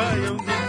Que 0.00 0.59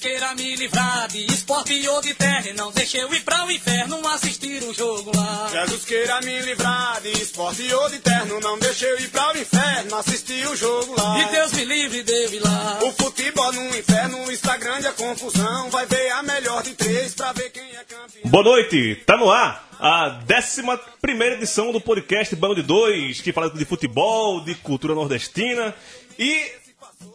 queira 0.00 0.34
me 0.34 0.56
livrar 0.56 1.08
de 1.08 1.26
esporte 1.26 1.86
ou 1.88 2.00
de 2.00 2.14
terra 2.14 2.48
e 2.48 2.54
não 2.54 2.72
deixe 2.72 2.96
eu 2.96 3.12
ir 3.12 3.20
pra 3.20 3.44
o 3.44 3.50
inferno 3.50 4.08
assistir 4.08 4.62
o 4.62 4.72
jogo 4.72 5.12
lá. 5.14 5.48
Jesus 5.52 5.84
queira 5.84 6.20
me 6.22 6.40
livrar 6.40 7.02
de 7.02 7.10
esporte 7.22 7.72
ou 7.74 7.90
de 7.90 7.98
terno, 7.98 8.40
não 8.40 8.58
deixe 8.58 8.86
eu 8.86 8.98
ir 8.98 9.10
pra 9.10 9.30
o 9.30 9.36
inferno 9.36 9.96
assistir 9.96 10.46
o 10.48 10.56
jogo 10.56 10.94
lá. 10.96 11.20
E 11.20 11.30
Deus 11.30 11.52
me 11.52 11.64
livre 11.66 12.02
de 12.02 12.12
eu 12.12 12.32
ir 12.32 12.40
lá. 12.40 12.78
O 12.82 12.92
futebol 12.92 13.52
no 13.52 13.68
inferno 13.76 14.32
está 14.32 14.56
grande 14.56 14.86
a 14.86 14.92
confusão, 14.92 15.68
vai 15.70 15.84
ver 15.84 16.10
a 16.12 16.22
melhor 16.22 16.62
de 16.62 16.74
três 16.74 17.14
pra 17.14 17.32
ver 17.32 17.50
quem 17.50 17.62
é 17.62 17.84
campeão. 17.84 18.30
Boa 18.30 18.44
noite, 18.44 19.02
tá 19.04 19.18
no 19.18 19.30
ar 19.30 19.68
a 19.78 20.18
11 20.30 20.62
primeira 21.00 21.34
edição 21.34 21.72
do 21.72 21.80
podcast 21.80 22.34
Bando 22.36 22.54
de 22.54 22.62
Dois, 22.62 23.20
que 23.20 23.34
fala 23.34 23.50
de 23.50 23.64
futebol, 23.66 24.40
de 24.40 24.54
cultura 24.54 24.94
nordestina 24.94 25.74
e. 26.18 26.59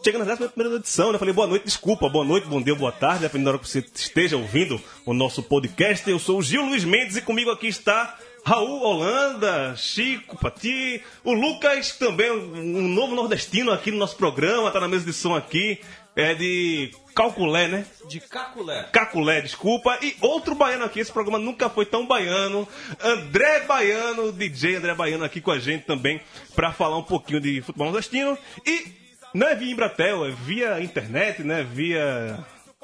Chegando 0.04 0.24
na 0.24 0.34
11 0.34 0.48
primeira 0.50 0.78
edição, 0.78 1.12
né? 1.12 1.18
Falei 1.18 1.34
boa 1.34 1.46
noite, 1.46 1.64
desculpa, 1.64 2.08
boa 2.08 2.24
noite, 2.24 2.46
bom 2.46 2.62
dia, 2.62 2.74
boa 2.74 2.92
tarde, 2.92 3.22
dependendo 3.22 3.46
da 3.46 3.50
hora 3.52 3.58
que 3.58 3.68
você 3.68 3.84
esteja 3.94 4.36
ouvindo 4.36 4.80
o 5.04 5.12
nosso 5.12 5.42
podcast. 5.42 6.08
Eu 6.08 6.18
sou 6.18 6.38
o 6.38 6.42
Gil 6.42 6.64
Luiz 6.64 6.84
Mendes 6.84 7.16
e 7.16 7.22
comigo 7.22 7.50
aqui 7.50 7.66
está 7.66 8.16
Raul 8.44 8.82
Holanda, 8.82 9.74
Chico, 9.76 10.38
Pati, 10.38 11.02
o 11.24 11.32
Lucas 11.32 11.92
também, 11.92 12.30
um 12.30 12.88
novo 12.88 13.14
nordestino 13.14 13.72
aqui 13.72 13.90
no 13.90 13.98
nosso 13.98 14.16
programa, 14.16 14.70
tá 14.70 14.80
na 14.80 14.88
mesa 14.88 15.04
de 15.04 15.12
som 15.12 15.34
aqui, 15.34 15.80
é 16.14 16.34
de 16.34 16.92
Calculé, 17.14 17.66
né? 17.66 17.86
De 18.08 18.20
Caculé. 18.20 18.88
Caculé, 18.92 19.40
desculpa. 19.40 19.98
E 20.02 20.16
outro 20.20 20.54
baiano 20.54 20.84
aqui, 20.84 21.00
esse 21.00 21.12
programa 21.12 21.38
nunca 21.38 21.68
foi 21.68 21.84
tão 21.84 22.06
baiano. 22.06 22.68
André 23.02 23.60
Baiano, 23.60 24.32
DJ 24.32 24.76
André 24.76 24.94
Baiano 24.94 25.24
aqui 25.24 25.40
com 25.40 25.50
a 25.50 25.58
gente 25.58 25.84
também, 25.84 26.20
para 26.54 26.72
falar 26.72 26.98
um 26.98 27.02
pouquinho 27.02 27.40
de 27.40 27.60
futebol 27.60 27.88
nordestino. 27.88 28.38
E 28.64 29.05
não 29.36 29.48
é 29.48 29.54
via 29.54 29.72
Embratel, 29.72 30.24
é 30.26 30.30
via 30.30 30.80
internet, 30.80 31.42
né? 31.42 31.62
Via 31.62 32.38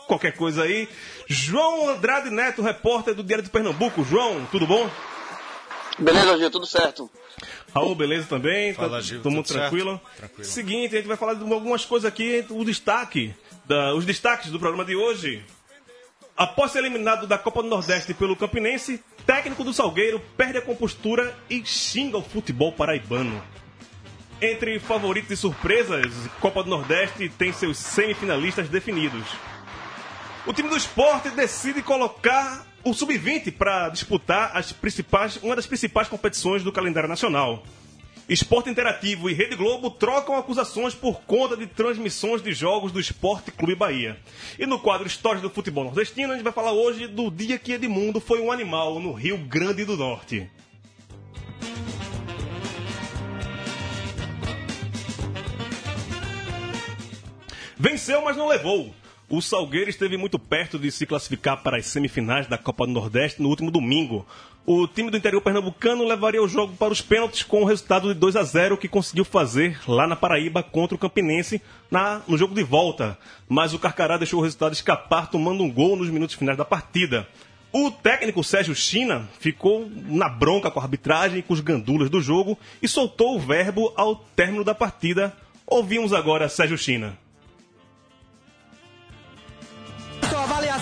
qualquer 0.06 0.32
coisa 0.36 0.64
aí. 0.64 0.88
João 1.26 1.88
Andrade 1.88 2.30
Neto, 2.30 2.60
repórter 2.62 3.14
do 3.14 3.22
Diário 3.22 3.44
de 3.44 3.50
Pernambuco. 3.50 4.04
João, 4.04 4.46
tudo 4.50 4.66
bom? 4.66 4.88
Beleza, 5.98 6.38
Gil, 6.38 6.50
tudo 6.50 6.66
certo. 6.66 7.10
Raul, 7.74 7.94
beleza 7.94 8.26
também? 8.26 8.72
Fala, 8.74 8.96
Tá- 8.96 9.00
Gil, 9.00 9.22
Todo 9.22 9.32
mundo 9.32 9.44
tudo 9.46 9.54
certo? 9.54 9.70
tranquilo? 9.70 10.00
Tranquilo. 10.16 10.44
Seguinte, 10.44 10.94
a 10.94 10.98
gente 10.98 11.08
vai 11.08 11.16
falar 11.16 11.34
de 11.34 11.52
algumas 11.52 11.84
coisas 11.84 12.06
aqui, 12.08 12.44
o 12.50 12.64
destaque, 12.64 13.34
da- 13.66 13.94
os 13.94 14.04
destaques 14.04 14.50
do 14.50 14.58
programa 14.58 14.84
de 14.84 14.94
hoje. 14.96 15.42
Após 16.36 16.72
ser 16.72 16.78
eliminado 16.78 17.26
da 17.26 17.36
Copa 17.38 17.62
do 17.62 17.68
Nordeste 17.68 18.14
pelo 18.14 18.34
Campinense, 18.34 19.02
técnico 19.26 19.62
do 19.62 19.72
Salgueiro 19.72 20.18
perde 20.36 20.58
a 20.58 20.62
compostura 20.62 21.34
e 21.48 21.64
xinga 21.64 22.16
o 22.16 22.22
futebol 22.22 22.72
paraibano. 22.72 23.42
Entre 24.44 24.80
favoritos 24.80 25.30
e 25.30 25.36
surpresas, 25.36 26.12
Copa 26.40 26.64
do 26.64 26.70
Nordeste 26.70 27.28
tem 27.28 27.52
seus 27.52 27.78
semifinalistas 27.78 28.68
definidos. 28.68 29.22
O 30.44 30.52
time 30.52 30.68
do 30.68 30.76
esporte 30.76 31.30
decide 31.30 31.80
colocar 31.80 32.66
o 32.82 32.92
sub-20 32.92 33.52
para 33.52 33.88
disputar 33.88 34.50
as 34.56 34.72
principais, 34.72 35.36
uma 35.44 35.54
das 35.54 35.68
principais 35.68 36.08
competições 36.08 36.64
do 36.64 36.72
calendário 36.72 37.08
nacional. 37.08 37.62
Esporte 38.28 38.68
Interativo 38.68 39.30
e 39.30 39.32
Rede 39.32 39.54
Globo 39.54 39.90
trocam 39.90 40.36
acusações 40.36 40.92
por 40.92 41.20
conta 41.20 41.56
de 41.56 41.68
transmissões 41.68 42.42
de 42.42 42.52
jogos 42.52 42.90
do 42.90 42.98
Esporte 42.98 43.52
Clube 43.52 43.76
Bahia. 43.76 44.18
E 44.58 44.66
no 44.66 44.80
quadro 44.80 45.06
Histórias 45.06 45.40
do 45.40 45.50
Futebol 45.50 45.84
Nordestino, 45.84 46.32
a 46.32 46.34
gente 46.34 46.42
vai 46.42 46.52
falar 46.52 46.72
hoje 46.72 47.06
do 47.06 47.30
dia 47.30 47.60
que 47.60 47.74
Edmundo 47.74 48.20
foi 48.20 48.40
um 48.40 48.50
animal 48.50 48.98
no 48.98 49.12
Rio 49.12 49.38
Grande 49.38 49.84
do 49.84 49.96
Norte. 49.96 50.50
Venceu, 57.82 58.22
mas 58.22 58.36
não 58.36 58.46
levou. 58.46 58.94
O 59.28 59.42
Salgueiro 59.42 59.90
esteve 59.90 60.16
muito 60.16 60.38
perto 60.38 60.78
de 60.78 60.88
se 60.92 61.04
classificar 61.04 61.64
para 61.64 61.78
as 61.78 61.86
semifinais 61.86 62.46
da 62.46 62.56
Copa 62.56 62.86
do 62.86 62.92
Nordeste 62.92 63.42
no 63.42 63.48
último 63.48 63.72
domingo. 63.72 64.24
O 64.64 64.86
time 64.86 65.10
do 65.10 65.16
interior 65.16 65.40
pernambucano 65.40 66.04
levaria 66.04 66.40
o 66.40 66.46
jogo 66.46 66.76
para 66.76 66.92
os 66.92 67.00
pênaltis 67.00 67.42
com 67.42 67.60
o 67.60 67.64
resultado 67.64 68.06
de 68.06 68.14
2 68.14 68.36
a 68.36 68.44
0 68.44 68.76
que 68.76 68.86
conseguiu 68.86 69.24
fazer 69.24 69.80
lá 69.88 70.06
na 70.06 70.14
Paraíba 70.14 70.62
contra 70.62 70.94
o 70.94 70.98
Campinense 70.98 71.60
na, 71.90 72.22
no 72.28 72.38
jogo 72.38 72.54
de 72.54 72.62
volta. 72.62 73.18
Mas 73.48 73.74
o 73.74 73.80
Carcará 73.80 74.16
deixou 74.16 74.38
o 74.38 74.44
resultado 74.44 74.74
escapar 74.74 75.28
tomando 75.28 75.64
um 75.64 75.72
gol 75.72 75.96
nos 75.96 76.08
minutos 76.08 76.36
finais 76.36 76.56
da 76.56 76.64
partida. 76.64 77.26
O 77.72 77.90
técnico 77.90 78.44
Sérgio 78.44 78.76
China 78.76 79.28
ficou 79.40 79.90
na 80.06 80.28
bronca 80.28 80.70
com 80.70 80.78
a 80.78 80.84
arbitragem 80.84 81.40
e 81.40 81.42
com 81.42 81.52
os 81.52 81.58
gandulas 81.58 82.08
do 82.08 82.20
jogo 82.20 82.56
e 82.80 82.86
soltou 82.86 83.34
o 83.34 83.40
verbo 83.40 83.92
ao 83.96 84.14
término 84.36 84.62
da 84.62 84.72
partida. 84.72 85.36
Ouvimos 85.66 86.12
agora 86.12 86.48
Sérgio 86.48 86.78
China. 86.78 87.18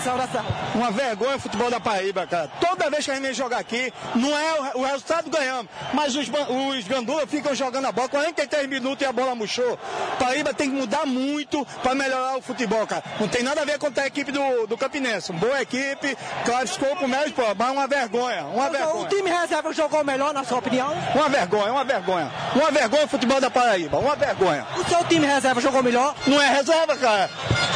Dessa. 0.01 0.43
Uma 0.73 0.89
vergonha 0.89 1.35
o 1.35 1.39
futebol 1.39 1.69
da 1.69 1.79
Paraíba, 1.79 2.25
cara. 2.25 2.49
Toda 2.59 2.89
vez 2.89 3.05
que 3.05 3.11
a 3.11 3.13
gente 3.13 3.23
vem 3.23 3.33
jogar 3.35 3.59
aqui, 3.59 3.93
não 4.15 4.35
é 4.35 4.73
o, 4.73 4.79
o 4.79 4.83
resultado 4.83 5.29
ganhamos, 5.29 5.67
mas 5.93 6.15
os, 6.15 6.27
os 6.27 6.87
gandula 6.87 7.27
ficam 7.27 7.53
jogando 7.53 7.85
a 7.85 7.91
bola 7.91 8.09
43 8.09 8.67
minutos 8.67 9.01
e 9.01 9.05
a 9.05 9.11
bola 9.13 9.35
murchou. 9.35 9.77
Paraíba 10.17 10.55
tem 10.55 10.71
que 10.71 10.75
mudar 10.75 11.05
muito 11.05 11.63
para 11.83 11.93
melhorar 11.93 12.35
o 12.35 12.41
futebol, 12.41 12.85
cara. 12.87 13.03
Não 13.19 13.27
tem 13.27 13.43
nada 13.43 13.61
a 13.61 13.65
ver 13.65 13.77
contra 13.77 14.03
a 14.03 14.07
equipe 14.07 14.31
do, 14.31 14.65
do 14.65 14.75
Campinense. 14.75 15.31
Boa 15.33 15.61
equipe, 15.61 16.17
classificou 16.45 16.95
pro 16.95 17.07
médio, 17.07 17.33
pô, 17.33 17.43
mas 17.55 17.69
uma 17.71 17.87
vergonha, 17.87 18.43
uma 18.45 18.67
O 18.67 18.71
vergonha. 18.71 19.07
time 19.07 19.29
reserva 19.29 19.71
jogou 19.71 20.03
melhor, 20.03 20.33
na 20.33 20.43
sua 20.43 20.57
opinião? 20.57 20.93
Uma 21.13 21.29
vergonha, 21.29 21.71
uma 21.71 21.83
vergonha. 21.83 22.31
Uma 22.55 22.71
vergonha 22.71 23.05
o 23.05 23.07
futebol 23.07 23.39
da 23.39 23.51
Paraíba, 23.51 23.99
uma 23.99 24.15
vergonha. 24.15 24.65
O 24.77 24.83
seu 24.83 25.03
time 25.05 25.27
reserva 25.27 25.61
jogou 25.61 25.83
melhor? 25.83 26.15
Não 26.25 26.41
é 26.41 26.49
reserva, 26.49 26.97
cara. 26.97 27.29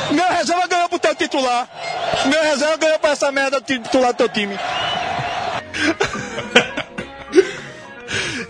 Meu 0.09 0.27
reserva 0.27 0.67
ganhou 0.67 0.89
pro 0.89 0.97
teu 0.99 1.13
titular. 1.15 1.67
Meu 2.29 2.43
reserva 2.43 2.77
ganhou 2.77 2.99
pra 2.99 3.09
essa 3.11 3.31
merda 3.31 3.59
de 3.61 3.79
titular 3.79 4.13
do 4.13 4.17
teu 4.17 4.29
time. 4.29 4.55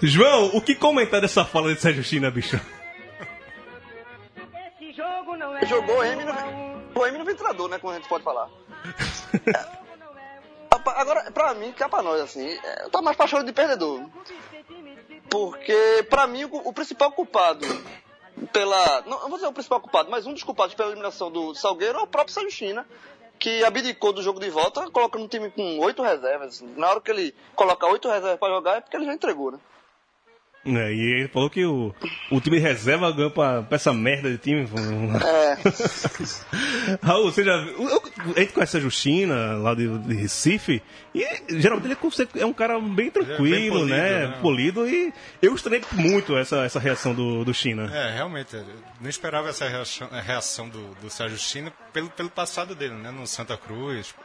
João, 0.01 0.47
o 0.53 0.61
que 0.61 0.75
comentar 0.75 1.21
dessa 1.21 1.43
fala 1.45 1.73
de 1.73 1.81
Sérgio 1.81 2.03
China, 2.03 2.29
bicho? 2.29 2.59
Jogou 5.67 5.97
o 5.99 6.03
M 6.03 6.23
no, 6.23 6.33
o 7.01 7.07
M 7.07 7.17
no 7.17 7.25
ventilador, 7.25 7.67
né? 7.69 7.79
Como 7.79 7.93
a 7.93 7.95
gente 7.95 8.07
pode 8.07 8.23
falar. 8.23 8.49
Apa- 10.71 10.93
Agora, 10.97 11.31
pra 11.31 11.53
mim, 11.53 11.71
cá 11.71 11.89
pra 11.89 12.03
nós, 12.03 12.21
assim, 12.21 12.47
é, 12.63 12.85
eu 12.85 12.89
tô 12.89 13.01
mais 13.01 13.17
pra 13.17 13.27
choro 13.27 13.43
de 13.43 13.51
perdedor. 13.51 14.01
Porque, 15.29 16.05
pra 16.09 16.27
mim, 16.27 16.43
o, 16.45 16.69
o 16.69 16.73
principal 16.73 17.11
culpado 17.11 17.65
pela. 18.53 19.01
Não, 19.07 19.21
eu 19.21 19.27
vou 19.29 19.37
dizer 19.37 19.47
o 19.47 19.53
principal 19.53 19.79
culpado, 19.79 20.09
mas 20.11 20.27
um 20.27 20.33
dos 20.33 20.43
culpados 20.43 20.75
pela 20.75 20.89
eliminação 20.89 21.31
do 21.31 21.55
Salgueiro 21.55 21.99
é 21.99 22.01
o 22.01 22.07
próprio 22.07 22.33
Sérgio 22.33 22.51
China, 22.51 22.85
que 23.39 23.63
abdicou 23.63 24.13
do 24.13 24.21
jogo 24.21 24.39
de 24.39 24.49
volta, 24.49 24.89
colocando 24.89 25.25
um 25.25 25.27
time 25.27 25.49
com 25.51 25.79
oito 25.79 26.01
reservas. 26.01 26.61
Na 26.75 26.89
hora 26.89 27.01
que 27.01 27.11
ele 27.11 27.35
coloca 27.55 27.87
oito 27.87 28.07
reservas 28.07 28.39
pra 28.39 28.49
jogar, 28.49 28.77
é 28.77 28.81
porque 28.81 28.95
ele 28.95 29.05
já 29.05 29.13
entregou, 29.13 29.51
né? 29.51 29.59
É, 30.65 30.91
e 30.91 30.99
ele 31.19 31.27
falou 31.27 31.47
que 31.47 31.63
o, 31.63 31.93
o 32.31 32.41
time 32.41 32.57
reserva 32.57 33.11
ganhou 33.11 33.29
pra, 33.29 33.61
pra 33.61 33.75
essa 33.75 33.93
merda 33.93 34.31
de 34.31 34.37
time. 34.39 34.67
É. 35.23 35.57
Raul, 37.05 37.31
você 37.31 37.43
já 37.43 37.57
viu? 37.63 37.87
eu- 37.87 38.03
A 38.35 38.39
gente 38.39 38.53
conhece 38.53 38.77
a 38.77 38.79
Justina, 38.79 39.53
lá 39.57 39.75
de, 39.75 39.87
de 39.99 40.15
Recife, 40.15 40.81
e 41.13 41.23
geralmente 41.59 41.85
ele 41.85 41.93
é 41.93 42.41
é 42.41 42.45
um 42.47 42.53
cara 42.53 42.79
bem 42.79 43.11
tranquilo, 43.11 43.79
polido, 43.79 43.85
né? 43.85 44.27
né? 44.27 44.39
Polido, 44.41 44.89
e 44.89 45.13
eu 45.41 45.53
estranhei 45.53 45.83
muito 45.91 46.35
essa, 46.35 46.63
essa 46.65 46.79
reação 46.79 47.13
do, 47.13 47.45
do 47.45 47.53
China. 47.53 47.89
É, 47.95 48.13
realmente, 48.15 48.55
eu 48.55 48.65
não 48.99 49.09
esperava 49.09 49.49
essa 49.49 49.67
reação, 49.69 50.07
a 50.11 50.19
reação 50.19 50.67
do, 50.67 50.95
do 50.95 51.09
Sérgio 51.11 51.37
China 51.37 51.71
pelo, 51.93 52.09
pelo 52.09 52.29
passado 52.29 52.73
dele, 52.73 52.95
né? 52.95 53.11
No 53.11 53.27
Santa 53.27 53.55
Cruz, 53.55 54.15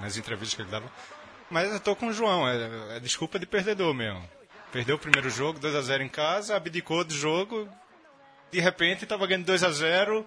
nas 0.00 0.16
entrevistas 0.16 0.54
que 0.54 0.62
ele 0.62 0.70
dava. 0.70 0.86
Mas 1.50 1.72
eu 1.72 1.80
tô 1.80 1.96
com 1.96 2.06
o 2.06 2.12
João, 2.12 2.48
é, 2.48 2.96
é 2.96 3.00
desculpa 3.00 3.38
de 3.40 3.46
perdedor 3.46 3.92
mesmo. 3.92 4.22
Perdeu 4.72 4.96
o 4.96 4.98
primeiro 4.98 5.28
jogo, 5.28 5.58
2 5.58 5.74
a 5.74 5.82
0 5.82 6.04
em 6.04 6.08
casa, 6.08 6.56
abdicou 6.56 7.04
do 7.04 7.12
jogo, 7.12 7.68
de 8.52 8.60
repente 8.60 9.04
estava 9.04 9.26
ganhando 9.26 9.46
2 9.46 9.64
a 9.64 9.70
0 9.70 10.24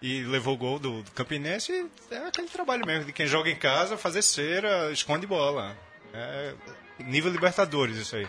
e 0.00 0.22
levou 0.22 0.54
o 0.54 0.56
gol 0.56 0.78
do, 0.78 1.02
do 1.02 1.10
Campinense. 1.10 1.72
e 1.72 2.14
É 2.14 2.28
aquele 2.28 2.48
trabalho 2.48 2.86
mesmo 2.86 3.04
de 3.04 3.12
quem 3.12 3.26
joga 3.26 3.50
em 3.50 3.56
casa, 3.56 3.96
fazer 3.96 4.22
cera, 4.22 4.90
esconde 4.92 5.26
bola. 5.26 5.76
É 6.14 6.54
nível 7.04 7.30
Libertadores 7.30 7.96
isso 7.96 8.16
aí. 8.16 8.26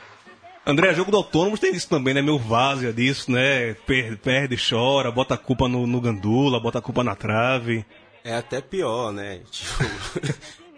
André, 0.65 0.93
jogo 0.93 1.09
do 1.09 1.17
Autônomos 1.17 1.59
tem 1.59 1.73
isso 1.73 1.89
também, 1.89 2.13
né? 2.13 2.21
Meu 2.21 2.37
várzea 2.37 2.93
disso, 2.93 3.31
né? 3.31 3.73
Perde, 3.85 4.15
perde, 4.17 4.57
chora, 4.57 5.11
bota 5.11 5.33
a 5.33 5.37
culpa 5.37 5.67
no, 5.67 5.87
no 5.87 5.99
gandula, 5.99 6.59
bota 6.59 6.77
a 6.77 6.81
culpa 6.81 7.03
na 7.03 7.15
trave. 7.15 7.83
É 8.23 8.35
até 8.35 8.61
pior, 8.61 9.11
né? 9.11 9.41
Tipo, 9.49 9.83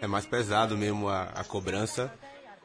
é 0.00 0.06
mais 0.06 0.24
pesado 0.26 0.76
mesmo 0.76 1.08
a, 1.08 1.24
a 1.24 1.44
cobrança. 1.44 2.12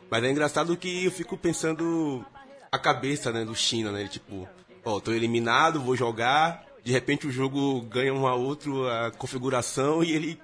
Mas 0.10 0.24
é 0.24 0.32
engraçado 0.32 0.76
que 0.76 1.06
eu 1.06 1.12
fico 1.12 1.38
pensando 1.38 2.26
a 2.72 2.78
cabeça 2.78 3.32
né, 3.32 3.46
do 3.46 3.56
China, 3.56 3.92
né? 3.92 4.08
Tipo, 4.08 4.48
ó, 4.84 5.00
tô 5.00 5.12
eliminado, 5.12 5.80
vou 5.80 5.96
jogar, 5.96 6.66
de 6.84 6.92
repente 6.92 7.28
o 7.28 7.32
jogo 7.32 7.82
ganha 7.82 8.14
uma 8.14 8.34
outra 8.34 9.12
configuração 9.18 10.04
e 10.04 10.12
ele 10.12 10.40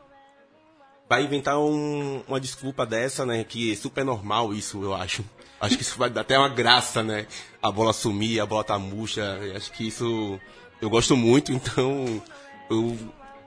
vai 1.09 1.23
inventar 1.23 1.59
um, 1.59 2.23
uma 2.27 2.39
desculpa 2.39 2.85
dessa, 2.85 3.25
né? 3.25 3.43
Que 3.43 3.71
é 3.71 3.75
super 3.75 4.03
normal 4.03 4.53
isso, 4.53 4.83
eu 4.83 4.93
acho. 4.93 5.23
Acho 5.59 5.77
que 5.77 5.83
isso 5.83 5.97
vai 5.97 6.09
dar 6.09 6.21
até 6.21 6.37
uma 6.37 6.49
graça, 6.49 7.01
né? 7.01 7.27
A 7.61 7.71
bola 7.71 7.93
sumir, 7.93 8.39
a 8.39 8.45
bola 8.45 8.63
tá 8.63 8.77
murcha. 8.77 9.39
Acho 9.55 9.71
que 9.71 9.87
isso 9.87 10.39
eu 10.81 10.89
gosto 10.89 11.15
muito, 11.15 11.51
então 11.53 12.21
eu 12.69 12.97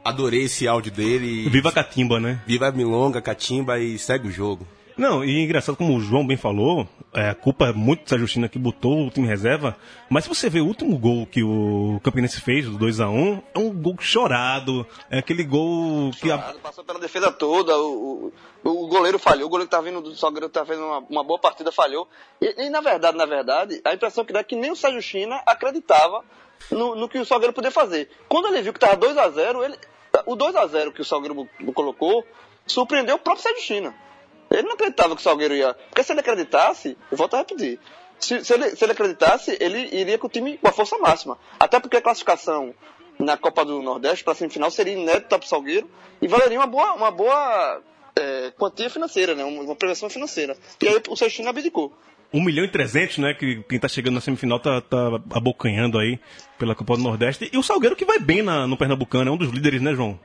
adorei 0.04 0.44
esse 0.44 0.66
áudio 0.66 0.90
dele. 0.90 1.48
Viva 1.48 1.68
a 1.68 1.72
Catimba, 1.72 2.18
né? 2.18 2.40
Viva 2.46 2.68
a 2.68 2.72
Milonga, 2.72 3.20
Catimba 3.20 3.78
e 3.78 3.98
segue 3.98 4.28
o 4.28 4.32
jogo. 4.32 4.66
Não, 4.98 5.24
e 5.24 5.44
engraçado 5.44 5.76
como 5.76 5.96
o 5.96 6.00
João 6.00 6.26
bem 6.26 6.36
falou, 6.36 6.84
é, 7.14 7.30
a 7.30 7.34
culpa 7.34 7.68
é 7.68 7.72
muito 7.72 8.10
da 8.10 8.18
Justina 8.18 8.48
que 8.48 8.58
botou 8.58 9.06
o 9.06 9.10
time 9.10 9.28
reserva, 9.28 9.76
mas 10.10 10.24
se 10.24 10.28
você 10.28 10.50
ver 10.50 10.60
o 10.60 10.66
último 10.66 10.98
gol 10.98 11.24
que 11.24 11.40
o 11.40 12.00
Campinense 12.02 12.40
fez, 12.40 12.66
do 12.66 12.76
2x1, 12.76 13.40
é 13.54 13.58
um 13.60 13.70
gol 13.70 13.94
chorado, 14.00 14.84
é 15.08 15.18
aquele 15.18 15.44
gol 15.44 16.10
que... 16.20 16.32
A... 16.32 16.38
Passou 16.60 16.82
pela 16.82 16.98
defesa 16.98 17.30
toda, 17.30 17.78
o, 17.78 18.32
o, 18.64 18.68
o 18.68 18.88
goleiro 18.88 19.20
falhou, 19.20 19.46
o 19.46 19.48
goleiro 19.48 19.70
que 19.70 19.76
tá 19.76 19.80
vindo 19.80 20.00
do 20.00 20.16
Salgueiro 20.16 20.48
tá 20.48 20.66
fazendo 20.66 20.86
uma, 20.86 20.98
uma 20.98 21.22
boa 21.22 21.38
partida, 21.38 21.70
falhou. 21.70 22.08
E, 22.40 22.66
e, 22.66 22.68
na 22.68 22.80
verdade, 22.80 23.16
na 23.16 23.24
verdade, 23.24 23.80
a 23.84 23.94
impressão 23.94 24.24
que 24.24 24.32
dá 24.32 24.40
é 24.40 24.44
que 24.44 24.56
nem 24.56 24.72
o 24.72 24.76
Sérgio 24.76 25.00
China 25.00 25.40
acreditava 25.46 26.24
no, 26.72 26.96
no 26.96 27.08
que 27.08 27.20
o 27.20 27.24
Salgueiro 27.24 27.52
podia 27.52 27.70
fazer. 27.70 28.10
Quando 28.28 28.48
ele 28.48 28.62
viu 28.62 28.72
que 28.72 28.80
tava 28.80 28.96
2x0, 28.96 29.64
ele, 29.64 29.78
o 30.26 30.36
2x0 30.36 30.92
que 30.92 31.02
o 31.02 31.04
Salgueiro 31.04 31.48
colocou, 31.72 32.24
surpreendeu 32.66 33.14
o 33.14 33.20
próprio 33.20 33.44
Sérgio 33.44 33.62
China. 33.62 34.07
Ele 34.50 34.62
não 34.62 34.72
acreditava 34.72 35.14
que 35.14 35.20
o 35.20 35.24
Salgueiro 35.24 35.54
ia. 35.54 35.74
Porque 35.74 36.02
se 36.02 36.12
ele 36.12 36.20
acreditasse, 36.20 36.96
eu 37.10 37.16
volto 37.16 37.34
a 37.34 37.38
repetir. 37.38 37.78
Se, 38.18 38.44
se, 38.44 38.52
ele, 38.52 38.70
se 38.70 38.84
ele 38.84 38.92
acreditasse, 38.92 39.56
ele 39.60 39.78
iria 39.92 40.18
com 40.18 40.26
o 40.26 40.30
time 40.30 40.58
com 40.58 40.68
a 40.68 40.72
força 40.72 40.98
máxima. 40.98 41.38
Até 41.60 41.78
porque 41.78 41.96
a 41.96 42.02
classificação 42.02 42.74
na 43.18 43.36
Copa 43.36 43.64
do 43.64 43.82
Nordeste 43.82 44.24
para 44.24 44.34
semifinal 44.34 44.70
seria 44.70 44.94
inédita 44.94 45.38
para 45.38 45.44
o 45.44 45.48
Salgueiro 45.48 45.88
e 46.20 46.28
valeria 46.28 46.58
uma 46.58 46.66
boa, 46.66 46.94
uma 46.94 47.10
boa 47.10 47.82
é, 48.16 48.52
quantia 48.56 48.88
financeira, 48.88 49.34
né? 49.34 49.44
uma, 49.44 49.62
uma 49.62 49.76
prevenção 49.76 50.08
financeira. 50.08 50.56
E 50.80 50.88
aí 50.88 51.00
o 51.08 51.16
Seixino 51.16 51.48
abdicou. 51.48 51.92
1 52.32 52.42
milhão 52.42 52.64
e 52.64 52.68
300, 52.68 53.18
né? 53.18 53.34
Que 53.34 53.62
quem 53.62 53.78
tá 53.78 53.88
chegando 53.88 54.14
na 54.14 54.20
semifinal 54.20 54.60
tá, 54.60 54.82
tá 54.82 55.20
abocanhando 55.30 55.98
aí 55.98 56.20
pela 56.58 56.74
Copa 56.74 56.96
do 56.96 57.02
Nordeste. 57.02 57.48
E 57.50 57.56
o 57.56 57.62
Salgueiro 57.62 57.96
que 57.96 58.04
vai 58.04 58.18
bem 58.18 58.42
na, 58.42 58.66
no 58.66 58.76
Pernambucano, 58.76 59.30
é 59.30 59.32
um 59.32 59.36
dos 59.36 59.50
líderes, 59.50 59.80
né, 59.80 59.94
João? 59.94 60.18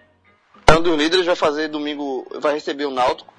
É 0.68 0.74
um 0.74 0.82
dos 0.82 0.98
líderes, 0.98 1.26
vai 1.26 1.36
fazer 1.36 1.70
domingo, 1.70 2.28
vai 2.42 2.56
receber 2.56 2.86
o 2.86 2.92
Náutico 2.92 3.34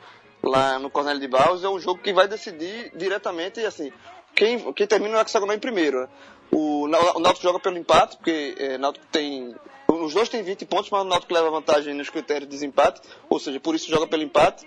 lá 0.45 0.79
no 0.79 0.91
Cornélio 0.91 1.21
de 1.21 1.29
Barros, 1.29 1.65
é 1.65 1.69
um 1.69 1.79
jogo 1.79 2.01
que 2.01 2.13
vai 2.13 2.29
decidir 2.29 2.93
diretamente, 2.95 3.65
assim, 3.65 3.93
quem, 4.35 4.73
quem 4.73 4.87
termina 4.87 5.19
o 5.19 5.21
hexagonal 5.21 5.57
em 5.57 5.61
primeiro. 5.61 6.01
Né? 6.01 6.09
O, 6.53 6.85
o 6.85 6.89
Náutico 6.89 7.43
joga 7.43 7.59
pelo 7.59 7.79
empate, 7.79 8.17
porque 8.17 8.55
é, 8.59 8.79
Náutico 8.79 9.07
tem. 9.11 9.55
Os 9.89 10.13
dois 10.13 10.29
têm 10.29 10.43
20 10.43 10.67
pontos, 10.67 10.91
mas 10.91 11.03
o 11.03 11.05
Náutico 11.05 11.33
leva 11.33 11.51
vantagem 11.51 11.95
nos 11.95 12.11
critérios 12.11 12.49
de 12.49 12.55
desempate, 12.55 13.01
ou 13.29 13.39
seja, 13.39 13.61
por 13.61 13.75
isso 13.75 13.91
joga 13.91 14.07
pelo 14.07 14.23
empate. 14.23 14.67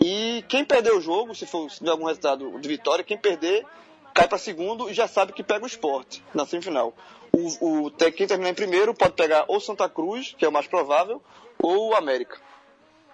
E 0.00 0.44
quem 0.48 0.64
perder 0.64 0.92
o 0.92 1.00
jogo, 1.00 1.34
se 1.34 1.46
for 1.46 1.70
se 1.70 1.78
tiver 1.78 1.90
algum 1.90 2.06
resultado 2.06 2.58
de 2.58 2.68
vitória, 2.68 3.04
quem 3.04 3.16
perder 3.16 3.64
cai 4.12 4.28
para 4.28 4.38
segundo 4.38 4.90
e 4.90 4.94
já 4.94 5.08
sabe 5.08 5.32
que 5.32 5.42
pega 5.42 5.64
o 5.64 5.66
esporte 5.66 6.22
na 6.34 6.46
semifinal. 6.46 6.94
O, 7.32 7.86
o, 7.86 7.90
quem 7.90 8.26
terminar 8.26 8.50
em 8.50 8.54
primeiro 8.54 8.94
pode 8.94 9.14
pegar 9.14 9.44
ou 9.48 9.60
Santa 9.60 9.88
Cruz, 9.88 10.34
que 10.38 10.44
é 10.44 10.48
o 10.48 10.52
mais 10.52 10.66
provável, 10.66 11.20
ou 11.60 11.90
o 11.90 11.94
América. 11.94 12.38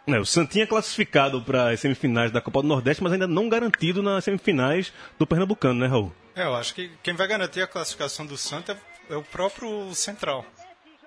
É, 0.06 0.18
o 0.18 0.24
Santinha 0.24 0.64
é 0.64 0.66
classificado 0.66 1.42
para 1.42 1.70
as 1.70 1.80
semifinais 1.80 2.30
da 2.30 2.40
Copa 2.40 2.62
do 2.62 2.68
Nordeste, 2.68 3.02
mas 3.02 3.12
ainda 3.12 3.26
não 3.26 3.48
garantido 3.48 4.02
nas 4.02 4.24
semifinais 4.24 4.92
do 5.18 5.26
Pernambucano, 5.26 5.78
né, 5.78 5.86
Raul? 5.86 6.12
É, 6.34 6.44
eu 6.44 6.54
acho 6.54 6.74
que 6.74 6.90
quem 7.02 7.14
vai 7.14 7.26
garantir 7.26 7.60
a 7.62 7.66
classificação 7.66 8.24
do 8.24 8.36
Santa 8.36 8.78
é 9.08 9.16
o 9.16 9.22
próprio 9.22 9.94
Central. 9.94 10.44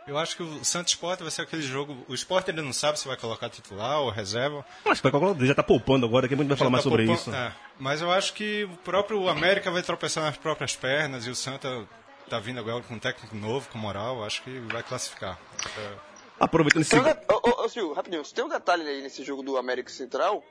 Eu 0.05 0.17
acho 0.17 0.35
que 0.35 0.43
o 0.43 0.65
Santos 0.65 0.93
Sport 0.93 1.21
vai 1.21 1.31
ser 1.31 1.43
aquele 1.43 1.61
jogo. 1.61 2.05
O 2.09 2.13
Sport 2.13 2.49
ainda 2.49 2.61
não 2.61 2.73
sabe 2.73 2.99
se 2.99 3.07
vai 3.07 3.15
colocar 3.15 3.49
titular 3.49 3.99
ou 4.01 4.09
reserva. 4.09 4.65
Acho 4.85 5.01
que 5.01 5.09
vai 5.09 5.11
colocar, 5.11 5.45
já 5.45 5.51
está 5.51 5.63
poupando 5.63 6.05
agora, 6.05 6.27
que 6.27 6.33
a 6.33 6.37
gente 6.37 6.47
vai 6.47 6.57
falar 6.57 6.69
mais 6.69 6.83
tá 6.83 6.89
sobre 6.89 7.05
poupando, 7.05 7.29
isso. 7.29 7.33
É, 7.35 7.53
mas 7.79 8.01
eu 8.01 8.11
acho 8.11 8.33
que 8.33 8.65
o 8.65 8.75
próprio 8.77 9.29
América 9.29 9.71
vai 9.71 9.81
tropeçar 9.81 10.23
nas 10.23 10.35
próprias 10.35 10.75
pernas 10.75 11.25
e 11.25 11.29
o 11.29 11.35
Santa 11.35 11.87
está 12.25 12.37
vindo 12.37 12.59
agora 12.59 12.83
com 12.83 12.95
um 12.95 12.99
técnico 12.99 13.33
novo, 13.35 13.69
com 13.69 13.77
moral. 13.77 14.25
Acho 14.25 14.43
que 14.43 14.59
vai 14.71 14.83
classificar. 14.83 15.39
É. 15.77 16.12
Aproveitando 16.39 16.81
esse. 16.81 16.95
Um 16.95 17.01
ô, 17.01 17.63
ô, 17.63 17.69
Silvio, 17.69 17.93
rapidinho, 17.93 18.23
tem 18.23 18.43
um 18.43 18.49
detalhe 18.49 18.87
aí 18.87 19.01
nesse 19.01 19.23
jogo 19.23 19.43
do 19.43 19.57
América 19.57 19.89
Central 19.89 20.43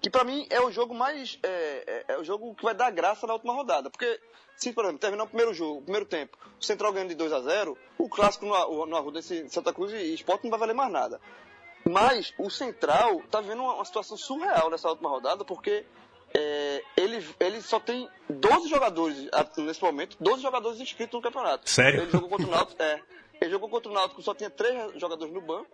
que 0.00 0.08
pra 0.08 0.24
mim 0.24 0.46
é 0.50 0.60
o 0.60 0.70
jogo 0.70 0.94
mais. 0.94 1.38
É, 1.42 2.04
é, 2.08 2.14
é, 2.14 2.18
o 2.18 2.24
jogo 2.24 2.54
que 2.54 2.64
vai 2.64 2.74
dar 2.74 2.90
graça 2.90 3.26
na 3.26 3.34
última 3.34 3.52
rodada. 3.52 3.90
Porque, 3.90 4.18
se, 4.56 4.72
por 4.72 4.84
exemplo, 4.84 5.00
terminar 5.00 5.24
o 5.24 5.28
primeiro 5.28 5.52
jogo, 5.52 5.80
o 5.80 5.82
primeiro 5.82 6.06
tempo, 6.06 6.38
o 6.58 6.64
Central 6.64 6.92
ganhando 6.92 7.10
de 7.10 7.14
2 7.14 7.32
a 7.32 7.40
0 7.40 7.76
o 7.98 8.08
clássico 8.08 8.46
no, 8.46 8.86
no 8.86 8.96
Arruda 8.96 9.20
desse 9.20 9.48
Santa 9.50 9.72
Cruz 9.72 9.92
e 9.92 10.14
Sport 10.14 10.44
não 10.44 10.50
vai 10.50 10.58
valer 10.58 10.74
mais 10.74 10.90
nada. 10.90 11.20
Mas 11.88 12.32
o 12.38 12.50
Central 12.50 13.22
tá 13.30 13.40
vendo 13.40 13.62
uma, 13.62 13.74
uma 13.74 13.84
situação 13.84 14.16
surreal 14.16 14.70
nessa 14.70 14.88
última 14.88 15.08
rodada, 15.08 15.44
porque 15.44 15.84
é, 16.34 16.82
ele, 16.96 17.26
ele 17.38 17.60
só 17.60 17.80
tem 17.80 18.08
12 18.28 18.68
jogadores, 18.68 19.28
nesse 19.58 19.82
momento, 19.82 20.16
12 20.20 20.42
jogadores 20.42 20.80
inscritos 20.80 21.14
no 21.14 21.22
campeonato. 21.22 21.68
Sério? 21.68 22.02
Ele 22.02 22.10
jogou 22.10 22.28
contra 22.28 22.46
o 22.46 22.50
Náutico, 22.50 22.80
é. 22.82 23.02
Ele 23.40 23.50
jogou 23.50 23.68
contra 23.68 23.90
o 23.90 23.94
Náutico, 23.94 24.22
só 24.22 24.34
tinha 24.34 24.50
três 24.50 25.00
jogadores 25.00 25.32
no 25.32 25.40
banco. 25.40 25.70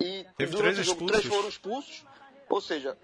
E 0.00 0.26
Teve 0.36 0.52
durante 0.52 0.74
três 0.74 0.78
o 0.78 0.82
jogo, 0.82 1.04
expulsos. 1.04 1.20
três 1.20 1.34
foram 1.34 1.48
expulsos. 1.48 2.04
Ou 2.48 2.60
seja, 2.60 2.98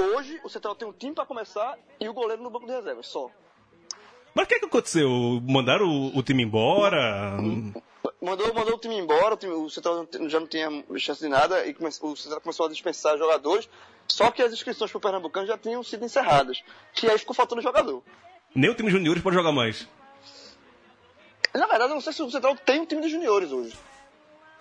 hoje 0.00 0.40
o 0.44 0.48
Central 0.48 0.74
tem 0.74 0.86
um 0.86 0.92
time 0.92 1.14
para 1.14 1.26
começar 1.26 1.76
e 1.98 2.08
o 2.08 2.14
goleiro 2.14 2.42
no 2.42 2.50
banco 2.50 2.66
de 2.66 2.72
reservas, 2.72 3.08
só. 3.08 3.30
Mas 4.34 4.44
o 4.44 4.48
que, 4.48 4.54
é 4.54 4.58
que 4.60 4.66
aconteceu? 4.66 5.08
Mandaram 5.46 5.86
o, 5.86 6.18
o, 6.18 6.22
time 6.22 6.42
embora? 6.42 7.36
Mandou, 8.20 8.54
mandou 8.54 8.74
o 8.74 8.78
time 8.78 8.96
embora, 8.96 9.34
o, 9.34 9.36
time, 9.36 9.52
o 9.52 9.68
Central 9.68 10.06
já 10.26 10.40
não 10.40 10.46
tinha 10.46 10.68
chance 10.96 11.20
de 11.20 11.28
nada 11.28 11.66
e 11.66 11.74
come, 11.74 11.88
o 11.88 12.16
Central 12.16 12.40
começou 12.40 12.66
a 12.66 12.68
dispensar 12.68 13.18
jogadores. 13.18 13.68
Só 14.08 14.30
que 14.30 14.42
as 14.42 14.52
inscrições 14.52 14.90
para 14.90 14.98
o 14.98 15.00
Pernambucano 15.00 15.46
já 15.46 15.58
tinham 15.58 15.82
sido 15.82 16.04
encerradas. 16.04 16.62
E 17.02 17.08
aí 17.08 17.18
ficou 17.18 17.34
faltando 17.34 17.60
jogador. 17.60 18.02
Nem 18.54 18.70
o 18.70 18.74
time 18.74 18.90
juniores 18.90 19.22
pode 19.22 19.36
jogar 19.36 19.52
mais. 19.52 19.88
Na 21.54 21.66
verdade, 21.66 21.90
eu 21.90 21.94
não 21.94 22.00
sei 22.00 22.12
se 22.12 22.22
o 22.22 22.30
Central 22.30 22.56
tem 22.56 22.80
um 22.80 22.86
time 22.86 23.02
de 23.02 23.08
juniores 23.08 23.52
hoje. 23.52 23.76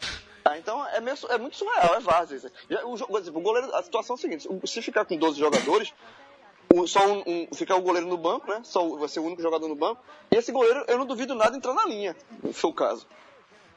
Ah, 0.43 0.57
então 0.57 0.83
é, 0.88 1.00
meio, 1.00 1.15
é 1.29 1.38
muito 1.38 1.55
surreal, 1.55 1.93
é 1.93 2.00
várzea. 2.00 2.51
O, 2.83 2.95
o, 2.95 3.41
goleiro, 3.41 3.75
a 3.75 3.83
situação 3.83 4.15
é 4.15 4.17
a 4.17 4.21
seguinte: 4.21 4.50
se 4.65 4.81
ficar 4.81 5.05
com 5.05 5.15
12 5.15 5.39
jogadores, 5.39 5.93
o, 6.74 6.88
só 6.88 7.05
um, 7.05 7.24
um, 7.27 7.48
ficar 7.53 7.75
o 7.75 7.81
goleiro 7.81 8.07
no 8.07 8.17
banco, 8.17 8.50
né? 8.50 8.60
Só 8.63 8.98
vai 8.98 9.07
ser 9.07 9.19
o 9.19 9.24
único 9.24 9.39
jogador 9.39 9.67
no 9.67 9.75
banco. 9.75 10.01
E 10.31 10.36
esse 10.36 10.51
goleiro, 10.51 10.83
eu 10.88 10.98
não 10.98 11.05
duvido 11.05 11.36
nada 11.36 11.55
entrar 11.55 11.75
na 11.75 11.86
linha, 11.86 12.15
se 12.43 12.53
for 12.53 12.69
o 12.69 12.74
caso. 12.74 13.05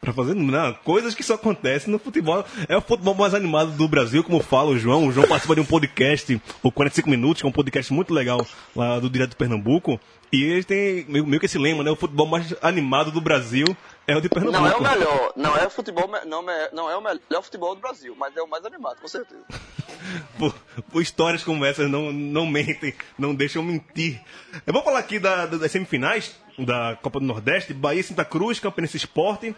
Pra 0.05 0.13
fazer 0.13 0.35
não, 0.35 0.75
coisas 0.85 1.15
que 1.15 1.23
só 1.23 1.35
acontecem 1.35 1.91
no 1.91 1.99
futebol. 1.99 2.45
É 2.69 2.77
o 2.77 2.81
futebol 2.83 3.15
mais 3.15 3.33
animado 3.33 3.71
do 3.73 3.89
Brasil, 3.89 4.23
como 4.23 4.39
fala 4.39 4.71
o 4.71 4.79
João. 4.79 5.07
O 5.07 5.13
João 5.13 5.27
participa 5.27 5.55
de 5.55 5.63
um 5.63 5.65
podcast, 5.65 6.41
o 6.63 6.71
45 6.71 7.09
Minutos, 7.09 7.41
que 7.41 7.47
é 7.47 7.49
um 7.49 7.53
podcast 7.53 7.91
muito 7.91 8.13
legal 8.13 8.47
lá 8.77 9.01
do 9.01 9.09
Direto 9.09 9.31
de 9.31 9.37
Pernambuco. 9.37 9.99
E 10.35 10.43
ele 10.43 10.65
tem 10.65 11.05
meio, 11.07 11.25
meio 11.25 11.39
que 11.39 11.47
esse 11.47 11.57
lema, 11.57 11.85
né? 11.85 11.93
O 11.93 11.97
futebol 11.97 12.27
mais 12.27 12.53
animado 12.61 13.13
do 13.13 13.21
Brasil 13.21 13.65
é 14.05 14.17
o 14.17 14.21
de 14.21 14.29
Pernambuco. 14.29 14.65
Não 14.65 14.69
é 14.69 14.77
o 14.77 14.83
melhor, 14.83 15.33
não 15.37 15.57
é 15.57 15.65
o 15.65 15.71
futebol, 15.71 16.11
não 16.27 16.51
é, 16.51 16.71
não 16.73 16.91
é 16.91 16.97
o 16.97 17.01
melhor 17.01 17.41
futebol 17.41 17.73
do 17.77 17.81
Brasil, 17.81 18.17
mas 18.19 18.37
é 18.37 18.43
o 18.43 18.49
mais 18.49 18.67
animado, 18.67 19.01
com 19.01 19.07
certeza. 19.07 19.45
por, 20.37 20.53
por, 20.91 21.01
histórias 21.01 21.45
como 21.45 21.65
essas 21.65 21.89
não, 21.89 22.13
não 22.13 22.47
mentem, 22.47 22.93
não 23.17 23.33
deixam 23.33 23.63
mentir. 23.63 24.21
Eu 24.67 24.73
vou 24.73 24.83
falar 24.83 24.99
aqui 24.99 25.21
da, 25.21 25.47
das 25.47 25.71
semifinais 25.71 26.35
da 26.59 26.99
Copa 27.01 27.21
do 27.21 27.27
Nordeste, 27.27 27.73
Bahia 27.73 28.03
Santa 28.03 28.25
Cruz, 28.25 28.59
Campeonato 28.59 28.97
Esporte, 28.97 29.55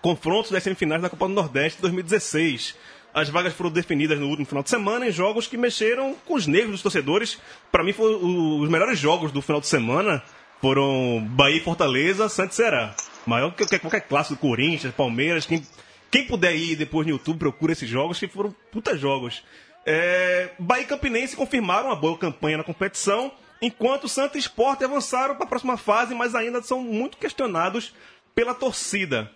confrontos 0.00 0.50
das 0.50 0.62
semifinais 0.62 1.02
da 1.02 1.10
Copa 1.10 1.28
do 1.28 1.34
Nordeste 1.34 1.82
2016. 1.82 2.74
As 3.12 3.28
vagas 3.28 3.52
foram 3.54 3.70
definidas 3.70 4.18
no 4.18 4.28
último 4.28 4.46
final 4.46 4.62
de 4.62 4.70
semana 4.70 5.06
em 5.06 5.10
jogos 5.10 5.46
que 5.46 5.56
mexeram 5.56 6.14
com 6.26 6.34
os 6.34 6.46
nervos 6.46 6.72
dos 6.72 6.82
torcedores. 6.82 7.38
Para 7.72 7.82
mim, 7.82 7.92
foram 7.92 8.60
os 8.60 8.68
melhores 8.68 8.98
jogos 8.98 9.32
do 9.32 9.42
final 9.42 9.60
de 9.60 9.66
semana 9.66 10.22
foram 10.60 11.26
Bahia 11.30 11.56
e 11.56 11.60
Fortaleza, 11.60 12.28
Santos 12.28 12.56
Ceará. 12.56 12.94
Maior 13.26 13.52
que 13.52 13.78
qualquer 13.78 14.02
clássico 14.02 14.34
do 14.34 14.40
Corinthians, 14.40 14.94
Palmeiras. 14.94 15.46
Quem, 15.46 15.66
quem 16.10 16.26
puder 16.26 16.54
ir 16.54 16.76
depois 16.76 17.06
no 17.06 17.12
YouTube, 17.12 17.38
procura 17.38 17.72
esses 17.72 17.88
jogos, 17.88 18.18
que 18.18 18.28
foram 18.28 18.54
puta 18.70 18.96
jogos. 18.96 19.42
É, 19.86 20.50
Bahia 20.58 20.84
e 20.84 20.86
Campinense 20.86 21.36
confirmaram 21.36 21.88
uma 21.88 21.96
boa 21.96 22.16
campanha 22.18 22.58
na 22.58 22.64
competição, 22.64 23.32
enquanto 23.62 24.08
Santos 24.08 24.36
e 24.36 24.40
Sport 24.40 24.82
avançaram 24.82 25.34
para 25.34 25.44
a 25.44 25.48
próxima 25.48 25.76
fase, 25.76 26.14
mas 26.14 26.34
ainda 26.34 26.62
são 26.62 26.82
muito 26.82 27.16
questionados 27.16 27.94
pela 28.34 28.54
torcida. 28.54 29.30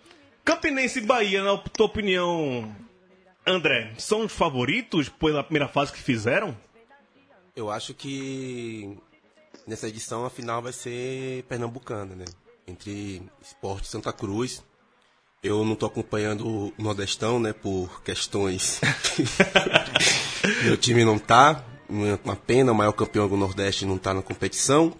Campinense 0.45 0.99
e 0.99 1.03
Bahia, 1.03 1.43
na 1.43 1.57
tua 1.57 1.87
opinião, 1.87 2.75
André, 3.47 3.93
são 3.99 4.25
os 4.25 4.33
favoritos 4.33 5.09
pela 5.09 5.45
primeira 5.45 5.69
fase 5.69 5.93
que 5.93 6.01
fizeram? 6.01 6.57
Eu 7.55 7.71
acho 7.71 7.93
que 7.95 8.97
nessa 9.67 9.89
edição 9.89 10.25
a 10.25 10.31
final 10.31 10.63
vai 10.63 10.73
ser 10.73 11.45
pernambucana, 11.45 12.15
né? 12.15 12.25
Entre 12.67 13.23
Esporte 13.43 13.85
e 13.85 13.89
Santa 13.89 14.13
Cruz. 14.13 14.63
Eu 15.43 15.63
não 15.65 15.77
tô 15.77 15.85
acompanhando 15.85 16.47
o 16.49 16.73
Nordestão, 16.79 17.39
né? 17.39 17.53
Por 17.53 18.03
questões. 18.03 18.81
Meu 20.65 20.77
time 20.77 21.05
não 21.05 21.19
tá. 21.19 21.63
Uma 21.89 22.35
pena, 22.35 22.73
o 22.73 22.75
maior 22.75 22.93
campeão 22.93 23.29
do 23.29 23.37
Nordeste 23.37 23.85
não 23.85 23.99
tá 23.99 24.15
na 24.15 24.23
competição. 24.23 24.95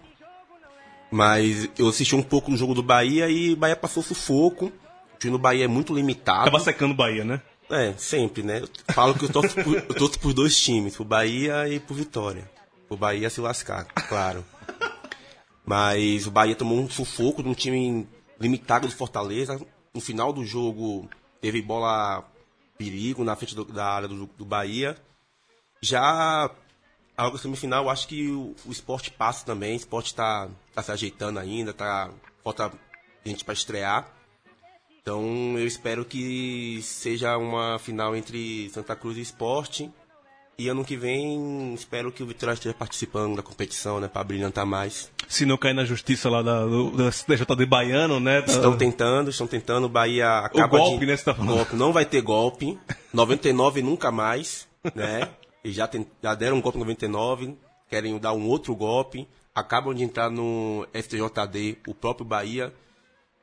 Mas 1.11 1.69
eu 1.77 1.87
assisti 1.87 2.15
um 2.15 2.21
pouco 2.21 2.51
do 2.51 2.57
jogo 2.57 2.73
do 2.73 2.83
Bahia 2.83 3.27
e 3.29 3.55
Bahia 3.55 3.75
passou 3.75 4.03
sufoco. 4.03 4.65
O 4.65 5.17
time 5.17 5.31
do 5.31 5.39
Bahia 5.39 5.65
é 5.65 5.67
muito 5.67 5.93
limitado. 5.93 6.51
Tava 6.51 6.59
secando 6.59 6.91
o 6.91 6.95
Bahia, 6.95 7.23
né? 7.23 7.41
É, 7.69 7.93
sempre, 7.93 8.43
né? 8.43 8.61
Eu 8.61 8.93
falo 8.93 9.15
que 9.15 9.25
eu 9.25 9.31
torço 9.31 9.55
por, 9.55 9.75
eu 9.75 9.95
torço 9.95 10.19
por 10.19 10.33
dois 10.33 10.59
times, 10.59 10.95
pro 10.95 11.03
Bahia 11.03 11.67
e 11.67 11.79
pro 11.79 11.95
Vitória. 11.95 12.49
Pro 12.87 12.97
Bahia 12.97 13.29
se 13.29 13.41
lascar, 13.41 13.85
claro. 14.07 14.45
Mas 15.65 16.27
o 16.27 16.31
Bahia 16.31 16.55
tomou 16.55 16.79
um 16.79 16.89
sufoco 16.89 17.41
de 17.41 17.49
um 17.49 17.53
time 17.53 18.07
limitado 18.39 18.87
do 18.87 18.93
Fortaleza. 18.93 19.59
No 19.93 19.99
final 19.99 20.31
do 20.31 20.45
jogo, 20.45 21.09
teve 21.41 21.61
bola 21.61 22.23
perigo 22.77 23.23
na 23.23 23.35
frente 23.35 23.55
do, 23.55 23.65
da 23.65 23.85
área 23.85 24.07
do, 24.07 24.27
do 24.27 24.45
Bahia. 24.45 24.95
Já 25.81 26.51
a 27.17 27.37
semifinal, 27.37 27.89
acho 27.89 28.07
que 28.07 28.29
o, 28.29 28.55
o 28.65 28.71
esporte 28.71 29.09
passa 29.09 29.45
também. 29.45 29.73
O 29.73 29.77
esporte 29.77 30.07
está 30.07 30.49
tá 30.73 30.83
se 30.83 30.91
ajeitando 30.91 31.39
ainda, 31.39 31.73
tá, 31.73 32.11
falta 32.43 32.71
gente 33.25 33.43
para 33.43 33.53
estrear. 33.53 34.14
Então 35.05 35.55
eu 35.55 35.67
espero 35.67 36.03
que 36.03 36.79
seja 36.81 37.37
uma 37.37 37.77
final 37.77 38.15
entre 38.15 38.71
Santa 38.71 38.95
Cruz 38.95 39.17
e 39.17 39.21
Esporte. 39.21 39.91
E 40.57 40.67
ano 40.67 40.83
que 40.83 40.97
vem 40.97 41.75
espero 41.75 42.11
que 42.11 42.23
o 42.23 42.25
Vitória 42.25 42.55
esteja 42.55 42.73
participando 42.73 43.35
da 43.35 43.43
competição, 43.43 43.99
né? 43.99 44.07
Para 44.07 44.23
brilhantar 44.23 44.65
mais. 44.65 45.11
Se 45.27 45.45
não 45.45 45.57
cair 45.57 45.75
na 45.75 45.85
justiça 45.85 46.27
lá 46.27 46.41
da, 46.41 46.65
do, 46.65 46.89
da 46.89 47.65
Baiano, 47.67 48.19
né? 48.19 48.41
Da... 48.41 48.51
Estão 48.51 48.75
tentando, 48.75 49.29
estão 49.29 49.45
tentando. 49.45 49.85
O 49.85 49.89
Bahia 49.89 50.39
acaba 50.39 50.75
o 50.75 50.79
golpe, 50.79 51.01
de... 51.01 51.05
né? 51.05 51.17
Você 51.17 51.25
tá 51.25 51.35
falando. 51.35 51.53
Golpe. 51.53 51.75
Não 51.75 51.93
vai 51.93 52.05
ter 52.05 52.21
golpe. 52.21 52.79
99 53.13 53.83
nunca 53.83 54.11
mais, 54.11 54.67
né? 54.95 55.29
E 55.63 55.71
já, 55.71 55.87
tem, 55.87 56.07
já 56.23 56.33
deram 56.33 56.57
um 56.57 56.61
golpe 56.61 56.79
em 56.79 56.81
99, 56.81 57.55
querem 57.87 58.17
dar 58.17 58.33
um 58.33 58.47
outro 58.47 58.75
golpe. 58.75 59.27
Acabam 59.53 59.93
de 59.93 60.03
entrar 60.03 60.31
no 60.31 60.87
STJD, 60.95 61.77
o 61.87 61.93
próprio 61.93 62.25
Bahia, 62.25 62.73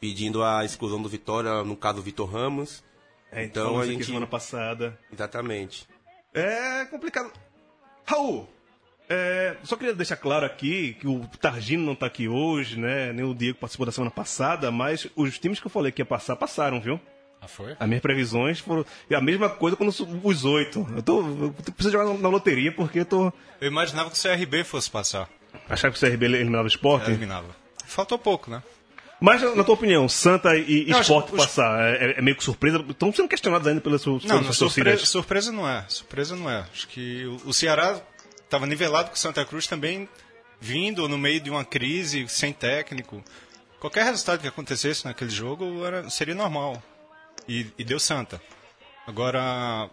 pedindo 0.03 0.43
a 0.43 0.65
exclusão 0.65 1.01
do 1.01 1.09
Vitória, 1.09 1.63
no 1.63 1.77
caso 1.77 1.99
do 1.99 2.03
Vitor 2.03 2.29
Ramos. 2.29 2.83
É, 3.31 3.45
então 3.45 3.79
a 3.79 3.87
gente 3.87 4.05
semana 4.05 4.27
passada. 4.27 4.99
Exatamente. 5.13 5.87
É 6.35 6.85
complicado. 6.87 7.33
Raul, 8.05 8.49
é, 9.09 9.57
só 9.63 9.77
queria 9.77 9.95
deixar 9.95 10.17
claro 10.17 10.45
aqui 10.45 10.95
que 10.95 11.07
o 11.07 11.21
Targino 11.41 11.87
não 11.87 11.93
está 11.93 12.07
aqui 12.07 12.27
hoje, 12.27 12.81
né? 12.81 13.13
Nem 13.13 13.25
o 13.25 13.33
Diego 13.33 13.59
participou 13.61 13.87
da 13.87 13.93
semana 13.93 14.11
passada, 14.11 14.73
mas 14.73 15.07
os 15.15 15.39
times 15.39 15.61
que 15.61 15.69
eu 15.69 15.71
falei 15.71 15.93
que 15.93 16.03
ia 16.03 16.07
passar, 16.07 16.35
passaram, 16.35 16.81
viu? 16.81 17.01
Ah, 17.41 17.47
foi? 17.47 17.77
As 17.79 17.87
minhas 17.87 18.03
previsões 18.03 18.59
foram 18.59 18.85
a 19.09 19.21
mesma 19.21 19.51
coisa 19.51 19.77
quando 19.77 19.91
os 20.25 20.45
oito. 20.45 20.85
Eu, 20.97 21.03
tô, 21.03 21.21
eu 21.21 21.53
preciso 21.53 21.93
jogar 21.93 22.13
na 22.19 22.29
loteria 22.29 22.73
porque 22.73 22.99
eu 22.99 23.05
tô. 23.05 23.33
Eu 23.61 23.69
imaginava 23.69 24.11
que 24.11 24.19
o 24.19 24.21
CRB 24.21 24.65
fosse 24.65 24.91
passar. 24.91 25.29
Achava 25.69 25.95
que 25.95 26.05
o 26.05 26.09
CRB 26.11 26.27
eliminava 26.27 26.65
o 26.65 26.69
esporte? 26.69 27.09
Eliminava. 27.09 27.55
Faltou 27.87 28.19
pouco, 28.19 28.51
né? 28.51 28.63
Mas, 29.23 29.41
na 29.55 29.63
tua 29.63 29.75
opinião, 29.75 30.09
Santa 30.09 30.57
e 30.57 30.87
não, 30.87 31.01
Esporte 31.01 31.33
os... 31.33 31.41
passar 31.41 31.81
é, 31.81 32.19
é, 32.19 32.23
meio 32.23 32.37
que 32.37 32.43
surpresa? 32.43 32.85
Estão 32.89 33.13
sendo 33.13 33.29
questionados 33.29 33.69
ainda 33.69 33.81
pelas 33.81 34.03
suas 34.03 34.25
Não, 34.25 34.43
não 34.43 34.53
surpresa, 34.53 35.07
surpresa 35.07 35.53
não 35.53 35.69
é. 35.69 35.85
Surpresa 35.87 36.35
não 36.35 36.51
é. 36.51 36.67
Acho 36.73 36.89
que 36.89 37.25
o, 37.45 37.53
Ceará 37.53 38.01
estava 38.45 38.67
nivelado 38.67 39.11
com 39.11 39.15
o 39.15 39.19
Santa 39.19 39.45
Cruz 39.45 39.69
também 39.69 40.09
vindo 40.61 41.09
no 41.09 41.17
meio 41.17 41.41
de 41.41 41.51
uma 41.51 41.65
crise, 41.65 42.27
sem 42.29 42.53
técnico. 42.53 43.23
Qualquer 43.79 44.05
resultado 44.07 44.41
que 44.41 44.49
acontecesse 44.49 45.05
naquele 45.05 45.31
jogo 45.31 45.87
era, 45.87 46.11
seria 46.11 46.35
normal. 46.35 46.83
E, 47.49 47.69
e 47.79 47.85
deu 47.85 48.01
Santa. 48.01 48.43
Agora, 49.07 49.89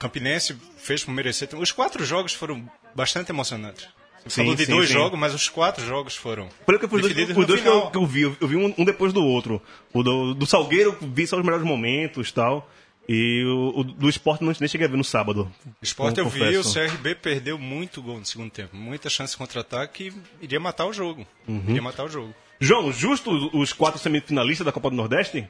Campinense 0.00 0.56
fez 0.78 1.04
por 1.04 1.12
merecer. 1.12 1.48
Os 1.56 1.70
quatro 1.70 2.04
jogos 2.04 2.32
foram 2.32 2.68
bastante 2.92 3.30
emocionantes. 3.30 3.88
Sim, 4.26 4.42
falou 4.42 4.54
de 4.54 4.64
sim, 4.64 4.72
dois 4.72 4.88
sim. 4.88 4.94
jogos, 4.94 5.18
mas 5.18 5.34
os 5.34 5.48
quatro 5.48 5.84
jogos 5.84 6.16
foram. 6.16 6.48
Pelo 6.66 6.78
que 6.78 6.86
os 6.86 6.90
dois, 7.02 7.36
os 7.36 7.46
dois 7.46 7.60
que, 7.60 7.68
eu, 7.68 7.90
que 7.90 7.98
eu, 7.98 8.06
vi, 8.06 8.22
eu 8.22 8.48
vi 8.48 8.56
um, 8.56 8.74
um, 8.78 8.84
depois 8.84 9.12
do 9.12 9.22
outro. 9.22 9.60
O 9.92 10.02
do, 10.02 10.34
do 10.34 10.46
Salgueiro, 10.46 10.96
vi 11.00 11.26
só 11.26 11.36
os 11.36 11.44
melhores 11.44 11.64
momentos 11.64 12.32
tal. 12.32 12.68
E 13.06 13.44
o, 13.44 13.80
o 13.80 13.84
do 13.84 14.08
esporte 14.08 14.42
não 14.42 14.52
nem 14.58 14.68
cheguei 14.68 14.86
a 14.86 14.90
ver 14.90 14.96
no 14.96 15.04
sábado. 15.04 15.50
Esporte 15.82 16.18
eu 16.18 16.28
vi, 16.28 16.56
o 16.56 16.62
CRB 16.62 17.14
perdeu 17.16 17.58
muito 17.58 18.00
gol 18.00 18.18
no 18.18 18.24
segundo 18.24 18.50
tempo. 18.50 18.74
Muita 18.74 19.10
chance 19.10 19.32
de 19.32 19.36
contra-ataque 19.36 20.08
e 20.40 20.44
iria 20.44 20.58
matar 20.58 20.86
o 20.86 20.92
jogo. 20.92 21.26
Uhum. 21.46 21.62
Iria 21.68 21.82
matar 21.82 22.04
o 22.04 22.08
jogo. 22.08 22.34
João, 22.58 22.90
justo 22.92 23.30
os 23.52 23.72
quatro 23.74 24.00
semifinalistas 24.00 24.64
da 24.64 24.72
Copa 24.72 24.88
do 24.88 24.96
Nordeste? 24.96 25.46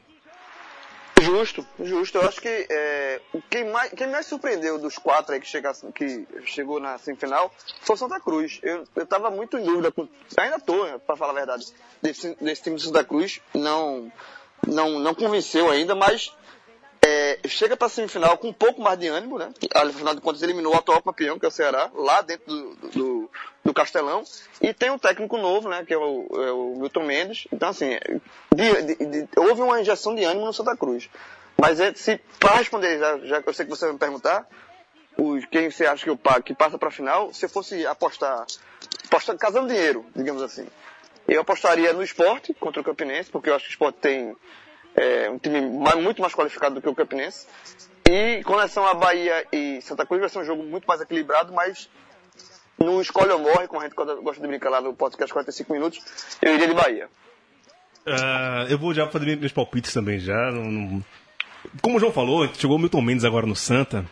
Justo, 1.25 1.67
justo. 1.81 2.19
Eu 2.19 2.29
acho 2.29 2.41
que 2.41 2.49
é, 2.49 3.21
quem, 3.51 3.71
mais, 3.71 3.93
quem 3.93 4.07
mais 4.09 4.27
surpreendeu 4.27 4.79
dos 4.79 4.99
quatro 4.99 5.35
aí 5.35 5.41
que, 5.41 5.47
chegasse, 5.47 5.87
que 5.93 6.27
chegou 6.45 6.79
na 6.79 6.99
semifinal 6.99 7.53
foi 7.81 7.95
o 7.95 7.99
Santa 7.99 8.21
Cruz. 8.21 8.61
Eu, 8.63 8.85
eu 8.95 9.07
tava 9.07 9.31
muito 9.31 9.59
em 9.59 9.65
dúvida, 9.65 9.91
com, 9.91 10.09
ainda 10.37 10.59
tô, 10.59 10.87
para 11.01 11.17
falar 11.17 11.33
a 11.33 11.37
verdade, 11.37 11.67
desse, 12.03 12.35
desse 12.41 12.63
time 12.63 12.77
do 12.77 12.83
Santa 12.83 13.05
Cruz. 13.05 13.41
Não, 13.55 14.13
não, 14.67 14.99
não 14.99 15.15
convenceu 15.15 15.71
ainda, 15.71 15.95
mas 15.95 16.33
é, 17.07 17.39
chega 17.47 17.77
para 17.77 17.87
a 17.87 17.91
semifinal 17.91 18.39
com 18.39 18.49
um 18.49 18.53
pouco 18.53 18.81
mais 18.81 18.99
de 18.99 19.09
ânimo, 19.09 19.39
né? 19.39 19.53
Afinal 19.75 20.15
de 20.15 20.21
contas, 20.21 20.43
eliminou 20.43 20.75
o 20.75 20.77
atual 20.77 21.03
campeão, 21.03 21.39
que 21.39 21.45
é 21.45 21.49
o 21.49 21.53
Ceará, 21.53 21.91
lá 21.95 22.23
dentro 22.23 22.47
do, 22.47 22.75
do, 22.89 23.31
do 23.65 23.75
Castelão. 23.75 24.23
E 24.61 24.73
tem 24.73 24.91
um 24.91 24.99
técnico 24.99 25.37
novo, 25.37 25.69
né? 25.69 25.85
Que 25.85 25.93
é 25.93 25.99
o, 25.99 26.27
é 26.33 26.53
o 26.53 26.77
Milton 26.77 27.05
Mendes. 27.05 27.47
Então, 27.53 27.69
assim, 27.69 27.99
de, 28.55 28.83
de, 28.83 29.07
de, 29.07 29.29
houve 29.37 29.61
uma 29.61 29.81
injeção 29.81 30.15
de 30.15 30.25
ânimo 30.25 30.47
no 30.47 30.53
Santa 30.53 30.77
Cruz. 30.77 31.11
Mas 31.61 31.79
é, 31.79 31.93
se 31.95 32.21
para 32.41 32.57
responder, 32.57 32.99
já, 32.99 33.19
já 33.19 33.43
eu 33.47 33.53
sei 33.53 33.65
que 33.65 33.71
você 33.71 33.85
vai 33.85 33.93
me 33.93 33.99
perguntar, 33.99 34.47
quem 35.51 35.71
você 35.71 35.87
acha 35.87 36.05
que, 36.05 36.11
eu, 36.11 36.19
que 36.45 36.55
passa 36.55 36.79
para 36.79 36.89
a 36.89 36.93
final, 36.93 37.33
se 37.33 37.49
fosse 37.49 37.87
apostar, 37.87 38.45
apostar 39.07 39.37
casando 39.37 39.69
dinheiro, 39.69 40.05
digamos 40.15 40.43
assim. 40.43 40.67
Eu 41.27 41.41
apostaria 41.41 41.93
no 41.93 42.03
esporte 42.03 42.53
contra 42.55 42.81
o 42.81 42.85
Campinense, 42.85 43.31
porque 43.31 43.49
eu 43.49 43.55
acho 43.55 43.65
que 43.65 43.71
o 43.71 43.75
esporte 43.75 43.99
tem 44.01 44.37
é 44.97 45.31
um 45.31 45.39
time 45.39 45.61
mais, 45.61 45.97
muito 45.97 46.21
mais 46.21 46.35
qualificado 46.35 46.77
do 46.77 46.83
que 46.83 46.89
o 46.89 46.95
Campinense. 46.95 47.47
E 48.09 48.43
com 48.45 48.53
relação 48.53 48.87
a 48.87 48.95
Bahia 48.95 49.47
e 49.53 49.81
Santa 49.81 50.05
Cruz 50.05 50.21
vai 50.21 50.29
ser 50.29 50.39
um 50.39 50.45
jogo 50.45 50.63
muito 50.63 50.87
mais 50.87 51.01
equilibrado, 51.01 51.53
mas 51.53 51.89
no 52.79 53.01
escolhe 53.01 53.33
ou 53.33 53.39
morre, 53.39 53.67
como 53.67 53.81
a 53.81 53.85
gente 53.85 53.95
gosta 53.95 54.41
de 54.41 54.47
brincar 54.47 54.71
lá 54.71 54.81
no 54.81 54.93
podcast 54.95 55.33
45 55.33 55.73
minutos, 55.73 56.01
eu 56.43 56.55
iria 56.55 56.69
de 56.69 56.75
Bahia. 56.75 57.09
Uh, 58.07 58.69
eu 58.69 58.79
vou 58.79 58.93
já 58.93 59.09
fazer 59.09 59.37
meus 59.37 59.53
palpites 59.53 59.93
também 59.93 60.19
já. 60.19 60.51
Como 61.81 61.97
o 61.97 62.01
João 62.01 62.13
falou, 62.13 62.47
chegou 62.55 62.77
o 62.77 62.79
Milton 62.79 63.01
Mendes 63.01 63.25
agora 63.25 63.47
no 63.47 63.57
Santa. 63.57 64.05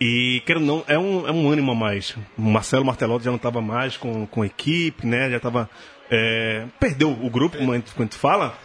E, 0.00 0.42
quero 0.46 0.60
não, 0.60 0.82
é 0.86 0.98
um, 0.98 1.28
é 1.28 1.32
um 1.32 1.50
ânimo 1.50 1.72
a 1.72 1.74
mais. 1.74 2.16
O 2.38 2.42
Marcelo 2.42 2.84
Martelotti 2.84 3.24
já 3.24 3.30
não 3.30 3.36
estava 3.36 3.60
mais 3.60 3.98
com, 3.98 4.26
com 4.26 4.44
equipe, 4.44 5.06
né? 5.06 5.28
Já 5.28 5.36
estava. 5.36 5.68
É, 6.10 6.66
perdeu 6.80 7.12
o 7.12 7.30
grupo, 7.30 7.56
como 7.56 7.72
a 7.72 7.76
gente, 7.76 8.16
fala. 8.16 8.58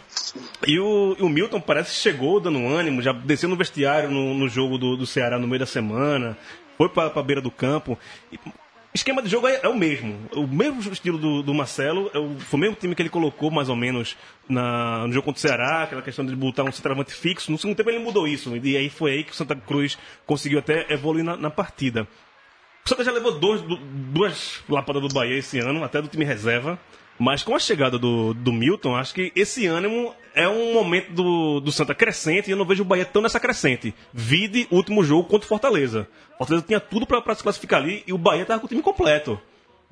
E 0.66 0.80
o, 0.80 1.16
o, 1.20 1.28
Milton 1.28 1.60
parece 1.60 1.90
que 1.90 2.00
chegou 2.00 2.40
dando 2.40 2.66
ânimo, 2.66 3.00
já 3.00 3.12
desceu 3.12 3.48
no 3.48 3.54
vestiário 3.54 4.10
no, 4.10 4.34
no 4.34 4.48
jogo 4.48 4.76
do, 4.76 4.96
do, 4.96 5.06
Ceará 5.06 5.38
no 5.38 5.46
meio 5.46 5.60
da 5.60 5.66
semana, 5.66 6.36
foi 6.76 6.88
para 6.88 7.12
a 7.14 7.22
beira 7.22 7.40
do 7.40 7.50
campo. 7.50 7.96
E, 8.32 8.38
esquema 8.92 9.22
de 9.22 9.28
jogo 9.28 9.46
é, 9.46 9.60
é, 9.62 9.68
o 9.68 9.76
mesmo. 9.76 10.18
O 10.32 10.44
mesmo 10.44 10.80
estilo 10.92 11.18
do, 11.18 11.40
do 11.40 11.54
Marcelo, 11.54 12.10
é 12.12 12.18
o, 12.18 12.36
foi 12.40 12.58
o 12.58 12.60
mesmo 12.60 12.74
time 12.74 12.96
que 12.96 13.02
ele 13.02 13.08
colocou 13.08 13.48
mais 13.48 13.68
ou 13.68 13.76
menos 13.76 14.16
na, 14.48 15.06
no 15.06 15.12
jogo 15.12 15.26
contra 15.26 15.38
o 15.38 15.42
Ceará, 15.42 15.82
aquela 15.84 16.02
questão 16.02 16.26
de 16.26 16.34
botar 16.34 16.64
um 16.64 16.72
centroavante 16.72 17.14
fixo. 17.14 17.52
No 17.52 17.58
segundo 17.58 17.76
tempo 17.76 17.90
ele 17.90 18.00
mudou 18.00 18.26
isso, 18.26 18.56
e 18.56 18.76
aí 18.76 18.90
foi 18.90 19.12
aí 19.12 19.24
que 19.24 19.30
o 19.30 19.36
Santa 19.36 19.54
Cruz 19.54 19.96
conseguiu 20.26 20.58
até 20.58 20.92
evoluir 20.92 21.24
na, 21.24 21.36
na 21.36 21.50
partida. 21.50 22.08
O 22.84 22.88
Santa 22.88 23.04
já 23.04 23.12
levou 23.12 23.38
dois, 23.38 23.62
duas 23.62 24.64
lapadas 24.68 25.02
do 25.02 25.14
Bahia 25.14 25.38
esse 25.38 25.60
ano, 25.60 25.84
até 25.84 26.02
do 26.02 26.08
time 26.08 26.24
reserva. 26.24 26.78
Mas 27.18 27.42
com 27.42 27.54
a 27.54 27.58
chegada 27.58 27.98
do, 27.98 28.34
do 28.34 28.52
Milton, 28.52 28.94
acho 28.94 29.14
que 29.14 29.32
esse 29.34 29.66
ânimo 29.66 30.14
é 30.34 30.46
um 30.46 30.74
momento 30.74 31.12
do, 31.12 31.60
do 31.60 31.72
Santa 31.72 31.94
crescente 31.94 32.48
e 32.48 32.50
eu 32.50 32.56
não 32.56 32.66
vejo 32.66 32.82
o 32.82 32.86
Bahia 32.86 33.06
tão 33.06 33.22
nessa 33.22 33.40
crescente. 33.40 33.94
Vide 34.12 34.68
o 34.70 34.76
último 34.76 35.02
jogo 35.02 35.24
contra 35.24 35.46
o 35.46 35.48
Fortaleza. 35.48 36.06
Fortaleza 36.36 36.66
tinha 36.66 36.78
tudo 36.78 37.06
para 37.06 37.34
se 37.34 37.42
classificar 37.42 37.80
ali 37.80 38.04
e 38.06 38.12
o 38.12 38.18
Bahia 38.18 38.42
estava 38.42 38.60
com 38.60 38.66
o 38.66 38.68
time 38.68 38.82
completo. 38.82 39.40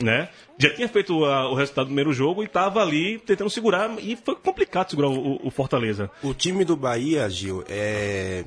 Né? 0.03 0.29
Já 0.59 0.75
tinha 0.75 0.89
feito 0.89 1.25
a, 1.25 1.49
o 1.51 1.55
resultado 1.55 1.87
do 1.87 1.89
primeiro 1.89 2.13
jogo 2.13 2.43
e 2.43 2.47
estava 2.47 2.83
ali 2.83 3.19
tentando 3.21 3.49
segurar 3.49 3.91
e 4.01 4.17
foi 4.17 4.35
complicado 4.35 4.91
segurar 4.91 5.09
o, 5.09 5.41
o, 5.47 5.51
Fortaleza. 5.51 6.11
O 6.23 6.35
time 6.35 6.65
do 6.65 6.77
Bahia, 6.77 7.31
Gil, 7.31 7.65
é... 7.69 8.45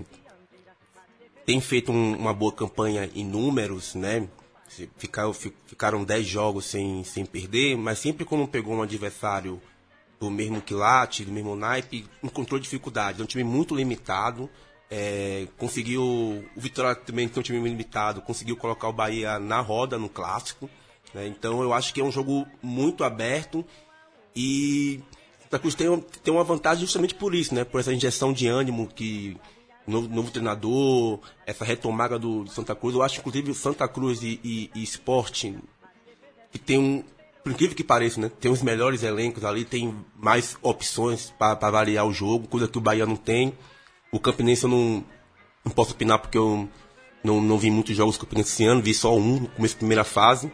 tem 1.46 1.60
feito 1.62 1.92
um, 1.92 2.16
uma 2.18 2.34
boa 2.34 2.52
campanha 2.52 3.10
em 3.16 3.24
números, 3.24 3.96
né? 3.96 4.28
Ficaram, 4.98 5.34
ficaram 5.34 6.04
10 6.04 6.28
jogos 6.28 6.66
sem, 6.66 7.04
sem 7.04 7.26
perder, 7.26 7.78
mas 7.78 8.00
sempre 8.00 8.26
quando 8.26 8.48
pegou 8.48 8.76
um 8.76 8.82
adversário 8.82 9.62
do 10.20 10.30
mesmo 10.30 10.62
quilate, 10.62 11.26
do 11.26 11.32
mesmo 11.32 11.56
naipe, 11.56 12.06
encontrou 12.24 12.60
dificuldade. 12.60 13.22
É 13.22 13.24
um 13.24 13.28
time 13.28 13.44
muito 13.44 13.76
limitado. 13.76 14.50
É, 14.90 15.48
conseguiu. 15.58 16.02
O 16.56 16.62
Vitória 16.62 16.96
também 16.96 17.28
tem 17.28 17.40
um 17.40 17.44
time 17.44 17.60
limitado, 17.60 18.22
conseguiu 18.22 18.56
colocar 18.56 18.88
o 18.88 18.94
Bahia 18.94 19.38
na 19.38 19.60
roda 19.60 19.98
no 19.98 20.10
clássico. 20.10 20.70
Né? 21.14 21.28
Então 21.28 21.62
eu 21.62 21.74
acho 21.74 21.94
que 21.94 22.02
é 22.02 22.04
um 22.04 22.12
jogo 22.12 22.48
muito 22.62 23.04
aberto 23.04 23.66
e 24.36 25.02
Santa 25.44 25.60
Cruz 25.60 25.76
tem, 25.76 26.00
tem 26.24 26.34
uma 26.34 26.44
vantagem 26.44 26.82
justamente 26.82 27.16
por 27.16 27.34
isso, 27.34 27.56
né? 27.56 27.64
Por 27.64 27.80
essa 27.80 27.94
injeção 27.94 28.34
de 28.34 28.48
ânimo 28.48 28.88
que 28.88 29.38
novo, 29.88 30.08
novo 30.08 30.30
treinador, 30.30 31.20
essa 31.46 31.64
retomada 31.64 32.20
do, 32.20 32.44
do 32.44 32.52
Santa 32.52 32.76
Cruz. 32.76 32.94
Eu 32.94 33.02
acho, 33.02 33.20
inclusive, 33.20 33.54
Santa 33.54 33.88
Cruz 33.88 34.22
e, 34.22 34.40
e, 34.44 34.70
e 34.76 34.84
Sport, 34.84 35.46
que 36.52 36.60
tem 36.60 36.78
um, 36.78 37.04
por 37.44 37.52
incrível 37.52 37.76
que 37.76 37.84
pareça, 37.84 38.20
né? 38.20 38.30
Tem 38.40 38.52
os 38.52 38.62
melhores 38.62 39.04
elencos 39.04 39.46
ali, 39.46 39.64
tem 39.64 39.96
mais 40.16 40.58
opções 40.62 41.34
para 41.40 41.56
variar 41.72 42.06
o 42.06 42.12
jogo, 42.12 42.48
coisa 42.48 42.68
que 42.68 42.78
o 42.78 42.82
Bahia 42.82 43.06
não 43.06 43.16
tem. 43.16 43.54
O 44.12 44.20
Campinense 44.20 44.66
eu 44.66 44.70
não, 44.70 45.04
não 45.64 45.72
posso 45.72 45.92
opinar 45.92 46.20
porque 46.20 46.38
eu 46.38 46.68
não, 47.24 47.42
não 47.42 47.58
vi 47.58 47.72
muitos 47.72 47.96
jogos 47.96 48.18
do 48.18 48.26
Campinense 48.26 48.52
esse 48.52 48.66
ano, 48.66 48.82
vi 48.82 48.94
só 48.94 49.16
um 49.16 49.40
no 49.40 49.48
começo 49.48 49.76
da 49.76 49.80
primeira 49.80 50.04
fase. 50.04 50.52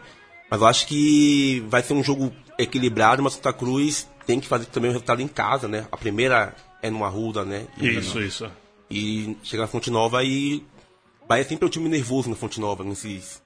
Mas 0.48 0.60
eu 0.60 0.66
acho 0.66 0.86
que 0.86 1.64
vai 1.68 1.82
ser 1.82 1.94
um 1.94 2.02
jogo 2.02 2.32
equilibrado, 2.58 3.22
mas 3.22 3.34
Santa 3.34 3.52
Cruz 3.52 4.08
tem 4.24 4.38
que 4.38 4.46
fazer 4.46 4.66
também 4.66 4.90
o 4.90 4.92
resultado 4.92 5.20
em 5.20 5.28
casa, 5.28 5.66
né? 5.66 5.86
A 5.90 5.96
primeira 5.96 6.54
é 6.80 6.90
no 6.90 7.04
Arruda, 7.04 7.44
né? 7.44 7.66
Isso, 7.76 8.20
isso. 8.20 8.48
E 8.94 9.36
chegar 9.42 9.62
na 9.62 9.66
Fonte 9.66 9.90
Nova 9.90 10.22
e. 10.22 10.64
Bahia 11.26 11.42
sempre 11.42 11.64
é 11.64 11.66
um 11.66 11.70
time 11.70 11.88
nervoso 11.88 12.30
na 12.30 12.36
Fonte 12.36 12.60
Nova, 12.60 12.84
nesses. 12.84 13.42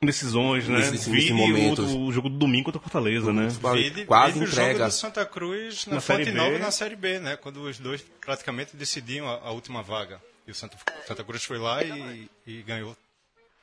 Decisões, 0.00 0.68
né? 0.68 0.78
Nesses, 0.78 1.08
Vide 1.08 1.32
momentos. 1.32 1.92
O, 1.92 2.02
o, 2.02 2.12
jogo 2.12 2.28
do 2.28 2.36
domingo 2.36 2.66
contra 2.66 2.78
o 2.78 2.82
Fortaleza, 2.82 3.32
né? 3.32 3.48
Vide, 3.48 4.04
Quase 4.04 4.34
vide 4.34 4.44
o 4.44 4.46
jogo 4.46 4.62
entrega. 4.62 4.86
do 4.86 4.92
Santa 4.92 5.26
Cruz 5.26 5.86
na, 5.86 5.94
Na 5.94 6.00
Fonte. 6.00 6.30
Nova 6.30 6.54
e 6.54 6.58
na 6.58 6.70
Série 6.70 6.94
B, 6.94 7.18
né? 7.18 7.36
Quando 7.36 7.62
os 7.62 7.80
dois 7.80 8.04
praticamente 8.20 8.76
decidiam 8.76 9.26
a, 9.26 9.40
a 9.40 9.50
última 9.50 9.82
vaga. 9.82 10.22
E 10.46 10.52
o 10.52 10.54
Santa, 10.54 10.76
Santa 11.06 11.24
Cruz 11.24 11.42
foi 11.42 11.58
lá 11.58 11.82
e, 11.82 12.30
e 12.46 12.62
ganhou. 12.62 12.96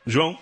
João? 0.06 0.38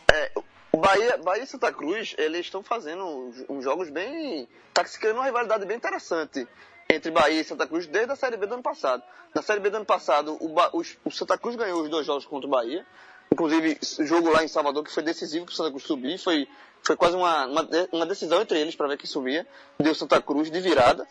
O 0.72 0.78
Bahia, 0.78 1.18
Bahia 1.18 1.44
e 1.44 1.48
Santa 1.48 1.72
Cruz, 1.72 2.16
eles 2.18 2.46
estão 2.46 2.64
fazendo 2.64 3.06
uns, 3.06 3.46
uns 3.50 3.64
jogos 3.64 3.90
bem. 3.90 4.48
Tá 4.74 4.86
se 4.86 4.98
criando 4.98 5.18
uma 5.18 5.26
rivalidade 5.26 5.66
bem 5.66 5.78
interessante 5.78 6.48
entre 6.92 7.12
Bahia 7.12 7.42
e 7.42 7.44
Santa 7.44 7.68
Cruz 7.68 7.86
desde 7.88 8.12
a 8.12 8.16
Série 8.16 8.36
B 8.36 8.48
do 8.48 8.56
ano 8.56 8.64
passado. 8.64 9.04
Na 9.34 9.42
Série 9.42 9.60
B 9.60 9.70
do 9.70 9.78
ano 9.78 9.86
passado, 9.86 10.36
o, 10.40 10.50
Ba- 10.50 10.72
o 10.74 11.12
Santa 11.12 11.38
Cruz 11.38 11.56
ganhou 11.56 11.84
os 11.84 11.90
dois 11.90 12.06
jogos 12.06 12.26
contra 12.26 12.48
o 12.48 12.50
Bahia. 12.50 12.86
Inclusive, 13.32 13.78
jogo 14.08 14.32
lá 14.32 14.44
em 14.44 14.48
Salvador, 14.48 14.84
que 14.84 14.92
foi 14.92 15.04
decisivo 15.04 15.46
para 15.46 15.54
o 15.54 15.56
Santa 15.56 15.70
Cruz 15.70 15.84
subir. 15.84 16.18
Foi, 16.18 16.48
foi 16.82 16.96
quase 16.96 17.16
uma, 17.16 17.46
uma, 17.46 17.68
uma 17.92 18.06
decisão 18.08 18.42
entre 18.42 18.60
eles 18.60 18.76
para 18.76 18.88
ver 18.88 18.98
quem 18.98 19.06
subia. 19.06 19.48
Deu 19.78 19.94
Santa 19.94 20.20
Cruz 20.20 20.50
de 20.50 20.60
virada. 20.60 21.08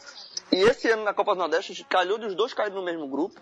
E 0.51 0.57
esse 0.57 0.91
ano 0.91 1.05
na 1.05 1.15
Copa 1.15 1.35
do 1.35 1.39
Nordeste, 1.39 1.85
calhou 1.89 2.19
dos 2.19 2.35
dois 2.35 2.53
caírem 2.53 2.75
no 2.77 2.83
mesmo 2.83 3.07
grupo. 3.07 3.41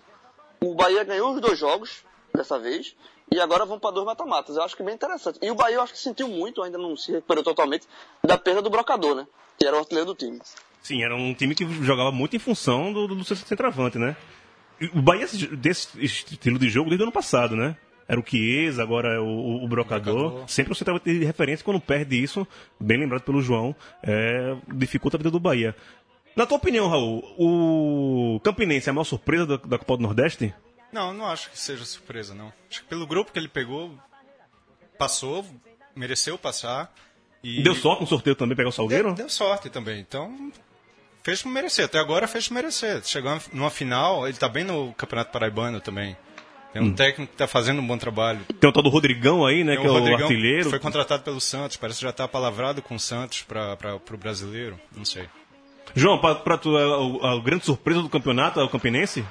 O 0.60 0.74
Bahia 0.74 1.04
ganhou 1.04 1.32
os 1.34 1.40
dois 1.40 1.58
jogos, 1.58 2.04
dessa 2.34 2.58
vez, 2.58 2.94
e 3.32 3.40
agora 3.40 3.64
vão 3.64 3.78
para 3.78 3.92
dois 3.92 4.04
mata-matas. 4.04 4.56
Eu 4.56 4.62
acho 4.62 4.76
que 4.76 4.82
é 4.82 4.84
bem 4.84 4.94
interessante. 4.94 5.38
E 5.40 5.50
o 5.50 5.54
Bahia, 5.54 5.76
eu 5.76 5.82
acho 5.82 5.94
que 5.94 5.98
sentiu 5.98 6.28
muito, 6.28 6.62
ainda 6.62 6.76
não 6.76 6.96
se 6.96 7.12
recuperou 7.12 7.42
totalmente, 7.42 7.86
da 8.22 8.36
perda 8.36 8.60
do 8.60 8.68
Brocador, 8.68 9.14
né? 9.14 9.26
Que 9.58 9.66
era 9.66 9.74
o 9.74 9.78
artilheiro 9.78 10.06
do 10.06 10.14
time. 10.14 10.38
Sim, 10.86 11.02
era 11.02 11.16
um 11.16 11.34
time 11.34 11.52
que 11.52 11.66
jogava 11.82 12.12
muito 12.12 12.36
em 12.36 12.38
função 12.38 12.92
do, 12.92 13.08
do 13.08 13.24
seu 13.24 13.34
centroavante, 13.34 13.98
né? 13.98 14.16
O 14.94 15.02
Bahia 15.02 15.26
desse 15.58 15.88
estilo 16.00 16.60
de 16.60 16.68
jogo 16.68 16.90
desde 16.90 17.02
o 17.02 17.06
ano 17.06 17.12
passado, 17.12 17.56
né? 17.56 17.76
Era 18.06 18.20
o 18.20 18.24
Chiesa, 18.24 18.84
agora 18.84 19.14
é 19.14 19.18
o, 19.18 19.24
o, 19.24 19.64
o 19.64 19.68
Brocador. 19.68 20.14
Brocador. 20.14 20.48
Sempre 20.48 20.70
o 20.70 20.76
centroavante 20.76 21.12
de 21.12 21.24
referência, 21.24 21.64
quando 21.64 21.80
perde 21.80 22.22
isso, 22.22 22.46
bem 22.78 23.00
lembrado 23.00 23.22
pelo 23.22 23.42
João, 23.42 23.74
é, 24.00 24.54
dificulta 24.76 25.16
a 25.16 25.18
vida 25.18 25.28
do 25.28 25.40
Bahia. 25.40 25.74
Na 26.36 26.46
tua 26.46 26.56
opinião, 26.56 26.88
Raul, 26.88 27.34
o 27.36 28.38
Campinense 28.44 28.88
é 28.88 28.90
a 28.90 28.94
maior 28.94 29.02
surpresa 29.02 29.44
da, 29.44 29.56
da 29.56 29.78
Copa 29.78 29.96
do 29.96 30.04
Nordeste? 30.04 30.54
Não, 30.92 31.12
não 31.12 31.26
acho 31.26 31.50
que 31.50 31.58
seja 31.58 31.84
surpresa, 31.84 32.32
não. 32.32 32.52
Acho 32.70 32.82
que 32.82 32.88
pelo 32.88 33.08
grupo 33.08 33.32
que 33.32 33.40
ele 33.40 33.48
pegou, 33.48 33.92
passou, 34.96 35.44
mereceu 35.96 36.38
passar. 36.38 36.94
E 37.42 37.60
Deu 37.64 37.74
sorte 37.74 38.02
no 38.02 38.06
sorteio 38.06 38.36
também 38.36 38.56
pegar 38.56 38.68
o 38.68 38.72
Salgueiro? 38.72 39.08
Deu, 39.08 39.16
deu 39.16 39.28
sorte 39.28 39.68
também. 39.68 39.98
Então, 39.98 40.52
fez 41.26 41.42
por 41.42 41.48
merecer. 41.50 41.84
Até 41.84 41.98
agora 41.98 42.28
fez 42.28 42.46
por 42.48 42.54
merecer. 42.54 43.02
Chegou 43.04 43.36
numa 43.52 43.68
final, 43.70 44.26
ele 44.28 44.36
tá 44.38 44.48
bem 44.48 44.62
no 44.64 44.92
Campeonato 44.94 45.32
Paraibano 45.32 45.80
também. 45.80 46.16
Tem 46.72 46.80
Hum. 46.82 46.86
um 46.86 46.94
técnico 46.94 47.32
que 47.32 47.38
tá 47.38 47.46
fazendo 47.48 47.80
um 47.80 47.86
bom 47.86 47.98
trabalho. 47.98 48.40
Tem 48.60 48.68
o 48.70 48.72
tal 48.72 48.82
do 48.82 48.88
Rodrigão 48.90 49.44
aí, 49.44 49.64
né? 49.64 49.72
Tem 49.74 49.80
que 49.82 49.86
é 49.88 49.90
o 49.90 49.94
Rodrigão, 49.94 50.22
artilheiro. 50.26 50.70
Foi 50.70 50.78
contratado 50.78 51.22
pelo 51.24 51.40
Santos, 51.40 51.76
parece 51.76 51.98
que 51.98 52.04
já 52.04 52.12
tá 52.12 52.28
palavrado 52.28 52.80
com 52.82 52.94
o 52.94 53.00
Santos 53.00 53.42
para 53.42 53.96
o 53.96 54.16
brasileiro. 54.16 54.78
Não 54.96 55.04
sei. 55.04 55.28
João, 55.94 56.18
pra, 56.20 56.34
pra 56.34 56.58
tu, 56.58 56.76
a, 56.76 57.32
a 57.32 57.38
grande 57.40 57.64
surpresa 57.64 58.02
do 58.02 58.08
campeonato 58.08 58.60
é 58.60 58.62
o 58.62 58.68
Campinense? 58.68 59.24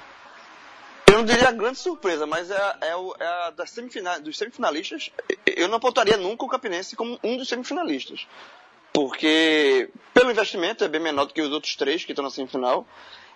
Eu 1.07 1.19
não 1.19 1.25
diria 1.25 1.51
grande 1.51 1.77
surpresa, 1.77 2.25
mas 2.25 2.49
é, 2.49 2.75
é, 2.81 2.95
o- 2.95 3.15
é 3.19 3.25
a 3.25 3.49
das 3.51 3.69
semifina- 3.69 4.19
dos 4.19 4.37
semifinalistas. 4.37 5.11
Eu 5.45 5.67
não 5.67 5.75
apontaria 5.77 6.17
nunca 6.17 6.43
o 6.43 6.49
Campinense 6.49 6.95
como 6.95 7.19
um 7.23 7.37
dos 7.37 7.47
semifinalistas. 7.47 8.25
Porque, 8.95 9.89
pelo 10.13 10.31
investimento, 10.31 10.85
é 10.85 10.87
bem 10.87 11.01
menor 11.01 11.25
do 11.25 11.33
que 11.33 11.41
os 11.41 11.51
outros 11.51 11.75
três 11.75 12.05
que 12.05 12.13
estão 12.13 12.23
na 12.23 12.31
semifinal. 12.31 12.87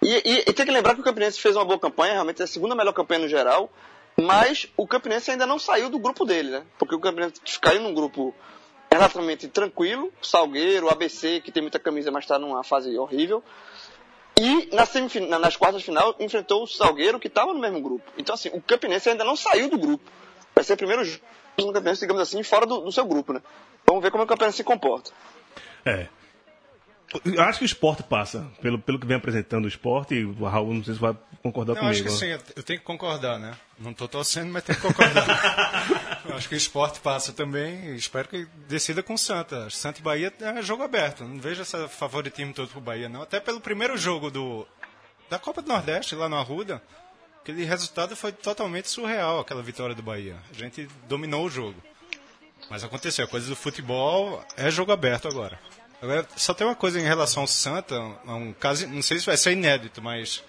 E, 0.01 0.07
e- 0.07 0.43
e 0.47 0.53
tem 0.53 0.65
que 0.65 0.71
lembrar 0.71 0.95
que 0.95 1.01
o 1.01 1.03
Campinense 1.03 1.37
fez 1.37 1.53
uma 1.57 1.65
boa 1.65 1.77
campanha, 1.77 2.13
realmente 2.13 2.41
é 2.41 2.45
a 2.45 2.47
segunda 2.47 2.73
melhor 2.73 2.93
campanha 2.93 3.19
no 3.19 3.27
geral. 3.27 3.69
Mas 4.17 4.67
o 4.77 4.87
Campinense 4.87 5.31
ainda 5.31 5.45
não 5.45 5.59
saiu 5.59 5.89
do 5.89 5.99
grupo 5.99 6.23
dele, 6.23 6.49
né? 6.49 6.63
Porque 6.77 6.95
o 6.95 6.99
Campinense 6.99 7.41
caiu 7.59 7.81
num 7.81 7.93
grupo 7.93 8.33
relativamente 8.89 9.49
tranquilo. 9.49 10.13
Salgueiro, 10.21 10.89
ABC, 10.89 11.41
que 11.41 11.51
tem 11.51 11.61
muita 11.61 11.77
camisa, 11.77 12.09
mas 12.09 12.23
está 12.23 12.39
numa 12.39 12.63
fase 12.63 12.97
horrível. 12.97 13.43
E 14.39 14.69
na 14.73 15.39
nas 15.39 15.57
quartas 15.57 15.81
de 15.81 15.85
final 15.87 16.15
enfrentou 16.21 16.63
o 16.63 16.67
Salgueiro, 16.67 17.19
que 17.19 17.27
estava 17.27 17.53
no 17.53 17.59
mesmo 17.59 17.81
grupo. 17.81 18.09
Então, 18.17 18.33
assim, 18.33 18.49
o 18.53 18.61
Campinense 18.61 19.09
ainda 19.09 19.25
não 19.25 19.35
saiu 19.35 19.69
do 19.69 19.77
grupo. 19.77 20.09
Vai 20.55 20.63
ser 20.63 20.73
o 20.75 20.77
primeiro 20.77 21.03
jogo 21.03 21.21
do 21.57 21.73
Campinense, 21.73 21.99
digamos 21.99 22.21
assim, 22.21 22.41
fora 22.43 22.65
do, 22.65 22.79
do 22.79 22.91
seu 22.93 23.03
grupo, 23.03 23.33
né? 23.33 23.41
Vamos 23.85 24.01
ver 24.01 24.11
como 24.11 24.23
é 24.23 24.25
o 24.25 24.27
Campinense 24.27 24.57
se 24.57 24.63
comporta. 24.63 25.11
É. 25.85 26.07
Eu 27.25 27.41
acho 27.41 27.57
que 27.57 27.65
o 27.65 27.67
esporte 27.67 28.03
passa, 28.03 28.47
pelo, 28.61 28.77
pelo 28.77 28.99
que 28.99 29.07
vem 29.07 29.17
apresentando 29.17 29.65
o 29.65 29.67
esporte, 29.67 30.13
e 30.13 30.23
o 30.23 30.45
Raul 30.45 30.75
não 30.75 30.83
sei 30.83 30.93
se 30.93 30.99
vai 30.99 31.17
concordar 31.41 31.73
Não, 31.73 31.81
comigo. 31.81 31.95
acho 31.95 32.03
que 32.03 32.11
sim, 32.11 32.27
eu 32.55 32.61
tenho 32.61 32.79
que 32.79 32.85
concordar, 32.85 33.39
né? 33.39 33.55
Não 33.79 33.93
tô 33.93 34.07
torcendo, 34.07 34.51
mas 34.51 34.63
tenho 34.63 34.79
que 34.79 34.85
concordar. 34.85 36.21
Acho 36.35 36.47
que 36.47 36.53
o 36.53 36.57
esporte 36.57 36.99
passa 36.99 37.33
também 37.33 37.95
espero 37.95 38.27
que 38.27 38.45
decida 38.67 39.01
com 39.01 39.15
o 39.15 39.17
Santa. 39.17 39.69
Santa 39.69 39.99
e 39.99 40.03
Bahia 40.03 40.31
é 40.39 40.61
jogo 40.61 40.83
aberto. 40.83 41.23
Não 41.23 41.39
vejo 41.39 41.61
esse 41.61 41.87
favoritismo 41.87 42.53
todo 42.53 42.69
pro 42.69 42.81
Bahia, 42.81 43.09
não. 43.09 43.23
Até 43.23 43.39
pelo 43.39 43.59
primeiro 43.59 43.97
jogo 43.97 44.29
do 44.29 44.67
da 45.29 45.39
Copa 45.39 45.61
do 45.61 45.69
Nordeste, 45.69 46.15
lá 46.15 46.27
no 46.27 46.35
Arruda, 46.35 46.81
aquele 47.41 47.63
resultado 47.63 48.15
foi 48.15 48.31
totalmente 48.31 48.89
surreal, 48.89 49.39
aquela 49.39 49.61
vitória 49.61 49.95
do 49.95 50.03
Bahia. 50.03 50.35
A 50.51 50.53
gente 50.53 50.87
dominou 51.07 51.45
o 51.45 51.49
jogo. 51.49 51.81
Mas 52.69 52.83
aconteceu, 52.83 53.25
a 53.25 53.27
coisa 53.27 53.47
do 53.47 53.55
futebol 53.55 54.43
é 54.57 54.69
jogo 54.71 54.91
aberto 54.91 55.27
agora. 55.27 55.59
Agora, 56.01 56.27
só 56.35 56.53
tem 56.53 56.65
uma 56.65 56.75
coisa 56.75 56.99
em 56.99 57.03
relação 57.03 57.43
ao 57.43 57.47
Santa, 57.47 57.95
é 57.95 58.31
um 58.31 58.53
caso, 58.53 58.87
não 58.87 59.01
sei 59.01 59.19
se 59.19 59.25
vai 59.25 59.35
ser 59.35 59.51
inédito, 59.51 60.01
mas 60.01 60.43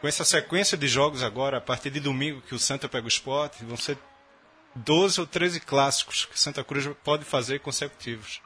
com 0.00 0.06
essa 0.06 0.24
sequência 0.24 0.76
de 0.76 0.86
jogos 0.86 1.22
agora, 1.22 1.58
a 1.58 1.60
partir 1.60 1.90
de 1.90 2.00
domingo 2.00 2.40
que 2.42 2.54
o 2.54 2.58
Santa 2.58 2.88
pega 2.88 3.04
o 3.04 3.08
esporte, 3.08 3.64
vão 3.64 3.76
ser 3.76 3.98
12 4.74 5.20
ou 5.20 5.26
13 5.26 5.60
clássicos 5.60 6.24
que 6.24 6.38
Santa 6.38 6.64
Cruz 6.64 6.88
pode 7.04 7.24
fazer 7.24 7.60
consecutivos. 7.60 8.40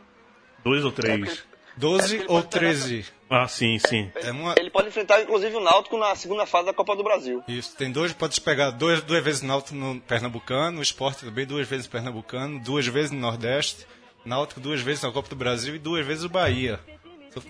Dois 0.65 0.85
ou 0.85 0.93
três? 0.93 1.45
12 1.77 2.15
É, 2.17 2.19
ele 2.21 2.23
ou 2.29 2.37
pode 2.41 2.49
ter 2.49 2.59
13. 2.59 3.07
Ah, 3.29 3.49
sim, 3.49 3.79
sim. 3.79 4.11
É 4.17 4.31
uma, 4.31 4.55
Ele 4.57 4.71
pode 4.71 4.89
enfrentar, 4.89 5.21
inclusive, 5.21 5.55
o 5.57 5.61
Náutico 5.61 5.97
na 5.99 6.15
segunda 6.15 6.47
fase 6.47 6.67
da 6.67 6.73
Copa 6.73 6.95
do 6.97 7.03
Brasil. 7.03 7.43
isso, 7.49 7.77
tem 7.77 7.91
dois, 7.91 8.13
pode 8.13 8.41
pegar 8.41 8.71
dois, 8.71 9.03
duas 9.03 9.23
vezes 9.23 9.43
Náutico 9.43 9.75
no 9.77 10.01
Pernambucano, 10.01 10.79
o 10.79 10.83
esporte 10.83 11.25
também 11.25 11.45
duas 11.45 11.67
vezes 11.67 11.87
no 11.87 11.93
Pernambucano, 11.93 12.61
duas 12.61 12.87
vezes 12.87 13.11
no 13.11 13.19
Nordeste, 13.19 13.87
Náutico 14.25 14.61
duas 14.61 14.81
vezes 14.81 15.03
na 15.03 15.11
Copa 15.13 15.29
do 15.29 15.37
Brasil 15.37 15.75
e 15.75 15.79
duas 15.79 16.07
vezes 16.07 16.25
o 16.25 16.29
Bahia. 16.29 16.81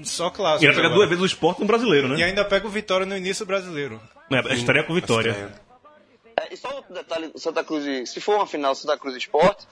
Só 0.02 0.26
E 0.28 0.30
clássicos. 0.32 0.66
vai 0.66 0.74
pegar 0.74 0.78
agora. 0.88 0.94
duas 0.94 1.08
vezes 1.08 1.22
o 1.22 1.26
esporte 1.26 1.60
no 1.60 1.66
brasileiro, 1.66 2.08
E 2.08 2.16
né? 2.18 2.24
ainda 2.24 2.44
pega 2.44 2.66
o 2.66 2.70
Vitória 2.70 3.06
no 3.06 3.16
início 3.16 3.46
brasileiro. 3.46 4.00
É, 4.32 4.38
a 4.38 4.54
história 4.54 4.80
é 4.80 4.82
com 4.82 4.92
vitória. 4.94 5.54
É, 6.38 6.52
e 6.52 6.56
só 6.56 6.74
outro 6.74 6.92
detalhe 6.92 7.28
do 7.28 7.38
Santa 7.38 7.62
Cruz, 7.62 7.86
e- 7.86 8.04
se 8.06 8.20
for 8.20 8.34
uma 8.36 8.46
final 8.46 8.74
Santa 8.74 8.98
Cruz 8.98 9.14
e 9.14 9.18
Esporte, 9.18 9.64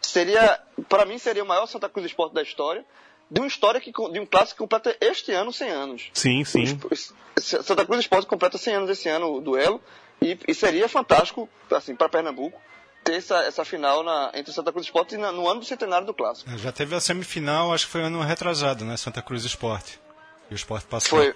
seria, 0.00 0.58
para 0.88 1.04
mim, 1.04 1.18
seria 1.18 1.44
o 1.44 1.46
maior 1.46 1.66
Santa 1.66 1.88
Cruz 1.88 2.04
e 2.04 2.08
Esporte 2.08 2.34
da 2.34 2.42
história, 2.42 2.84
de 3.30 3.40
uma 3.40 3.46
história 3.46 3.80
que, 3.80 3.92
de 3.92 4.18
um 4.20 4.26
clássico 4.26 4.54
que 4.56 4.58
completa 4.58 4.96
este 5.00 5.32
ano 5.32 5.52
100 5.52 5.70
anos. 5.70 6.10
Sim, 6.12 6.44
sim. 6.44 6.64
Santa 7.38 7.84
Cruz 7.86 8.00
Esporte 8.00 8.26
completa 8.26 8.58
100 8.58 8.74
anos 8.74 8.90
esse 8.90 9.08
ano, 9.08 9.32
o 9.34 9.40
duelo, 9.40 9.80
e, 10.20 10.38
e 10.46 10.54
seria 10.54 10.88
fantástico, 10.88 11.48
assim, 11.70 11.94
para 11.94 12.08
Pernambuco, 12.08 12.60
ter 13.02 13.14
essa, 13.14 13.38
essa 13.44 13.64
final 13.64 14.02
na, 14.02 14.30
entre 14.34 14.52
Santa 14.52 14.70
Cruz 14.72 14.86
Esporte 14.86 15.14
e 15.14 15.18
na- 15.18 15.32
no 15.32 15.48
ano 15.48 15.60
do 15.60 15.66
centenário 15.66 16.06
do 16.06 16.12
clássico. 16.12 16.50
Já 16.58 16.70
teve 16.72 16.94
a 16.94 17.00
semifinal, 17.00 17.72
acho 17.72 17.86
que 17.86 17.92
foi 17.92 18.02
ano 18.02 18.20
retrasado, 18.20 18.84
né? 18.84 18.96
Santa 18.96 19.22
Cruz 19.22 19.44
Esporte. 19.44 19.98
E 20.50 20.54
o 20.54 20.56
Esporte 20.56 20.86
passou. 20.86 21.18
Foi 21.20 21.34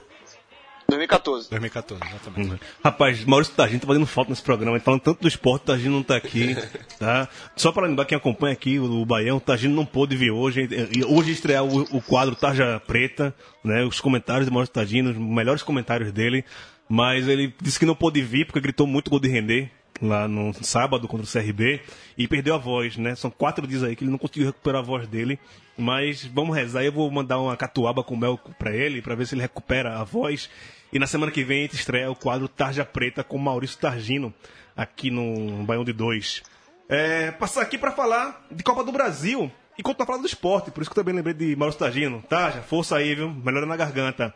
2014. 0.96 1.50
2014, 1.50 2.02
exatamente. 2.08 2.60
Rapaz, 2.82 3.24
Maurício 3.24 3.54
Tagino 3.54 3.80
tá 3.80 3.86
fazendo 3.86 4.06
falta 4.06 4.30
nesse 4.30 4.42
programa. 4.42 4.78
Falando 4.80 5.00
tanto 5.00 5.20
do 5.22 5.28
esporte, 5.28 5.62
o 5.62 5.66
Tagino 5.66 5.96
não 5.96 6.02
tá 6.02 6.16
aqui. 6.16 6.56
Tá? 6.98 7.28
Só 7.56 7.72
para 7.72 7.86
lembrar 7.86 8.04
quem 8.04 8.16
acompanha 8.16 8.52
aqui 8.52 8.78
o 8.78 9.04
Baião, 9.04 9.38
o 9.38 9.40
Tagino 9.40 9.74
não 9.74 9.84
pôde 9.84 10.16
vir 10.16 10.30
hoje. 10.30 10.68
E 10.92 11.04
Hoje 11.04 11.32
estrear 11.32 11.64
o, 11.64 11.82
o 11.90 12.00
quadro 12.00 12.36
Tarja 12.36 12.80
Preta, 12.86 13.34
né? 13.64 13.84
Os 13.84 14.00
comentários 14.00 14.46
do 14.46 14.52
Maurício 14.52 14.72
Tagino, 14.72 15.10
os 15.10 15.16
melhores 15.16 15.62
comentários 15.62 16.12
dele. 16.12 16.44
Mas 16.88 17.26
ele 17.28 17.52
disse 17.60 17.78
que 17.78 17.86
não 17.86 17.94
pôde 17.94 18.22
vir 18.22 18.46
porque 18.46 18.60
gritou 18.60 18.86
muito 18.86 19.10
gol 19.10 19.18
de 19.18 19.28
render. 19.28 19.70
Lá 20.00 20.26
no 20.28 20.52
sábado 20.62 21.06
contra 21.06 21.26
o 21.26 21.30
CRB 21.30 21.80
e 22.16 22.26
perdeu 22.26 22.54
a 22.54 22.58
voz, 22.58 22.96
né? 22.96 23.14
São 23.14 23.30
quatro 23.30 23.66
dias 23.66 23.82
aí 23.82 23.94
que 23.94 24.04
ele 24.04 24.10
não 24.10 24.18
conseguiu 24.18 24.46
recuperar 24.46 24.80
a 24.80 24.84
voz 24.84 25.06
dele. 25.06 25.38
Mas 25.76 26.24
vamos 26.24 26.54
rezar, 26.54 26.84
eu 26.84 26.92
vou 26.92 27.10
mandar 27.10 27.40
uma 27.40 27.56
catuaba 27.56 28.02
com 28.04 28.16
mel 28.16 28.38
pra 28.58 28.72
ele, 28.74 29.02
pra 29.02 29.14
ver 29.14 29.26
se 29.26 29.34
ele 29.34 29.42
recupera 29.42 29.98
a 29.98 30.04
voz. 30.04 30.48
E 30.92 30.98
na 30.98 31.06
semana 31.06 31.32
que 31.32 31.42
vem 31.42 31.60
a 31.60 31.62
gente 31.62 31.74
estreia 31.74 32.10
o 32.10 32.14
quadro 32.14 32.46
Tarja 32.46 32.84
Preta 32.84 33.24
com 33.24 33.36
Maurício 33.38 33.78
Targino, 33.78 34.32
aqui 34.76 35.10
no 35.10 35.64
Baião 35.64 35.84
de 35.84 35.92
Dois. 35.92 36.42
É, 36.88 37.32
passar 37.32 37.62
aqui 37.62 37.76
pra 37.76 37.90
falar 37.90 38.46
de 38.50 38.62
Copa 38.62 38.84
do 38.84 38.92
Brasil 38.92 39.50
e 39.76 39.82
continuar 39.82 40.06
falando 40.06 40.22
do 40.22 40.28
esporte, 40.28 40.70
por 40.70 40.82
isso 40.82 40.90
que 40.90 40.96
eu 40.96 41.02
também 41.02 41.16
lembrei 41.16 41.34
de 41.34 41.56
Maurício 41.56 41.80
Targino. 41.80 42.22
Tarja, 42.28 42.62
força 42.62 42.96
aí, 42.96 43.14
viu? 43.14 43.30
Melhora 43.30 43.66
na 43.66 43.76
garganta. 43.76 44.32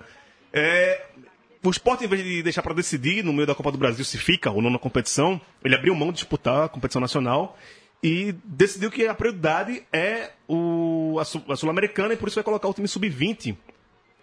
É, 0.53 1.07
o 1.63 1.71
esporte, 1.71 2.05
em 2.05 2.09
vez 2.09 2.23
de 2.23 2.43
deixar 2.43 2.63
para 2.63 2.75
decidir 2.75 3.25
no 3.25 3.33
meio 3.33 3.47
da 3.47 3.55
Copa 3.55 3.73
do 3.73 3.79
Brasil 3.79 4.05
se 4.05 4.19
fica 4.19 4.51
ou 4.51 4.63
não 4.63 4.71
na 4.71 4.79
competição, 4.79 5.41
ele 5.65 5.75
abriu 5.75 5.95
mão 5.95 6.09
de 6.09 6.15
disputar 6.15 6.65
a 6.65 6.69
competição 6.69 7.01
nacional 7.01 7.57
e 8.03 8.33
decidiu 8.45 8.91
que 8.91 9.07
a 9.07 9.15
prioridade 9.15 9.83
é 9.93 10.31
o, 10.49 11.17
a 11.19 11.57
Sul-Americana 11.57 12.15
e 12.15 12.17
por 12.17 12.29
isso 12.29 12.37
vai 12.37 12.45
colocar 12.45 12.69
o 12.69 12.75
time 12.75 12.87
sub-20 12.87 13.57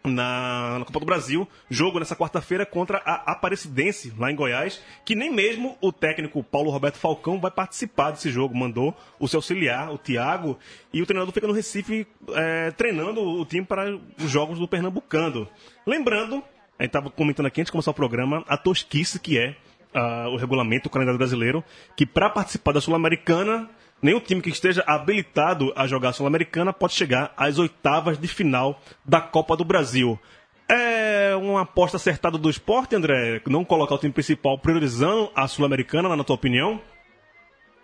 na, 0.05 0.79
na 0.79 0.85
Copa 0.85 0.99
do 0.99 1.05
Brasil. 1.05 1.47
Jogo 1.69 1.99
nessa 1.99 2.15
quarta-feira 2.15 2.65
contra 2.65 2.99
a 2.99 3.31
Aparecidense, 3.31 4.13
lá 4.17 4.31
em 4.31 4.35
Goiás, 4.35 4.81
que 5.03 5.15
nem 5.15 5.31
mesmo 5.31 5.77
o 5.81 5.91
técnico 5.91 6.43
Paulo 6.43 6.71
Roberto 6.71 6.97
Falcão 6.97 7.39
vai 7.39 7.51
participar 7.51 8.11
desse 8.11 8.29
jogo. 8.29 8.55
Mandou 8.55 8.95
o 9.19 9.27
seu 9.27 9.39
auxiliar, 9.39 9.91
o 9.91 9.97
Thiago, 9.97 10.57
e 10.93 11.01
o 11.01 11.05
treinador 11.05 11.33
fica 11.33 11.47
no 11.47 11.53
Recife 11.53 12.07
é, 12.33 12.71
treinando 12.71 13.21
o 13.21 13.45
time 13.45 13.65
para 13.65 13.93
os 13.93 14.29
jogos 14.29 14.59
do 14.59 14.67
Pernambucano. 14.67 15.47
Lembrando, 15.85 16.43
a 16.77 16.83
gente 16.83 16.89
estava 16.89 17.09
comentando 17.09 17.45
aqui 17.45 17.61
antes 17.61 17.69
de 17.69 17.71
começar 17.71 17.91
o 17.91 17.93
programa, 17.93 18.43
a 18.47 18.57
tosquice 18.57 19.19
que 19.19 19.37
é 19.37 19.55
ah, 19.93 20.27
o 20.29 20.35
regulamento, 20.35 20.87
o 20.87 20.91
calendário 20.91 21.17
brasileiro, 21.17 21.63
que 21.95 22.05
para 22.05 22.29
participar 22.29 22.73
da 22.73 22.81
Sul-Americana, 22.81 23.69
nenhum 24.01 24.19
time 24.19 24.41
que 24.41 24.49
esteja 24.49 24.83
habilitado 24.85 25.71
a 25.75 25.87
jogar 25.87 26.09
a 26.09 26.13
Sul-Americana 26.13 26.73
pode 26.73 26.93
chegar 26.93 27.33
às 27.37 27.57
oitavas 27.57 28.17
de 28.17 28.27
final 28.27 28.81
da 29.05 29.21
Copa 29.21 29.55
do 29.55 29.63
Brasil. 29.63 30.19
É 30.67 31.35
uma 31.35 31.61
aposta 31.61 31.97
acertada 31.97 32.37
do 32.37 32.49
esporte, 32.49 32.95
André? 32.95 33.41
Não 33.47 33.63
colocar 33.63 33.95
o 33.95 33.97
time 33.97 34.11
principal 34.11 34.57
priorizando 34.57 35.31
a 35.33 35.47
Sul-Americana, 35.47 36.13
na 36.13 36.23
tua 36.23 36.35
opinião? 36.35 36.81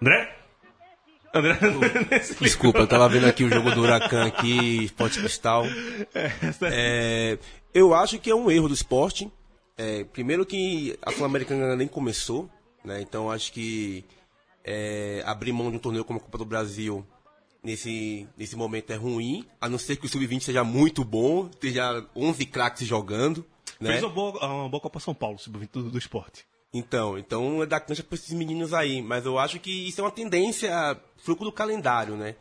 André? 0.01 0.36
André? 1.34 1.58
Desculpa, 2.41 2.80
eu 2.80 2.88
tava 2.88 3.08
vendo 3.08 3.27
aqui 3.27 3.43
o 3.43 3.49
jogo 3.49 3.71
do 3.71 3.82
Huracan 3.82 4.25
aqui, 4.25 4.84
Esporte 4.84 5.19
Cristal. 5.19 5.65
É, 6.63 7.38
eu 7.73 7.93
acho 7.93 8.19
que 8.19 8.29
é 8.29 8.36
um 8.36 8.49
erro 8.49 8.67
do 8.67 8.73
esporte. 8.73 9.31
É, 9.77 10.03
primeiro 10.03 10.45
que 10.45 10.97
a 11.01 11.12
Sul-Americana 11.12 11.75
nem 11.75 11.88
começou, 11.88 12.49
né? 12.84 13.01
Então 13.01 13.31
acho 13.31 13.51
que 13.51 14.05
é, 14.63 15.23
abrir 15.25 15.51
mão 15.51 15.71
de 15.71 15.77
um 15.77 15.79
torneio 15.79 16.05
como 16.05 16.19
a 16.19 16.21
Copa 16.21 16.38
do 16.38 16.45
Brasil 16.45 17.05
nesse, 17.63 18.27
nesse 18.38 18.55
momento 18.55 18.91
é 18.91 18.95
ruim, 18.95 19.45
a 19.60 19.69
não 19.69 19.77
ser 19.77 19.95
que 19.95 20.05
o 20.05 20.10
Sub-20 20.10 20.41
seja 20.41 20.63
muito 20.63 21.03
bom, 21.03 21.47
esteja 21.47 22.05
11 22.15 22.45
craques 22.45 22.88
jogando. 22.88 23.45
Né? 23.79 23.91
Fez 23.91 24.03
uma 24.03 24.12
boa, 24.12 24.45
uma 24.45 24.69
boa 24.69 24.81
Copa 24.81 24.99
São 24.99 25.13
Paulo, 25.13 25.39
sub 25.39 25.67
do, 25.71 25.89
do 25.89 25.97
esporte. 25.97 26.45
Então, 26.73 27.17
então 27.17 27.62
é 27.62 27.65
da 27.65 27.79
cancha 27.79 28.03
para 28.03 28.15
esses 28.15 28.34
meninos 28.34 28.73
aí. 28.73 29.01
Mas 29.01 29.25
eu 29.25 29.38
acho 29.38 29.60
que 29.60 29.88
isso 29.88 29.99
é 29.99 30.03
uma 30.03 30.12
tendência 30.12 30.97
fruto 31.17 31.43
do 31.43 31.51
calendário, 31.51 32.15
né? 32.15 32.36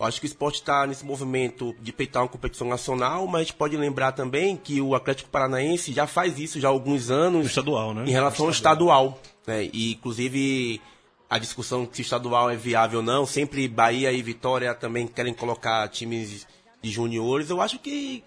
Acho 0.00 0.20
que 0.20 0.26
o 0.26 0.28
esporte 0.28 0.60
está 0.60 0.86
nesse 0.86 1.04
movimento 1.04 1.74
de 1.80 1.92
peitar 1.92 2.22
uma 2.22 2.28
competição 2.28 2.68
nacional, 2.68 3.26
mas 3.26 3.40
a 3.40 3.44
gente 3.44 3.54
pode 3.54 3.76
lembrar 3.76 4.12
também 4.12 4.56
que 4.56 4.80
o 4.80 4.94
Atlético 4.94 5.28
Paranaense 5.28 5.92
já 5.92 6.06
faz 6.06 6.38
isso 6.38 6.60
já 6.60 6.68
há 6.68 6.70
alguns 6.70 7.10
anos. 7.10 7.46
estadual, 7.46 7.92
né? 7.92 8.04
Em 8.06 8.12
relação 8.12 8.46
ao 8.46 8.52
estadual. 8.52 9.20
né? 9.44 9.68
E, 9.72 9.94
inclusive, 9.94 10.80
a 11.28 11.36
discussão 11.36 11.88
se 11.90 12.00
o 12.00 12.02
estadual 12.02 12.48
é 12.48 12.54
viável 12.54 13.00
ou 13.00 13.04
não, 13.04 13.26
sempre 13.26 13.66
Bahia 13.66 14.12
e 14.12 14.22
Vitória 14.22 14.72
também 14.72 15.08
querem 15.08 15.34
colocar 15.34 15.88
times 15.88 16.46
de 16.80 16.90
juniores. 16.90 17.50
Eu 17.50 17.60
acho 17.60 17.80
que 17.80 18.22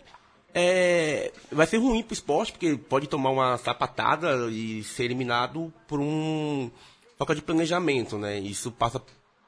é, 0.53 1.31
vai 1.49 1.65
ser 1.67 1.77
ruim 1.77 2.03
pro 2.03 2.13
esporte, 2.13 2.51
porque 2.51 2.75
pode 2.75 3.07
tomar 3.07 3.29
uma 3.29 3.57
sapatada 3.57 4.49
e 4.51 4.83
ser 4.83 5.05
eliminado 5.05 5.73
por 5.87 6.01
um 6.01 6.69
falta 7.17 7.33
de 7.33 7.41
planejamento, 7.41 8.17
né? 8.17 8.39
Isso 8.39 8.71
passa 8.71 9.01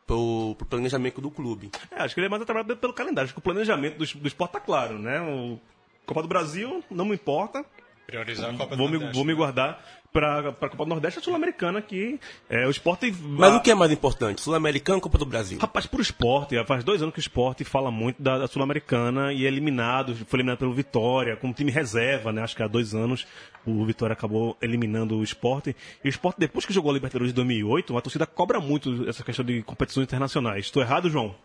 pro, 0.05 0.55
pro 0.57 0.67
planejamento 0.67 1.21
do 1.21 1.31
clube. 1.31 1.71
É, 1.91 2.03
acho 2.03 2.13
que 2.13 2.19
ele 2.19 2.27
é 2.27 2.29
mais 2.29 2.41
atrapalhado 2.41 2.77
pelo 2.77 2.93
calendário. 2.93 3.25
Acho 3.25 3.33
que 3.33 3.39
o 3.39 3.43
planejamento 3.43 3.97
do, 3.97 4.05
do 4.05 4.27
esporte 4.27 4.51
tá 4.51 4.59
claro, 4.59 4.99
né? 4.99 5.21
O 5.21 5.59
Copa 6.05 6.21
do 6.21 6.27
Brasil 6.27 6.83
não 6.89 7.05
me 7.05 7.15
importa. 7.15 7.65
Priorizar 8.05 8.53
a 8.53 8.57
Copa 8.57 8.75
do 8.75 8.77
vou 8.77 8.89
me, 8.89 9.11
vou 9.11 9.25
me 9.25 9.33
guardar 9.33 9.83
para 10.13 10.49
a 10.49 10.53
Copa 10.53 10.85
do 10.85 10.89
Nordeste 10.89 11.17
e 11.17 11.21
a 11.21 11.23
Sul-Americana, 11.23 11.81
que 11.81 12.19
é 12.47 12.67
o 12.67 12.69
esporte. 12.69 13.11
Mas 13.11 13.55
o 13.55 13.61
que 13.61 13.71
é 13.71 13.75
mais 13.75 13.91
importante? 13.91 14.41
Sul-Americano 14.41 14.97
ou 14.97 15.01
Copa 15.01 15.17
do 15.17 15.25
Brasil? 15.25 15.57
Rapaz, 15.59 15.87
pro 15.87 16.01
esporte, 16.01 16.55
faz 16.65 16.83
dois 16.83 17.01
anos 17.01 17.13
que 17.13 17.19
o 17.19 17.21
esporte 17.21 17.63
fala 17.63 17.89
muito 17.89 18.21
da, 18.21 18.37
da 18.37 18.47
Sul-Americana 18.47 19.33
e 19.33 19.45
é 19.45 19.47
eliminado, 19.47 20.15
foi 20.27 20.37
eliminado 20.37 20.59
pelo 20.59 20.71
Vitória, 20.71 21.35
com 21.35 21.51
time 21.51 21.71
reserva, 21.71 22.31
né? 22.31 22.43
Acho 22.43 22.55
que 22.55 22.61
há 22.61 22.67
dois 22.67 22.93
anos 22.93 23.25
o 23.65 23.83
Vitória 23.85 24.13
acabou 24.13 24.55
eliminando 24.61 25.17
o 25.17 25.23
esporte. 25.23 25.75
E 26.03 26.07
o 26.07 26.09
esporte, 26.09 26.39
depois 26.39 26.63
que 26.63 26.71
jogou 26.71 26.91
a 26.91 26.93
Libertadores 26.93 27.29
de 27.29 27.35
2008, 27.35 27.97
a 27.97 28.01
torcida 28.01 28.27
cobra 28.27 28.59
muito 28.59 29.09
essa 29.09 29.23
questão 29.23 29.43
de 29.43 29.63
competições 29.63 30.03
internacionais. 30.03 30.65
Estou 30.65 30.83
errado, 30.83 31.09
João? 31.09 31.35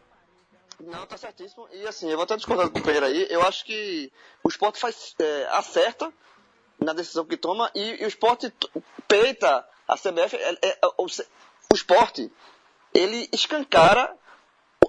Não, 0.79 1.07
tá 1.07 1.17
certíssimo. 1.17 1.67
E 1.73 1.87
assim, 1.87 2.11
eu 2.11 2.17
vou 2.17 2.25
até 2.25 2.37
discordar 2.37 2.67
do 2.67 2.73
companheiro 2.73 3.07
aí. 3.07 3.27
Eu 3.31 3.43
acho 3.43 3.65
que 3.65 4.13
o 4.45 4.49
esporte 4.49 4.79
faz, 4.79 5.15
é, 5.19 5.49
acerta 5.53 6.13
na 6.81 6.93
decisão 6.93 7.25
que 7.25 7.37
toma 7.37 7.71
e, 7.75 8.01
e 8.01 8.05
o 8.05 8.09
esporte 8.09 8.53
peita 9.07 9.64
a 9.87 9.97
CBF. 9.97 10.37
é- 10.37 10.59
é- 10.62 10.79
o, 10.97 11.07
o 11.07 11.75
esporte, 11.75 12.31
ele 12.95 13.29
escancara 13.33 14.14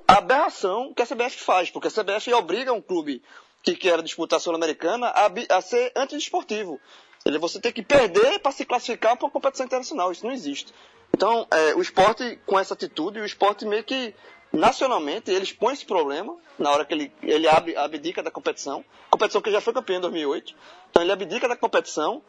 a 0.07 0.17
aberração 0.17 0.93
que 0.93 1.01
a 1.01 1.05
CBF 1.05 1.39
faz, 1.39 1.69
porque 1.69 1.87
a 1.87 1.91
CBF 1.91 2.33
obriga 2.33 2.73
um 2.73 2.81
clube 2.81 3.21
que 3.61 3.75
quer 3.75 4.01
disputar 4.01 4.37
a 4.37 4.39
Sul-Americana 4.39 5.07
a, 5.07 5.29
a 5.57 5.61
ser 5.61 5.91
antidesportivo. 5.95 6.79
Ele, 7.25 7.37
você 7.37 7.59
tem 7.59 7.71
que 7.71 7.83
perder 7.83 8.39
para 8.39 8.51
se 8.51 8.65
classificar 8.65 9.17
para 9.17 9.25
uma 9.25 9.31
competição 9.31 9.65
internacional. 9.65 10.11
Isso 10.11 10.25
não 10.25 10.31
existe. 10.33 10.73
Então, 11.13 11.45
é, 11.51 11.75
o 11.75 11.81
esporte, 11.81 12.39
com 12.45 12.57
essa 12.57 12.73
atitude, 12.73 13.19
o 13.19 13.25
esporte 13.25 13.65
meio 13.65 13.83
que, 13.83 14.15
nacionalmente, 14.51 15.31
ele 15.31 15.43
expõe 15.43 15.73
esse 15.73 15.85
problema 15.85 16.35
na 16.57 16.71
hora 16.71 16.85
que 16.85 16.93
ele, 16.93 17.11
ele 17.21 17.47
abre, 17.47 17.75
abdica 17.75 18.23
da 18.23 18.31
competição. 18.31 18.83
Competição 19.09 19.41
que 19.41 19.51
já 19.51 19.61
foi 19.61 19.73
campeão 19.73 19.97
em 19.97 20.01
2008. 20.01 20.55
Então, 20.89 21.03
ele 21.03 21.11
abdica 21.11 21.47
da 21.47 21.55
competição, 21.55 22.21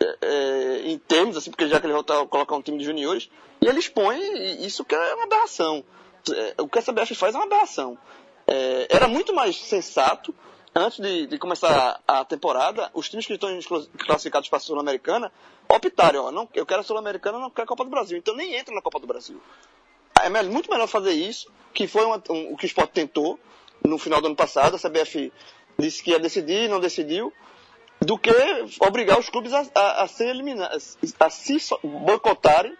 é, 0.00 0.18
é, 0.20 0.82
em 0.86 0.98
termos, 0.98 1.36
assim, 1.36 1.50
porque 1.50 1.68
já 1.68 1.80
que 1.80 1.86
ele 1.86 1.92
voltou 1.92 2.22
a 2.22 2.26
colocar 2.26 2.56
um 2.56 2.62
time 2.62 2.78
de 2.78 2.84
juniores, 2.84 3.28
e 3.60 3.66
ele 3.66 3.78
expõe 3.78 4.18
isso 4.64 4.84
que 4.84 4.94
é 4.94 5.14
uma 5.14 5.24
aberração. 5.24 5.84
É, 6.30 6.62
o 6.62 6.68
que 6.68 6.78
a 6.78 6.82
CBF 6.82 7.14
faz 7.14 7.34
é 7.34 7.38
uma 7.38 7.46
aberração. 7.46 7.98
É, 8.46 8.86
era 8.90 9.08
muito 9.08 9.34
mais 9.34 9.56
sensato, 9.56 10.34
antes 10.74 11.00
de, 11.00 11.26
de 11.26 11.38
começar 11.38 12.00
a, 12.06 12.24
temporada, 12.24 12.90
os 12.94 13.08
times 13.08 13.26
que 13.26 13.32
estão 13.32 13.50
classificados 13.98 14.48
para 14.48 14.58
a 14.58 14.60
Sul-Americana 14.60 15.32
optarem, 15.68 16.20
ó, 16.20 16.30
não, 16.30 16.48
eu 16.54 16.66
quero 16.66 16.80
a 16.80 16.84
Sul-Americana, 16.84 17.38
não 17.38 17.50
quero 17.50 17.64
a 17.64 17.68
Copa 17.68 17.84
do 17.84 17.90
Brasil. 17.90 18.18
Então 18.18 18.36
nem 18.36 18.54
entra 18.54 18.74
na 18.74 18.82
Copa 18.82 19.00
do 19.00 19.06
Brasil. 19.06 19.40
É 20.22 20.28
muito 20.42 20.70
melhor 20.70 20.86
fazer 20.86 21.12
isso, 21.12 21.48
que 21.72 21.86
foi 21.86 22.04
uma- 22.04 22.22
um- 22.30 22.52
o 22.52 22.56
que 22.56 22.64
o 22.64 22.66
esporte 22.66 22.92
tentou 22.92 23.38
no 23.84 23.98
final 23.98 24.20
do 24.20 24.26
ano 24.28 24.36
passado. 24.36 24.76
A 24.76 24.78
CBF 24.78 25.32
disse 25.78 26.02
que 26.02 26.10
ia 26.10 26.18
decidir, 26.18 26.68
não 26.68 26.80
decidiu, 26.80 27.32
do 28.00 28.18
que 28.18 28.30
obrigar 28.80 29.18
os 29.18 29.28
clubes 29.28 29.52
a, 29.52 29.64
a, 29.74 30.02
a 30.02 30.08
ser 30.08 30.28
eliminados, 30.28 30.96
a 31.18 31.30
se 31.30 31.56
boicotarem 31.82 32.76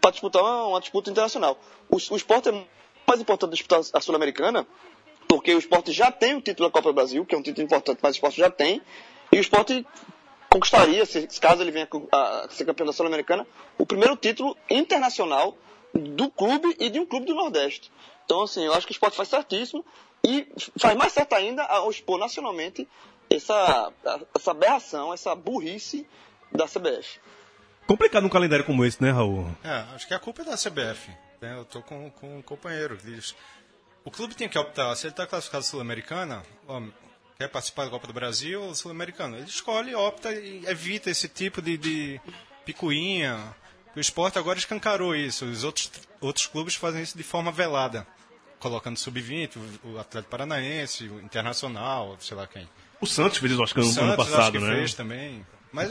para 0.00 0.10
disputar 0.10 0.42
uma, 0.42 0.66
uma 0.66 0.80
disputa 0.80 1.10
internacional. 1.10 1.58
O, 1.88 1.96
o 1.96 2.16
esporte 2.16 2.48
é 2.48 2.52
mais 3.06 3.20
importante 3.20 3.50
disputar 3.52 3.80
a 3.92 4.00
Sul-Americana, 4.00 4.66
porque 5.28 5.54
o 5.54 5.58
esporte 5.58 5.92
já 5.92 6.10
tem 6.10 6.34
o 6.34 6.40
título 6.40 6.68
da 6.68 6.72
Copa 6.72 6.90
do 6.90 6.94
Brasil, 6.94 7.24
que 7.24 7.34
é 7.34 7.38
um 7.38 7.42
título 7.42 7.64
importante, 7.64 7.98
mas 8.02 8.14
o 8.14 8.16
esporte 8.16 8.38
já 8.38 8.50
tem, 8.50 8.80
e 9.32 9.38
o 9.38 9.40
esporte 9.40 9.84
conquistaria, 10.48 11.04
se 11.04 11.26
caso 11.40 11.62
ele 11.62 11.70
venha 11.70 11.88
a 12.12 12.46
ser 12.50 12.64
campeão 12.64 12.86
da 12.86 12.92
Sul-Americana, 12.92 13.46
o 13.78 13.84
primeiro 13.86 14.16
título 14.16 14.56
internacional 14.70 15.56
do 15.96 16.30
clube 16.30 16.76
e 16.78 16.90
de 16.90 16.98
um 16.98 17.06
clube 17.06 17.26
do 17.26 17.34
Nordeste. 17.34 17.90
Então, 18.24 18.42
assim, 18.42 18.64
eu 18.64 18.74
acho 18.74 18.86
que 18.86 18.92
o 18.92 18.94
esporte 18.94 19.16
faz 19.16 19.28
certíssimo 19.28 19.84
e 20.24 20.46
faz 20.78 20.96
mais 20.96 21.12
certo 21.12 21.34
ainda 21.34 21.62
ao 21.64 21.90
expor 21.90 22.18
nacionalmente 22.18 22.88
essa, 23.30 23.92
essa 24.34 24.50
aberração, 24.50 25.12
essa 25.12 25.34
burrice 25.34 26.06
da 26.52 26.66
CBF. 26.66 27.20
Complicado 27.86 28.24
num 28.24 28.28
calendário 28.28 28.64
como 28.64 28.84
esse, 28.84 29.00
né, 29.00 29.10
Raul? 29.10 29.46
É, 29.62 29.94
acho 29.94 30.08
que 30.08 30.14
a 30.14 30.18
culpa 30.18 30.42
é 30.42 30.44
da 30.44 30.56
CBF. 30.56 31.10
né? 31.40 31.56
Eu 31.56 31.64
tô 31.64 31.80
com, 31.82 32.10
com 32.10 32.38
um 32.38 32.42
companheiro 32.42 32.96
que 32.96 33.06
diz. 33.06 33.34
O 34.04 34.10
clube 34.10 34.34
tem 34.34 34.48
que 34.48 34.58
optar, 34.58 34.94
se 34.96 35.06
ele 35.06 35.12
está 35.12 35.26
classificado 35.26 35.64
Sul-Americana, 35.64 36.42
quer 37.38 37.48
participar 37.48 37.84
da 37.84 37.90
Copa 37.90 38.06
do 38.06 38.12
Brasil 38.12 38.62
ou 38.62 38.74
Sul-Americana. 38.74 39.36
Ele 39.36 39.46
escolhe, 39.46 39.94
opta 39.94 40.32
e 40.32 40.64
evita 40.66 41.10
esse 41.10 41.28
tipo 41.28 41.60
de, 41.62 41.76
de 41.76 42.20
picuinha. 42.64 43.54
O 43.96 44.00
esporte 44.00 44.38
agora 44.38 44.58
escancarou 44.58 45.16
isso. 45.16 45.46
Os 45.46 45.64
outros, 45.64 45.90
outros 46.20 46.46
clubes 46.46 46.74
fazem 46.74 47.02
isso 47.02 47.16
de 47.16 47.24
forma 47.24 47.50
velada. 47.50 48.06
Colocando 48.58 48.96
sub-20, 48.98 49.56
o, 49.84 49.88
o 49.94 49.98
Atlético 49.98 50.30
Paranaense, 50.30 51.04
o 51.08 51.20
Internacional, 51.20 52.16
sei 52.20 52.36
lá 52.36 52.46
quem. 52.46 52.68
O 53.00 53.06
Santos 53.06 53.38
fez 53.38 53.52
isso, 53.52 53.62
acho 53.62 53.74
que 53.74 53.80
O 53.80 53.82
ano 53.82 53.92
Santos 53.92 54.16
passado, 54.16 54.40
acho 54.42 54.52
que 54.52 54.58
né? 54.58 54.74
fez 54.76 54.94
também. 54.94 55.46
Mas 55.72 55.90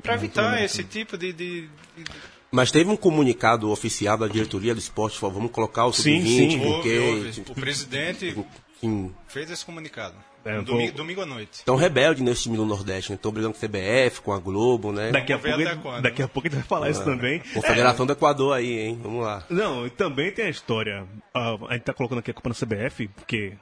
para 0.00 0.14
evitar 0.14 0.62
esse 0.62 0.82
tipo 0.84 1.18
de, 1.18 1.32
de- 1.32 1.60
de- 1.96 2.04
Mas 2.50 2.70
teve 2.70 2.88
um 2.90 2.96
comunicado 2.96 3.70
oficial 3.70 4.16
da 4.16 4.26
diretoria 4.28 4.74
do 4.74 4.78
esporte, 4.78 5.18
falou, 5.18 5.34
vamos 5.36 5.50
colocar 5.50 5.84
o 5.84 5.92
Sim, 5.92 6.20
sub-20, 6.20 6.50
sim. 6.50 6.60
porque... 6.60 6.98
Houve, 6.98 7.26
houve. 7.26 7.40
O 7.50 7.54
presidente 7.54 8.44
Sim. 8.80 9.14
fez 9.28 9.50
esse 9.50 9.64
comunicado. 9.64 10.14
É, 10.46 10.62
domingo, 10.62 10.86
vou- 10.88 10.92
domingo 10.92 11.20
à 11.22 11.26
noite. 11.26 11.52
Estão 11.54 11.76
rebelde 11.76 12.22
nesse 12.22 12.44
time 12.44 12.56
do 12.56 12.64
Nordeste, 12.64 13.10
né? 13.10 13.16
Estão 13.16 13.32
brigando 13.32 13.54
com 13.54 13.58
a 13.58 13.68
CBF, 13.68 14.20
com 14.20 14.32
a 14.32 14.38
Globo, 14.38 14.92
né? 14.92 15.10
Daqui 15.10 15.32
a, 15.32 15.38
pouco, 15.38 15.60
até 15.60 15.76
quando, 15.76 16.02
daqui 16.02 16.22
a 16.22 16.28
pouco 16.28 16.46
a 16.46 16.50
gente 16.50 16.58
vai 16.60 16.68
falar 16.68 16.90
isso 16.90 17.04
também. 17.04 17.40
Confederação 17.52 18.06
do 18.06 18.12
Equador 18.12 18.54
aí, 18.54 18.78
hein? 18.78 19.00
Vamos 19.02 19.22
lá. 19.24 19.44
Não, 19.50 19.86
e 19.86 19.90
também 19.90 20.30
tem 20.30 20.46
a 20.46 20.50
história. 20.50 21.04
ah, 21.34 21.56
a 21.68 21.72
gente 21.74 21.82
tá 21.82 21.92
colocando 21.92 22.18
aqui 22.20 22.30
a 22.30 22.34
culpa 22.34 22.48
na 22.48 22.54
CBF, 22.54 23.08
porque 23.08 23.54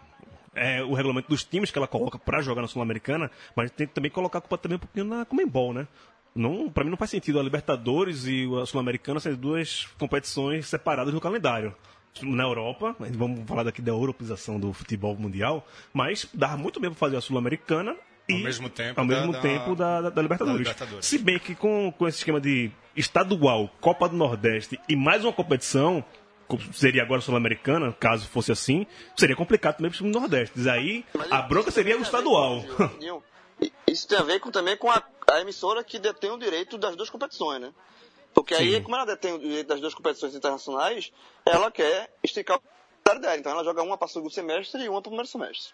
é 0.55 0.83
o 0.83 0.95
regulamento 0.95 1.29
dos 1.29 1.43
times 1.43 1.71
que 1.71 1.79
ela 1.79 1.89
coloca 1.89 2.19
pra 2.19 2.41
jogar 2.43 2.63
na 2.63 2.69
Sul-Americana, 2.69 3.31
mas 3.57 3.71
tem 3.71 3.87
que 3.87 3.95
também 3.95 4.11
colocar 4.11 4.39
a 4.39 4.41
culpa 4.41 4.59
também 4.59 4.77
um 4.77 4.81
pouquinho 4.81 5.07
na 5.07 5.25
Comembol, 5.25 5.73
né? 5.73 5.89
Não, 6.37 6.69
pra 6.69 6.83
mim 6.85 6.91
não 6.91 6.97
faz 6.97 7.11
sentido 7.13 7.39
a 7.39 7.43
Libertadores 7.43 8.25
e 8.27 8.47
a 8.61 8.67
Sul-Americana 8.67 9.21
serem 9.21 9.39
duas 9.39 9.87
competições 9.99 10.67
separadas 10.67 11.15
no 11.15 11.21
calendário. 11.21 11.75
Na 12.23 12.45
Europa, 12.45 12.95
vamos 13.11 13.45
falar 13.47 13.65
daqui 13.65 13.83
da 13.83 13.91
europeização 13.91 14.59
do 14.61 14.73
futebol 14.73 15.17
mundial, 15.17 15.67
mas 15.93 16.27
dá 16.33 16.57
muito 16.57 16.79
bem 16.79 16.89
pra 16.91 16.99
fazer 16.99 17.17
a 17.17 17.21
Sul-Americana 17.21 17.97
e 18.29 18.35
Ao 18.35 18.39
mesmo 18.39 18.71
tempo 18.71 19.01
ao 19.01 19.07
da- 19.07 19.17
mesmo 19.17 19.33
da- 19.33 19.41
tempo 19.41 19.75
da, 19.75 20.01
da- 20.03 20.11
da 20.11 20.23
Libertadores. 20.23 20.65
da 20.65 20.71
Libertadores. 20.73 21.07
Se 21.07 21.19
bem 21.19 21.39
que 21.41 21.57
com, 21.57 21.93
com 21.99 22.07
esse 22.07 22.19
esquema 22.19 22.41
de 22.41 22.71
estadual, 22.97 23.69
Copa 23.81 24.09
do 24.09 24.17
Nordeste 24.17 24.79
e 24.89 24.95
mais 24.95 25.25
uma 25.25 25.33
competição, 25.33 26.05
co- 26.47 26.59
seria 26.73 27.03
agora 27.03 27.19
a 27.19 27.23
Sul-Americana, 27.23 27.93
caso 27.99 28.29
fosse 28.29 28.53
assim, 28.53 28.87
seria 29.17 29.35
complicado 29.35 29.77
também 29.79 29.91
para 29.91 30.05
o 30.05 30.09
Nordeste. 30.09 30.69
Aí 30.69 31.05
a 31.33 31.43
bronca 31.43 31.73
seria 31.73 31.99
o 31.99 32.03
estadual. 32.03 32.65
E- 33.61 33.73
Isso 33.91 34.07
tem 34.09 34.19
a 34.19 34.23
ver 34.23 34.39
com, 34.41 34.51
também 34.53 34.77
com 34.77 34.89
a, 34.91 35.03
a 35.33 35.41
emissora 35.41 35.83
que 35.85 35.99
detém 35.99 36.31
o 36.31 36.39
direito 36.39 36.79
das 36.79 36.95
duas 36.97 37.11
competições, 37.11 37.61
né? 37.61 37.73
Porque 38.35 38.55
aí, 38.55 38.73
Sim. 38.73 38.83
como 38.83 38.97
ela 38.97 39.07
detém 39.07 39.33
o 39.33 39.39
direito 39.39 39.69
das 39.69 39.81
duas 39.81 39.95
competições 39.95 40.35
internacionais, 40.35 41.13
ela 41.47 41.71
quer 41.71 42.13
esticar 42.23 42.59
o 42.59 42.61
calendário 43.05 43.23
dela. 43.23 43.37
Então 43.39 43.53
ela 43.53 43.65
joga 43.65 43.83
uma 43.83 43.97
para 43.97 44.07
o 44.07 44.09
segundo 44.09 44.33
semestre 44.33 44.83
e 44.83 44.89
uma 44.89 45.01
para 45.01 45.09
o 45.09 45.13
primeiro 45.13 45.29
semestre. 45.29 45.73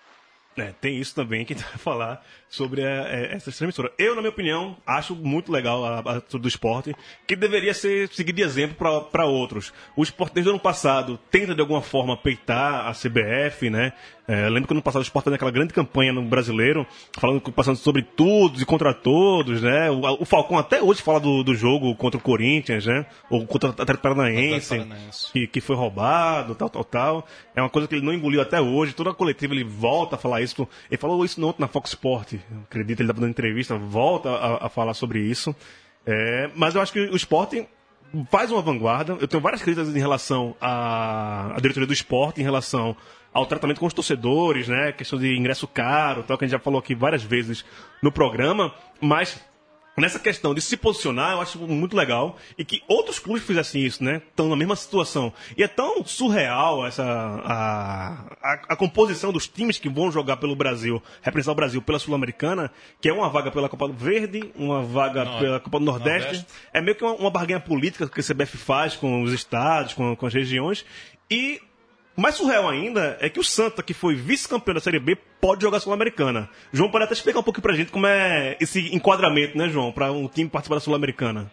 É, 0.56 0.72
tem 0.80 0.98
isso 0.98 1.14
também 1.14 1.44
que 1.44 1.52
a 1.52 1.56
gente 1.56 1.66
vai 1.68 1.78
falar 1.78 2.24
sobre 2.48 2.82
a- 2.84 3.06
é, 3.08 3.34
essa 3.36 3.64
emissora. 3.64 3.90
Eu, 3.96 4.14
na 4.16 4.20
minha 4.20 4.30
opinião, 4.32 4.76
acho 4.86 5.14
muito 5.14 5.50
legal 5.52 5.84
a, 5.84 5.98
a 6.00 6.36
do 6.38 6.48
esporte, 6.48 6.94
que 7.26 7.36
deveria 7.36 7.72
ser 7.72 8.08
seguido 8.08 8.36
de 8.36 8.42
exemplo 8.42 8.76
para 9.10 9.24
outros. 9.24 9.72
O 9.96 10.02
esporte, 10.02 10.34
desde 10.34 10.50
o 10.50 10.52
ano 10.54 10.60
passado, 10.60 11.18
tenta 11.30 11.54
de 11.54 11.60
alguma 11.60 11.80
forma 11.80 12.16
peitar 12.16 12.88
a 12.88 12.92
CBF, 12.92 13.70
né? 13.70 13.92
É, 14.26 14.48
lembro 14.48 14.68
que 14.68 14.74
no 14.74 14.78
ano 14.78 14.82
passado 14.82 15.00
o 15.00 15.04
esporte 15.04 15.24
fez 15.24 15.34
aquela 15.34 15.50
grande 15.50 15.72
campanha 15.74 16.12
no 16.12 16.22
brasileiro, 16.22 16.86
falando 17.18 17.40
passando 17.52 17.76
sobre 17.76 18.02
todos 18.02 18.60
e 18.62 18.66
contra 18.66 18.92
todos, 18.94 19.60
né? 19.62 19.90
O, 19.90 20.22
o 20.22 20.24
Falcão 20.24 20.56
até 20.58 20.80
hoje 20.82 21.02
fala 21.02 21.18
do, 21.18 21.42
do 21.42 21.54
jogo 21.54 21.94
contra 21.96 22.18
o 22.18 22.22
Corinthians, 22.22 22.86
né? 22.86 23.06
Ou 23.28 23.44
contra 23.46 23.70
o 23.70 23.72
Atlético 23.72 24.02
Paranaense, 24.02 24.68
Paranaense. 24.76 25.32
que, 25.32 25.46
que 25.48 25.60
foi 25.60 25.74
roubado, 25.74 26.54
tal, 26.54 26.68
tal, 26.70 26.84
tal. 26.84 27.26
É 27.56 27.60
uma 27.60 27.70
coisa 27.70 27.88
que 27.88 27.94
ele 27.94 28.04
não 28.04 28.12
engoliu 28.12 28.40
até 28.40 28.60
hoje. 28.60 28.92
Toda 28.92 29.10
a 29.10 29.14
coletiva 29.14 29.52
ele 29.54 29.64
volta 29.64 30.14
a 30.14 30.18
falar 30.18 30.42
isso. 30.42 30.49
Ele 30.90 30.98
falou 30.98 31.24
isso 31.24 31.44
ontem 31.46 31.60
na 31.60 31.68
Fox 31.68 31.90
Sport. 31.90 32.34
Acredito, 32.64 33.00
ele 33.00 33.06
estava 33.06 33.20
dando 33.20 33.30
entrevista, 33.30 33.76
volta 33.76 34.30
a, 34.30 34.66
a 34.66 34.68
falar 34.68 34.94
sobre 34.94 35.20
isso. 35.20 35.54
É, 36.06 36.50
mas 36.54 36.74
eu 36.74 36.80
acho 36.80 36.92
que 36.92 37.00
o 37.00 37.16
esporte 37.16 37.66
faz 38.30 38.50
uma 38.50 38.62
vanguarda. 38.62 39.16
Eu 39.20 39.28
tenho 39.28 39.42
várias 39.42 39.62
críticas 39.62 39.94
em 39.94 39.98
relação 39.98 40.56
à, 40.60 41.54
à 41.54 41.60
diretoria 41.60 41.86
do 41.86 41.92
esporte, 41.92 42.40
em 42.40 42.44
relação 42.44 42.96
ao 43.32 43.46
tratamento 43.46 43.78
com 43.78 43.86
os 43.86 43.94
torcedores, 43.94 44.66
né? 44.66 44.92
Questão 44.92 45.18
de 45.18 45.36
ingresso 45.36 45.66
caro, 45.68 46.22
tal, 46.22 46.36
que 46.36 46.44
a 46.44 46.48
gente 46.48 46.52
já 46.52 46.58
falou 46.58 46.80
aqui 46.80 46.94
várias 46.94 47.22
vezes 47.22 47.64
no 48.02 48.10
programa. 48.10 48.74
Mas 49.00 49.40
nessa 50.00 50.18
questão 50.18 50.54
de 50.54 50.60
se 50.60 50.76
posicionar, 50.76 51.32
eu 51.32 51.40
acho 51.40 51.58
muito 51.58 51.96
legal. 51.96 52.36
E 52.56 52.64
que 52.64 52.82
outros 52.88 53.18
clubes 53.18 53.44
fizessem 53.44 53.84
isso, 53.84 54.02
né? 54.02 54.22
Estão 54.30 54.48
na 54.48 54.56
mesma 54.56 54.76
situação. 54.76 55.32
E 55.56 55.62
é 55.62 55.68
tão 55.68 56.04
surreal 56.04 56.86
essa 56.86 57.04
a, 57.04 58.12
a, 58.42 58.52
a 58.70 58.76
composição 58.76 59.32
dos 59.32 59.46
times 59.46 59.78
que 59.78 59.88
vão 59.88 60.10
jogar 60.10 60.36
pelo 60.36 60.56
Brasil, 60.56 61.02
representar 61.22 61.52
o 61.52 61.56
Brasil 61.56 61.82
pela 61.82 61.98
Sul-Americana, 61.98 62.70
que 63.00 63.08
é 63.08 63.12
uma 63.12 63.28
vaga 63.28 63.50
pela 63.50 63.68
Copa 63.68 63.88
do 63.88 63.94
Verde, 63.94 64.52
uma 64.54 64.82
vaga 64.82 65.24
pela 65.38 65.60
Copa 65.60 65.78
do 65.78 65.84
Nordeste. 65.84 66.28
Nordeste. 66.28 66.46
É 66.72 66.80
meio 66.80 66.96
que 66.96 67.04
uma, 67.04 67.14
uma 67.14 67.30
barganha 67.30 67.60
política 67.60 68.08
que 68.08 68.20
a 68.20 68.22
CBF 68.22 68.56
faz 68.56 68.96
com 68.96 69.22
os 69.22 69.32
estados, 69.32 69.94
com, 69.94 70.16
com 70.16 70.26
as 70.26 70.34
regiões. 70.34 70.84
E 71.30 71.60
mais 72.20 72.34
surreal 72.34 72.68
ainda 72.68 73.16
é 73.20 73.28
que 73.28 73.40
o 73.40 73.44
Santa, 73.44 73.82
que 73.82 73.94
foi 73.94 74.14
vice-campeão 74.14 74.74
da 74.74 74.80
Série 74.80 74.98
B, 74.98 75.16
pode 75.40 75.62
jogar 75.62 75.80
Sul-Americana. 75.80 76.50
João, 76.72 76.90
pode 76.90 77.04
até 77.04 77.14
explicar 77.14 77.40
um 77.40 77.42
pouquinho 77.42 77.62
pra 77.62 77.74
gente 77.74 77.90
como 77.90 78.06
é 78.06 78.56
esse 78.60 78.94
enquadramento, 78.94 79.56
né, 79.56 79.68
João, 79.68 79.90
pra 79.90 80.12
um 80.12 80.28
time 80.28 80.48
participar 80.48 80.76
da 80.76 80.80
Sul-Americana. 80.80 81.50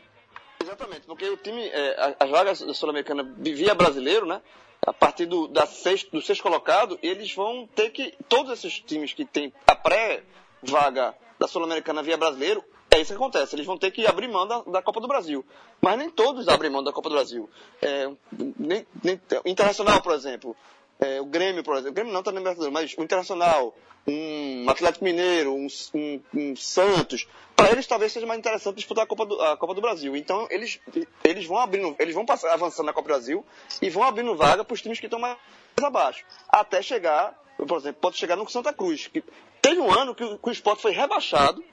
Exatamente, 0.61 1.01
porque 1.07 1.29
o 1.29 1.37
time, 1.37 1.61
é, 1.67 2.15
as 2.19 2.29
vagas 2.29 2.61
da 2.61 2.73
Sul-Americana 2.73 3.23
via 3.37 3.73
brasileiro, 3.73 4.25
né? 4.25 4.41
A 4.85 4.93
partir 4.93 5.25
do, 5.25 5.47
da 5.47 5.65
sexto, 5.65 6.11
do 6.11 6.21
sexto 6.21 6.43
colocado, 6.43 6.99
eles 7.01 7.33
vão 7.33 7.67
ter 7.73 7.89
que. 7.89 8.13
Todos 8.29 8.51
esses 8.51 8.79
times 8.79 9.13
que 9.13 9.25
têm 9.25 9.51
a 9.65 9.75
pré-vaga 9.75 11.15
da 11.39 11.47
Sul-Americana 11.47 12.03
via 12.03 12.17
brasileiro, 12.17 12.63
é 12.97 13.01
isso 13.01 13.11
que 13.11 13.15
acontece. 13.17 13.55
Eles 13.55 13.65
vão 13.65 13.77
ter 13.77 13.91
que 13.91 14.05
abrir 14.07 14.27
mão 14.27 14.47
da, 14.47 14.61
da 14.61 14.81
Copa 14.81 14.99
do 14.99 15.07
Brasil. 15.07 15.45
Mas 15.81 15.97
nem 15.97 16.09
todos 16.09 16.47
abrem 16.47 16.69
mão 16.71 16.83
da 16.83 16.91
Copa 16.91 17.09
do 17.09 17.15
Brasil. 17.15 17.49
É, 17.81 18.09
nem, 18.57 18.85
nem- 19.03 19.21
Internacional, 19.45 20.01
por 20.01 20.13
exemplo. 20.13 20.55
é, 20.99 21.21
o 21.21 21.25
Grêmio, 21.25 21.63
por 21.63 21.73
exemplo. 21.75 21.91
O 21.91 21.93
Grêmio 21.93 22.11
não 22.13 22.19
está 22.21 22.31
no 22.31 22.37
Libertadores, 22.39 22.73
mas 22.73 22.95
o 22.97 23.03
Internacional, 23.03 23.75
um 24.07 24.65
Atlético 24.69 25.05
Mineiro, 25.05 25.53
um, 25.53 25.67
um- 25.93 26.21
um 26.33 26.55
Santos. 26.55 27.27
Para 27.55 27.71
eles 27.71 27.85
talvez 27.87 28.11
seja 28.11 28.25
mais 28.25 28.39
interessante 28.39 28.75
disputar 28.77 29.03
a 29.03 29.07
Copa 29.07 29.25
do, 29.25 29.41
a 29.41 29.57
Copa 29.57 29.73
do 29.73 29.81
Brasil. 29.81 30.15
Então 30.15 30.47
eles, 30.49 30.79
eles 31.23 31.45
vão 31.45 31.57
abrindo, 31.57 31.95
eles 31.99 32.13
vão 32.15 32.25
passar, 32.25 32.51
avançando 32.53 32.85
na 32.87 32.93
Copa 32.93 33.07
do 33.07 33.13
Brasil 33.13 33.45
e 33.81 33.89
vão 33.89 34.03
abrindo 34.03 34.35
vaga 34.35 34.63
para 34.63 34.73
os 34.73 34.81
times 34.81 34.99
que 34.99 35.05
estão 35.07 35.19
mais 35.19 35.37
abaixo. 35.81 36.23
Até 36.49 36.81
chegar, 36.81 37.35
por 37.57 37.77
exemplo, 37.77 37.99
pode 38.01 38.17
chegar 38.17 38.35
no 38.35 38.47
Santa 38.49 38.71
Cruz. 38.73 39.07
Que 39.07 39.23
teve 39.61 39.79
um 39.81 39.91
ano 39.91 40.13
que 40.15 40.23
o, 40.23 40.37
que 40.37 40.49
o 40.49 40.51
esporte 40.51 40.81
foi 40.81 40.91
rebaixado 40.91 41.63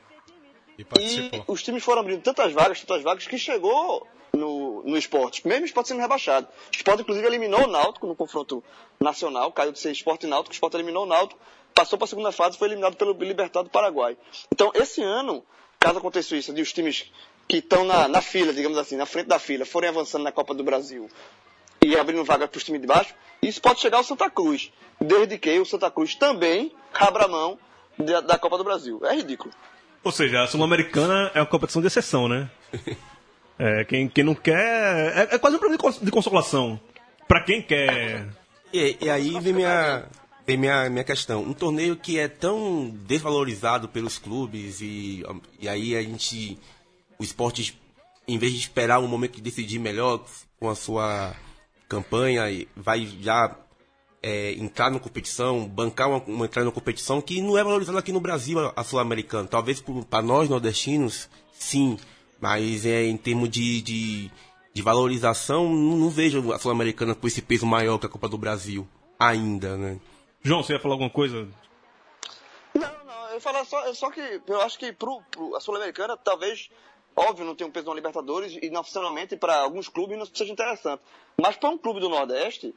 E 0.79 0.83
e 0.83 1.43
os 1.47 1.63
times 1.63 1.85
foram 1.85 2.01
abrindo 2.01 2.23
tantas 2.23 2.53
vagas, 2.53 2.81
tantas 2.81 3.03
vagas, 3.03 3.27
que 3.27 3.39
chegou 3.39 4.07
no, 4.33 4.83
no 4.83 4.97
esporte, 4.97 5.47
mesmo 5.47 5.63
o 5.63 5.67
esporte 5.67 5.89
sendo 5.89 6.01
rebaixado. 6.01 6.47
O 6.47 6.77
esporte, 6.77 7.03
inclusive, 7.03 7.27
eliminou 7.27 7.65
o 7.65 7.67
Náutico 7.67 8.07
no 8.07 8.17
confronto 8.17 8.63
nacional, 9.01 9.53
caiu 9.53 9.73
de 9.73 9.79
ser 9.79 9.93
esporte 9.93 10.27
e 10.27 10.29
náutico, 10.29 10.53
o 10.53 10.55
esporte 10.55 10.77
eliminou 10.77 11.05
o 11.05 11.07
Náutico, 11.07 11.41
passou 11.75 11.99
para 11.99 12.07
a 12.07 12.09
segunda 12.09 12.33
fase 12.33 12.57
e 12.57 12.59
foi 12.59 12.69
eliminado 12.69 12.97
pelo 12.97 13.13
Libertado 13.13 13.69
do 13.69 13.71
Paraguai. 13.71 14.17
Então, 14.53 14.71
esse 14.75 15.03
ano, 15.03 15.45
caso 15.79 15.99
aconteça 15.99 16.37
isso, 16.37 16.53
de 16.53 16.63
os 16.63 16.73
times 16.73 17.11
que 17.47 17.59
estão 17.59 17.85
na, 17.85 18.09
na 18.09 18.23
fila, 18.23 18.53
digamos 18.53 18.79
assim, 18.79 18.97
na 18.97 19.07
frente 19.07 19.27
da 19.27 19.39
fila, 19.39 19.65
forem 19.65 19.91
avançando 19.91 20.23
na 20.23 20.33
Copa 20.33 20.55
do 20.55 20.65
Brasil 20.65 21.09
e 21.85 21.97
abrindo 21.97 22.25
vaga 22.25 22.49
para 22.49 22.57
os 22.57 22.65
times 22.65 22.81
de 22.81 22.87
baixo, 22.87 23.15
isso 23.43 23.61
pode 23.61 23.81
chegar 23.81 23.99
ao 23.99 24.05
Santa 24.05 24.31
Cruz, 24.31 24.73
desde 25.01 25.37
que 25.37 25.59
o 25.59 25.67
Santa 25.67 25.91
Cruz 25.91 26.15
também 26.15 26.73
abra 26.95 27.29
mão 27.29 27.59
da, 27.99 28.21
da 28.23 28.39
Copa 28.39 28.57
do 28.57 28.65
Brasil. 28.65 29.01
É 29.05 29.15
ridículo. 29.15 29.53
Ou 30.05 30.13
seja, 30.13 30.43
a 30.43 30.47
Sul-Americana 30.47 31.31
é 31.35 31.41
uma 31.41 31.47
competição 31.47 31.81
de 31.83 31.89
exceção, 31.89 32.29
né? 32.29 32.49
É, 33.57 33.85
quem, 33.85 34.09
quem 34.09 34.25
não 34.25 34.35
quer. 34.35 35.17
É, 35.17 35.37
é 35.37 35.39
quase 35.39 35.55
um 35.55 35.61
prêmio 35.61 35.77
de 35.79 35.81
cons- 35.81 36.01
de 36.01 36.11
consolação. 36.11 36.79
Pra 37.29 37.41
quem 37.41 37.63
quer. 37.63 38.27
E, 38.73 38.97
e 39.01 39.09
aí 39.09 39.39
vem 39.39 39.53
minha, 39.53 40.07
vem 40.45 40.57
minha, 40.57 40.91
minha 40.91 41.05
questão. 41.05 41.41
Um 41.41 41.53
torneio 41.53 41.95
que 41.95 42.19
é 42.19 42.27
tão 42.27 42.91
desvalorizado 43.07 43.89
pelos 43.89 44.19
clubes 44.19 44.81
e, 44.81 45.23
e 45.61 45.69
aí 45.69 45.95
a 45.95 46.03
gente. 46.03 46.59
O 47.17 47.23
esporte, 47.23 47.81
em 48.27 48.37
vez 48.39 48.53
de 48.53 48.59
esperar 48.59 48.99
um 48.99 49.07
momento 49.07 49.37
de 49.37 49.41
decidir 49.43 49.79
melhor 49.79 50.25
com 50.59 50.69
a 50.69 50.75
sua 50.75 51.33
campanha, 51.89 52.43
vai 52.75 53.07
já 53.21 53.57
é, 54.27 54.53
entrar 54.53 54.91
na 54.91 54.99
competição, 54.99 55.69
bancar 55.69 56.09
uma, 56.09 56.19
uma 56.27 56.47
entrada 56.47 56.65
na 56.65 56.73
competição 56.73 57.21
que 57.21 57.43
não 57.43 57.59
é 57.59 57.63
valorizada 57.63 57.99
aqui 57.99 58.11
no 58.11 58.21
Brasil, 58.21 58.59
a, 58.59 58.73
a 58.75 58.83
Sul-Americana. 58.83 59.47
Talvez 59.47 59.85
para 60.09 60.23
nós 60.23 60.49
nordestinos, 60.49 61.29
sim, 61.53 61.99
mas 62.41 62.87
é, 62.87 63.05
em 63.05 63.17
termos 63.19 63.51
de, 63.51 63.83
de, 63.83 64.31
de 64.73 64.83
valorização, 64.83 65.69
não, 65.69 65.97
não 65.99 66.09
vejo 66.09 66.53
a 66.53 66.59
Sul-Americana 66.59 67.15
com 67.15 67.27
esse 67.27 67.43
peso 67.43 67.67
maior 67.67 67.99
que 67.99 68.07
a 68.07 68.09
Copa 68.09 68.29
do 68.29 68.39
Brasil 68.39 68.89
ainda, 69.19 69.77
né? 69.77 69.99
João, 70.43 70.63
você 70.63 70.73
ia 70.73 70.81
falar 70.81 70.95
alguma 70.95 71.11
coisa? 71.11 71.47
Não, 72.75 72.81
não, 73.07 73.31
eu 73.31 73.41
falar 73.41 73.65
só, 73.67 73.93
só 73.93 74.11
que 74.11 74.41
eu 74.49 74.61
acho 74.63 74.79
que 74.79 74.91
pro, 74.93 75.21
pro- 75.31 75.55
a 75.55 75.61
Sul-Americana 75.61 76.17
talvez, 76.17 76.71
óbvio, 77.15 77.45
não 77.45 77.55
tem 77.55 77.67
um 77.67 77.71
peso 77.71 77.89
na 77.89 77.95
Libertadores 77.95 78.59
e 78.63 78.71
nacionalmente 78.71 79.37
para 79.37 79.57
alguns 79.61 79.89
clubes 79.89 80.19
não 80.19 80.27
seja 80.27 80.51
interessante. 80.53 81.03
Mas 81.41 81.57
para 81.57 81.69
um 81.69 81.77
clube 81.79 82.01
do 82.01 82.09
Nordeste, 82.09 82.75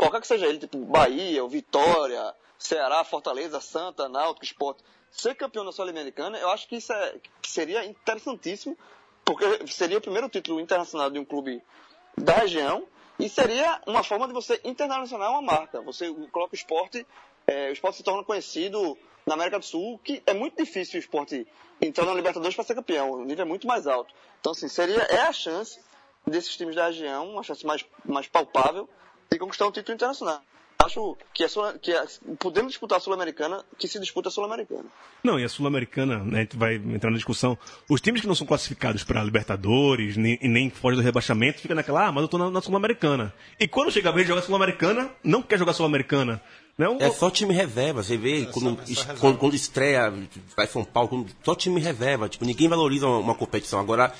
qualquer 0.00 0.22
que 0.22 0.26
seja 0.26 0.46
ele, 0.46 0.58
tipo 0.58 0.78
Bahia, 0.78 1.46
Vitória, 1.46 2.34
Ceará, 2.58 3.04
Fortaleza, 3.04 3.60
Santa, 3.60 4.08
Náutico, 4.08 4.46
Sport, 4.46 4.78
ser 5.10 5.34
campeão 5.34 5.62
da 5.62 5.72
Sul-Americana, 5.72 6.38
eu 6.38 6.48
acho 6.48 6.66
que 6.66 6.76
isso 6.76 6.90
é, 6.90 7.16
que 7.42 7.50
seria 7.50 7.84
interessantíssimo, 7.84 8.78
porque 9.26 9.44
seria 9.66 9.98
o 9.98 10.00
primeiro 10.00 10.26
título 10.30 10.58
internacional 10.58 11.10
de 11.10 11.18
um 11.18 11.24
clube 11.24 11.62
da 12.16 12.32
região 12.36 12.86
e 13.18 13.28
seria 13.28 13.78
uma 13.86 14.02
forma 14.02 14.26
de 14.26 14.32
você 14.32 14.58
internacionalizar 14.64 15.30
uma 15.32 15.42
marca. 15.42 15.82
Você 15.82 16.10
coloca 16.32 16.54
o 16.54 16.56
esporte, 16.56 17.06
é, 17.46 17.68
o 17.68 17.72
esporte 17.72 17.98
se 17.98 18.02
torna 18.02 18.24
conhecido 18.24 18.96
na 19.26 19.34
América 19.34 19.58
do 19.58 19.66
Sul, 19.66 20.00
que 20.02 20.22
é 20.24 20.32
muito 20.32 20.56
difícil 20.56 20.98
o 20.98 21.00
esporte 21.00 21.46
entrar 21.78 22.06
na 22.06 22.14
Libertadores 22.14 22.54
para 22.54 22.64
ser 22.64 22.74
campeão, 22.74 23.10
o 23.10 23.24
nível 23.26 23.44
é 23.44 23.48
muito 23.48 23.66
mais 23.66 23.86
alto. 23.86 24.14
Então, 24.40 24.52
assim, 24.52 24.68
seria, 24.68 25.02
é 25.02 25.20
a 25.20 25.32
chance 25.32 25.78
desses 26.26 26.56
times 26.56 26.74
da 26.74 26.86
região 26.86 27.32
uma 27.32 27.42
chance 27.42 27.66
mais, 27.66 27.84
mais 28.06 28.26
palpável 28.28 28.88
de 29.30 29.38
conquistar 29.38 29.66
um 29.66 29.72
título 29.72 29.94
internacional. 29.94 30.42
Acho 30.82 31.14
que, 31.34 31.44
a 31.44 31.48
Sul- 31.48 31.78
que 31.80 31.92
a- 31.92 32.06
podemos 32.38 32.72
disputar 32.72 32.96
a 32.96 33.00
Sul-Americana, 33.00 33.62
que 33.78 33.86
se 33.86 34.00
disputa 34.00 34.28
a 34.28 34.32
Sul-Americana. 34.32 34.86
Não, 35.22 35.38
e 35.38 35.44
a 35.44 35.48
Sul-Americana, 35.48 36.18
né, 36.24 36.38
a 36.38 36.40
gente 36.40 36.56
vai 36.56 36.76
entrar 36.76 37.10
na 37.10 37.16
discussão. 37.16 37.56
Os 37.88 38.00
times 38.00 38.22
que 38.22 38.26
não 38.26 38.34
são 38.34 38.46
classificados 38.46 39.04
para 39.04 39.22
Libertadores 39.22 40.16
nem, 40.16 40.38
e 40.40 40.48
nem 40.48 40.70
fora 40.70 40.96
do 40.96 41.02
rebaixamento, 41.02 41.60
fica 41.60 41.74
naquela, 41.74 42.06
ah, 42.06 42.12
mas 42.12 42.22
eu 42.22 42.28
tô 42.28 42.38
na, 42.38 42.50
na 42.50 42.62
Sul-Americana. 42.62 43.32
E 43.58 43.68
quando 43.68 43.92
chega 43.92 44.08
a 44.08 44.12
vez 44.12 44.24
de 44.26 44.30
jogar 44.30 44.40
Sul-Americana, 44.42 45.10
não 45.22 45.42
quer 45.42 45.58
jogar 45.58 45.74
Sul-Americana. 45.74 46.42
Né? 46.78 46.88
O- 46.88 46.96
É 46.98 47.10
só 47.10 47.28
time 47.30 47.52
reserva, 47.52 48.02
você 48.02 48.16
vê 48.16 48.46
quando, 48.46 48.80
es- 48.90 49.04
quando, 49.20 49.36
quando 49.36 49.54
estreia, 49.54 50.10
vai 50.56 50.66
São 50.66 50.82
Paulo, 50.82 51.10
quando- 51.10 51.26
só 51.44 51.54
time 51.54 51.78
reserva, 51.78 52.26
tipo, 52.26 52.44
ninguém 52.46 52.68
valoriza 52.68 53.06
uma, 53.06 53.18
uma 53.18 53.34
competição. 53.34 53.78
Agora, 53.78 54.14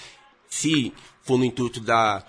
se 0.47 0.93
for 1.23 1.39
no 1.39 1.45
intuito 1.47 1.81
da 1.81 2.23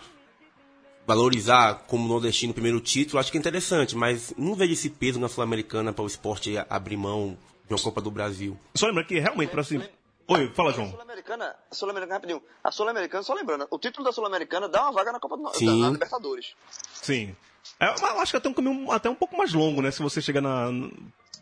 valorizar 1.05 1.85
como 1.87 2.07
nordestino 2.07 2.51
o 2.51 2.53
primeiro 2.53 2.79
título, 2.79 3.19
acho 3.19 3.31
que 3.31 3.37
é 3.37 3.39
interessante, 3.39 3.95
mas 3.95 4.33
não 4.37 4.55
vejo 4.55 4.73
esse 4.73 4.89
peso 4.89 5.19
na 5.19 5.27
Sul-Americana 5.27 5.91
para 5.91 6.03
o 6.03 6.07
esporte 6.07 6.55
abrir 6.69 6.97
mão 6.97 7.37
de 7.67 7.73
uma 7.73 7.79
Copa 7.79 8.01
do 8.01 8.11
Brasil. 8.11 8.57
Só 8.75 8.87
lembra 8.87 9.03
que 9.03 9.19
realmente, 9.19 9.49
para 9.49 9.61
assim. 9.61 9.81
Oi, 10.27 10.51
fala, 10.53 10.71
João. 10.71 10.89
Sul-Americana, 10.91 11.55
a 11.69 11.75
Sul-Americana, 11.75 12.15
rapidinho. 12.15 12.41
A 12.63 12.71
Sul-Americana, 12.71 13.23
só 13.23 13.33
lembrando, 13.33 13.67
o 13.69 13.79
título 13.79 14.05
da 14.05 14.11
Sul-Americana 14.11 14.69
dá 14.69 14.83
uma 14.83 14.91
vaga 14.91 15.11
na 15.11 15.19
Copa 15.19 15.35
do 15.35 15.43
Norte, 15.43 15.59
Sim. 15.59 15.81
na 15.81 15.89
Libertadores. 15.89 16.53
Sim. 16.93 17.35
É, 17.79 17.85
acho 17.85 18.31
que 18.31 18.37
até 18.37 18.49
um 18.49 18.53
caminho 18.53 18.91
até 18.91 19.09
um 19.09 19.15
pouco 19.15 19.37
mais 19.37 19.53
longo, 19.53 19.81
né? 19.81 19.91
Se 19.91 20.01
você 20.01 20.21
chegar 20.21 20.41
na 20.41 20.69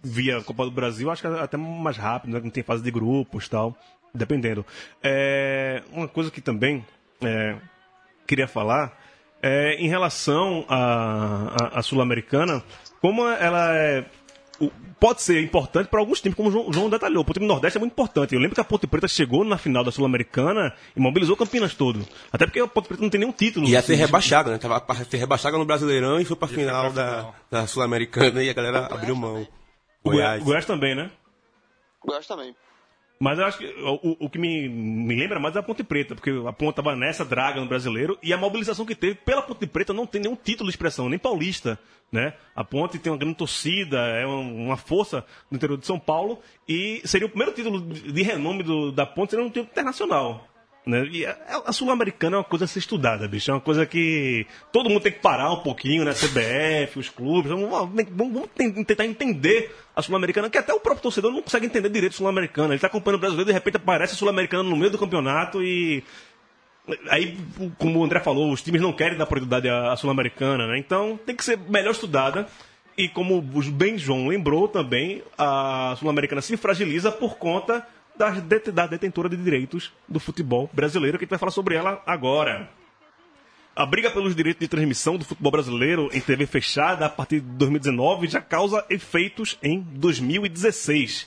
via 0.02 0.42
Copa 0.44 0.66
do 0.66 0.72
Brasil, 0.72 1.12
acho 1.12 1.22
que 1.22 1.28
é 1.28 1.40
até 1.40 1.58
mais 1.58 1.98
rápido, 1.98 2.34
né? 2.34 2.40
Não 2.40 2.50
tem 2.50 2.64
fase 2.64 2.82
de 2.82 2.92
grupos 2.92 3.46
e 3.46 3.50
tal, 3.50 3.76
dependendo. 4.14 4.66
É, 5.04 5.84
uma 5.92 6.08
coisa 6.08 6.32
que 6.32 6.42
também 6.42 6.86
é, 7.22 7.58
queria 8.26 8.48
falar 8.48 8.98
é 9.42 9.76
em 9.76 9.88
relação 9.88 10.66
à 10.68 11.82
Sul-Americana, 11.82 12.64
como 13.02 13.28
ela 13.28 13.76
é 13.76 14.06
pode 15.00 15.22
ser 15.22 15.42
importante 15.42 15.88
para 15.88 16.00
alguns 16.00 16.20
times, 16.20 16.36
como 16.36 16.50
o 16.50 16.74
João, 16.74 16.90
detalhou. 16.90 17.24
Para 17.24 17.32
o 17.32 17.34
time 17.34 17.48
do 17.48 17.54
Nordeste 17.54 17.78
é 17.78 17.80
muito 17.80 17.94
importante. 17.94 18.36
Eu 18.36 18.42
lembro 18.42 18.56
que 18.56 18.62
a 18.62 18.66
Ponte 18.66 18.86
Preta 18.86 19.08
chegou 19.08 19.46
na 19.46 19.58
final 19.58 19.84
da 19.84 19.92
Sul-Americana 19.92 20.74
e 20.96 21.00
mobilizou 21.00 21.36
o 21.36 21.38
Campinas 21.38 21.74
todo. 21.74 22.06
Até 22.32 22.46
porque 22.46 22.60
a 22.60 22.68
Ponte 22.68 22.88
Preta 22.90 23.02
não 23.02 23.10
tem 23.10 23.20
nenhum 23.22 23.32
título. 23.32 23.68
Ia 23.68 23.82
ser 23.82 23.94
Assim, 23.94 24.02
rebaixada, 24.02 24.52
né? 24.52 24.58
Tava 24.58 24.82
pra 24.82 24.96
ser 24.96 25.18
rebaixada 25.18 25.58
no 25.58 25.66
Brasileirão 25.66 26.20
e 26.20 26.26
foi 26.26 26.36
pra 26.36 26.48
final 26.48 26.92
da, 26.92 27.34
da 27.50 27.68
Sul-Americana 27.68 28.44
e 28.44 28.50
a 28.50 28.54
galera 28.54 28.88
abriu 28.88 29.16
mão. 29.16 29.48
O 30.04 30.12
Goiás. 30.12 30.28
Goiás. 30.28 30.42
o 30.42 30.46
Goiás 30.46 30.66
também, 30.66 30.96
né? 30.96 31.10
Goiás 32.06 32.28
também. 32.28 32.54
Mas 33.22 33.38
eu 33.38 33.46
acho 33.46 33.58
que 33.58 33.66
o, 33.66 34.16
o 34.26 34.30
que 34.30 34.40
me, 34.40 34.70
me 34.70 35.14
lembra 35.14 35.40
mais 35.42 35.54
é 35.56 35.60
a 35.60 35.64
Ponte 35.64 35.84
Preta, 35.84 36.16
porque 36.16 36.30
a 36.48 36.54
Ponte 36.54 36.70
estava 36.70 36.96
nessa 36.96 37.26
draga 37.26 37.60
no 37.60 37.68
brasileiro 37.68 38.18
e 38.24 38.32
a 38.32 38.38
mobilização 38.38 38.86
que 38.86 38.96
teve 38.96 39.16
pela 39.16 39.42
Ponte 39.42 39.68
Preta 39.68 39.92
não 39.92 40.06
tem 40.08 40.22
nenhum 40.22 40.38
título 40.38 40.70
de 40.70 40.74
expressão, 40.76 41.10
nem 41.10 41.20
paulista. 41.20 41.78
Né? 42.12 42.34
A 42.56 42.64
Ponte 42.64 42.98
tem 42.98 43.12
uma 43.12 43.20
grande 43.20 43.36
torcida, 43.36 43.98
é 44.00 44.26
um- 44.26 44.66
uma 44.68 44.78
força 44.78 45.24
no 45.52 45.58
interior 45.58 45.78
de 45.78 45.86
São 45.86 46.00
Paulo 46.00 46.40
e 46.68 47.02
seria 47.06 47.28
o 47.28 47.30
primeiro 47.30 47.54
título 47.54 47.82
de 47.82 48.12
de 48.12 48.24
renome 48.24 48.64
do- 48.64 48.92
da 48.92 49.06
Ponte, 49.06 49.32
seria 49.32 49.46
um 49.46 49.50
título 49.50 49.68
internacional. 49.70 50.48
Né? 50.90 51.08
E 51.12 51.26
a, 51.26 51.38
a 51.68 51.72
Sul-Americana 51.72 52.36
é 52.36 52.40
uma 52.40 52.44
coisa 52.44 52.66
a 52.66 52.68
ser 52.68 52.80
estudada, 52.80 53.28
bicho. 53.28 53.50
É 53.52 53.54
uma 53.54 53.62
coisa 53.62 53.86
que 53.86 54.46
todo 54.72 54.90
mundo 54.90 55.02
tem 55.02 55.12
que 55.12 55.20
parar 55.20 55.52
um 55.52 55.62
pouquinho, 55.64 56.04
né? 56.04 56.14
CBF, 56.14 57.00
os 57.00 57.10
clubes. 57.10 57.52
Vamos, 57.52 57.70
vamos- 57.70 58.06
vamos 58.16 58.50
ten- 58.56 58.84
tentar 58.84 59.06
entender 59.06 59.74
a 59.96 60.02
Sul-Americana, 60.02 60.50
que 60.50 60.58
até 60.58 60.74
o 60.74 60.80
próprio 60.80 61.04
torcedor 61.04 61.32
não 61.32 61.42
consegue 61.42 61.66
entender 61.66 61.90
direito 61.90 62.14
a 62.14 62.18
Sul-Americana. 62.18 62.70
Ele 62.70 62.76
está 62.76 62.88
acompanhando 62.88 63.18
o 63.18 63.22
brasileiro, 63.22 63.48
de 63.48 63.54
repente 63.54 63.78
aparece 63.78 64.14
a 64.14 64.18
Sul-Americana 64.18 64.64
no 64.64 64.76
meio 64.76 64.92
do 64.92 64.98
campeonato 64.98 65.62
e. 65.64 66.04
Aí, 67.10 67.38
como 67.78 68.00
o 68.00 68.04
André 68.04 68.20
falou, 68.20 68.52
os 68.52 68.64
times 68.64 68.82
não 68.82 68.92
querem 68.92 69.16
dar 69.18 69.28
prioridade 69.28 69.70
à 69.70 69.96
Sul-Americana, 69.96 70.66
né? 70.66 70.78
Então 70.80 71.20
tem 71.24 71.36
que 71.36 71.46
ser 71.46 71.58
melhor 71.58 71.92
estudada. 71.92 72.48
E 72.98 73.08
como 73.08 73.38
o 73.38 73.42
bem 73.72 73.98
João 73.98 74.28
lembrou 74.28 74.68
também, 74.68 75.22
a 75.38 75.96
Sul-Americana 76.00 76.42
se 76.42 76.58
fragiliza 76.58 77.12
por 77.12 77.38
conta 77.38 77.86
da, 78.20 78.30
da 78.74 78.86
detentora 78.86 79.30
de 79.30 79.38
direitos 79.38 79.94
do 80.08 80.20
futebol 80.20 80.70
brasileiro, 80.74 81.18
que 81.18 81.24
a 81.24 81.26
gente 81.26 81.30
vai 81.30 81.40
falar 81.40 81.54
sobre 81.54 81.76
ela 81.76 82.04
agora. 82.06 82.70
A 83.74 83.86
briga 83.86 84.12
pelos 84.12 84.36
direitos 84.36 84.60
de 84.60 84.68
transmissão 84.68 85.18
do 85.18 85.24
futebol 85.24 85.54
brasileiro 85.54 86.10
em 86.12 86.20
TV 86.20 86.46
fechada 86.46 87.06
a 87.06 87.10
partir 87.10 87.40
de 87.40 87.48
2019 87.48 88.28
já 88.28 88.42
causa 88.42 88.86
efeitos 88.90 89.58
em 89.64 89.80
2016. 89.80 91.26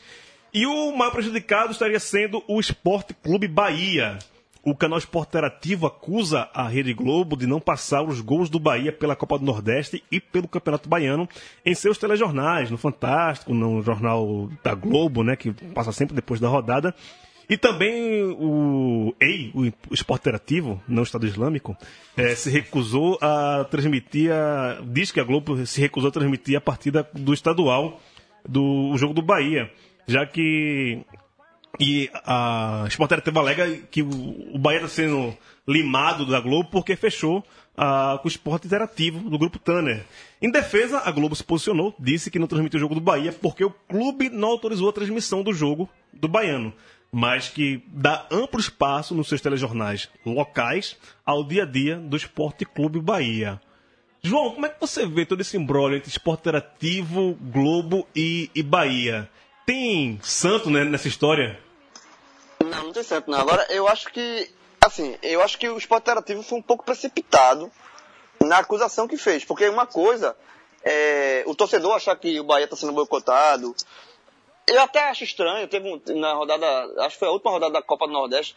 E 0.52 0.66
o 0.66 0.94
maior 0.94 1.12
prejudicado 1.12 1.72
estaria 1.72 1.98
sendo 1.98 2.44
o 2.46 2.61
Esporte 2.61 3.14
Clube 3.14 3.48
Bahia. 3.48 4.18
O 4.64 4.77
canal 4.77 4.96
Esporte 4.96 5.31
Interativo 5.31 5.87
acusa 5.87 6.48
a 6.55 6.68
Rede 6.68 6.94
Globo 6.94 7.37
de 7.37 7.48
não 7.48 7.59
passar 7.59 8.03
os 8.03 8.20
gols 8.20 8.48
do 8.48 8.61
Bahia 8.61 8.92
pela 8.92 9.16
Copa 9.16 9.37
do 9.37 9.44
Nordeste 9.44 10.05
e 10.11 10.20
pelo 10.20 10.46
Campeonato 10.46 10.88
Baiano 10.88 11.29
em 11.66 11.75
seus 11.75 11.98
telejornais, 11.98 12.70
no 12.70 12.79
Fantástico, 12.79 13.53
no 13.53 13.83
jornal 13.83 14.48
da 14.62 14.72
Globo, 14.72 15.25
né, 15.25 15.35
que 15.35 15.53
passa 15.75 15.90
sempre 15.90 16.14
depois 16.14 16.38
da 16.38 16.48
rodada. 16.48 16.94
E 17.51 17.57
também 17.57 18.22
o 18.38 19.12
EI, 19.20 19.51
o 19.53 19.92
Esporte 19.92 20.22
Interativo, 20.22 20.81
não 20.87 21.03
Estado 21.03 21.27
Islâmico, 21.27 21.77
eh, 22.16 22.37
se 22.37 22.48
recusou 22.48 23.18
a 23.20 23.66
transmitir, 23.68 24.31
a, 24.33 24.81
diz 24.87 25.11
que 25.11 25.18
a 25.18 25.25
Globo 25.25 25.66
se 25.66 25.81
recusou 25.81 26.09
a 26.09 26.12
transmitir 26.12 26.57
a 26.57 26.61
partida 26.61 27.07
do 27.12 27.35
estadual 27.35 28.01
do 28.48 28.96
jogo 28.96 29.12
do 29.12 29.22
Bahia, 29.22 29.70
já 30.07 30.25
que 30.25 31.05
e 31.81 32.11
a 32.13 32.85
Sport 32.89 33.09
Interativo 33.09 33.39
alega 33.39 33.79
que 33.91 34.03
o, 34.03 34.59
Bahia 34.59 34.79
está 34.79 34.89
sendo 34.89 35.37
limado 35.67 36.27
da 36.27 36.41
Globo 36.41 36.69
porque 36.71 36.97
fechou 36.97 37.45
ah, 37.77 38.19
com 38.21 38.29
o 38.29 38.31
esporte 38.31 38.67
interativo 38.67 39.31
do 39.31 39.39
grupo 39.39 39.59
Tanner. 39.59 40.05
Em 40.41 40.51
defesa, 40.51 41.01
a 41.05 41.11
Globo 41.11 41.35
se 41.35 41.45
posicionou, 41.45 41.95
disse 41.99 42.31
que 42.31 42.39
não 42.39 42.47
transmitiu 42.47 42.79
o 42.79 42.81
jogo 42.81 42.95
do 42.95 43.01
Bahia 43.01 43.33
porque 43.33 43.65
o 43.65 43.71
clube 43.71 44.29
não 44.29 44.49
autorizou 44.49 44.89
a 44.89 44.93
transmissão 44.93 45.43
do 45.43 45.53
jogo 45.53 45.89
do 46.13 46.29
baiano, 46.29 46.75
mas 47.11 47.49
que 47.49 47.83
dá 47.89 48.27
amplo 48.31 48.61
espaço 48.61 49.15
nos 49.15 49.29
seus 49.29 49.41
telejornais 49.41 50.09
locais 50.27 50.99
ao 51.25 51.45
dia 51.45 51.63
a 51.63 51.67
dia 51.67 51.97
do 51.97 52.17
Esporte 52.17 52.65
Clube 52.65 53.01
Bahia. 53.01 53.61
João, 54.25 54.53
como 54.53 54.67
é 54.67 54.69
que 54.69 54.81
você 54.81 55.05
vê 55.05 55.27
todo 55.27 55.41
esse 55.41 55.57
embrólio 55.57 55.97
entre 55.97 56.09
esporte 56.09 56.41
interativo, 56.41 57.37
Globo 57.41 58.07
e, 58.15 58.51
e 58.55 58.63
Bahia? 58.63 59.29
Tem 59.64 60.18
santo 60.22 60.70
né, 60.70 60.85
nessa 60.85 61.09
história? 61.09 61.59
Não, 62.61 62.85
não 62.85 62.92
tem 62.92 63.03
certo 63.03 63.31
não. 63.31 63.38
Agora, 63.38 63.66
eu 63.70 63.88
acho 63.88 64.09
que, 64.12 64.51
assim, 64.85 65.16
eu 65.22 65.42
acho 65.42 65.59
que 65.59 65.68
o 65.68 65.79
esporte 65.79 66.03
interativo 66.03 66.42
foi 66.42 66.59
um 66.59 66.62
pouco 66.62 66.85
precipitado 66.85 67.70
na 68.40 68.59
acusação 68.59 69.09
que 69.09 69.16
fez. 69.16 69.44
Porque 69.44 69.68
uma 69.68 69.87
coisa, 69.87 70.37
é, 70.83 71.44
o 71.46 71.55
torcedor 71.55 71.94
achar 71.94 72.16
que 72.16 72.40
o 72.40 72.44
Bahia 72.44 72.64
está 72.64 72.77
sendo 72.77 72.92
boicotado. 72.92 73.75
Eu 74.66 74.81
até 74.81 75.09
acho 75.09 75.25
estranho, 75.25 75.66
teve 75.68 75.88
um, 75.88 76.01
na 76.20 76.35
rodada, 76.35 76.66
acho 77.05 77.14
que 77.14 77.18
foi 77.20 77.29
a 77.29 77.33
última 77.33 77.51
rodada 77.51 77.75
da 77.75 77.83
Copa 77.83 78.07
do 78.07 78.12
Nordeste, 78.12 78.57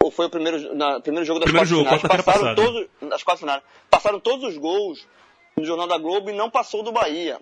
ou 0.00 0.10
foi 0.10 0.26
o 0.26 0.30
primeiro, 0.30 0.74
na, 0.74 1.00
primeiro 1.00 1.24
jogo 1.24 1.40
das 1.40 1.46
Primeiro 1.46 1.68
jogo, 1.68 1.84
quartas 1.84 2.10
finais, 2.10 2.24
passaram 2.24 2.54
todos, 2.54 2.88
das 3.00 3.22
quartas 3.22 3.40
finais, 3.40 3.62
passaram 3.90 4.20
todos 4.20 4.48
os 4.48 4.58
gols 4.58 5.06
no 5.56 5.64
Jornal 5.64 5.86
da 5.86 5.98
Globo 5.98 6.30
e 6.30 6.32
não 6.32 6.50
passou 6.50 6.82
do 6.82 6.92
Bahia. 6.92 7.40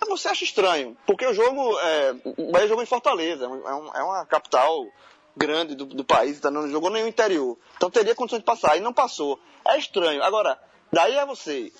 Mas 0.00 0.08
Você 0.08 0.28
acha 0.28 0.44
estranho, 0.44 0.96
porque 1.06 1.26
o 1.26 1.34
jogo, 1.34 1.78
é, 1.80 2.14
o 2.38 2.50
Bahia 2.52 2.68
jogou 2.68 2.82
em 2.82 2.86
Fortaleza, 2.86 3.44
é, 3.44 3.48
um- 3.48 3.94
é 3.94 4.02
uma 4.02 4.24
capital 4.26 4.86
grande 5.36 5.74
do, 5.74 5.84
do 5.84 6.04
país, 6.04 6.40
tá, 6.40 6.50
não 6.50 6.68
jogou 6.68 6.90
no 6.90 6.98
interior. 6.98 7.56
Então 7.76 7.90
teria 7.90 8.14
condições 8.14 8.40
de 8.40 8.44
passar, 8.44 8.76
e 8.76 8.80
não 8.80 8.92
passou. 8.92 9.38
É 9.66 9.76
estranho. 9.78 10.22
Agora, 10.22 10.58
daí 10.92 11.14
é 11.16 11.26
você, 11.26 11.72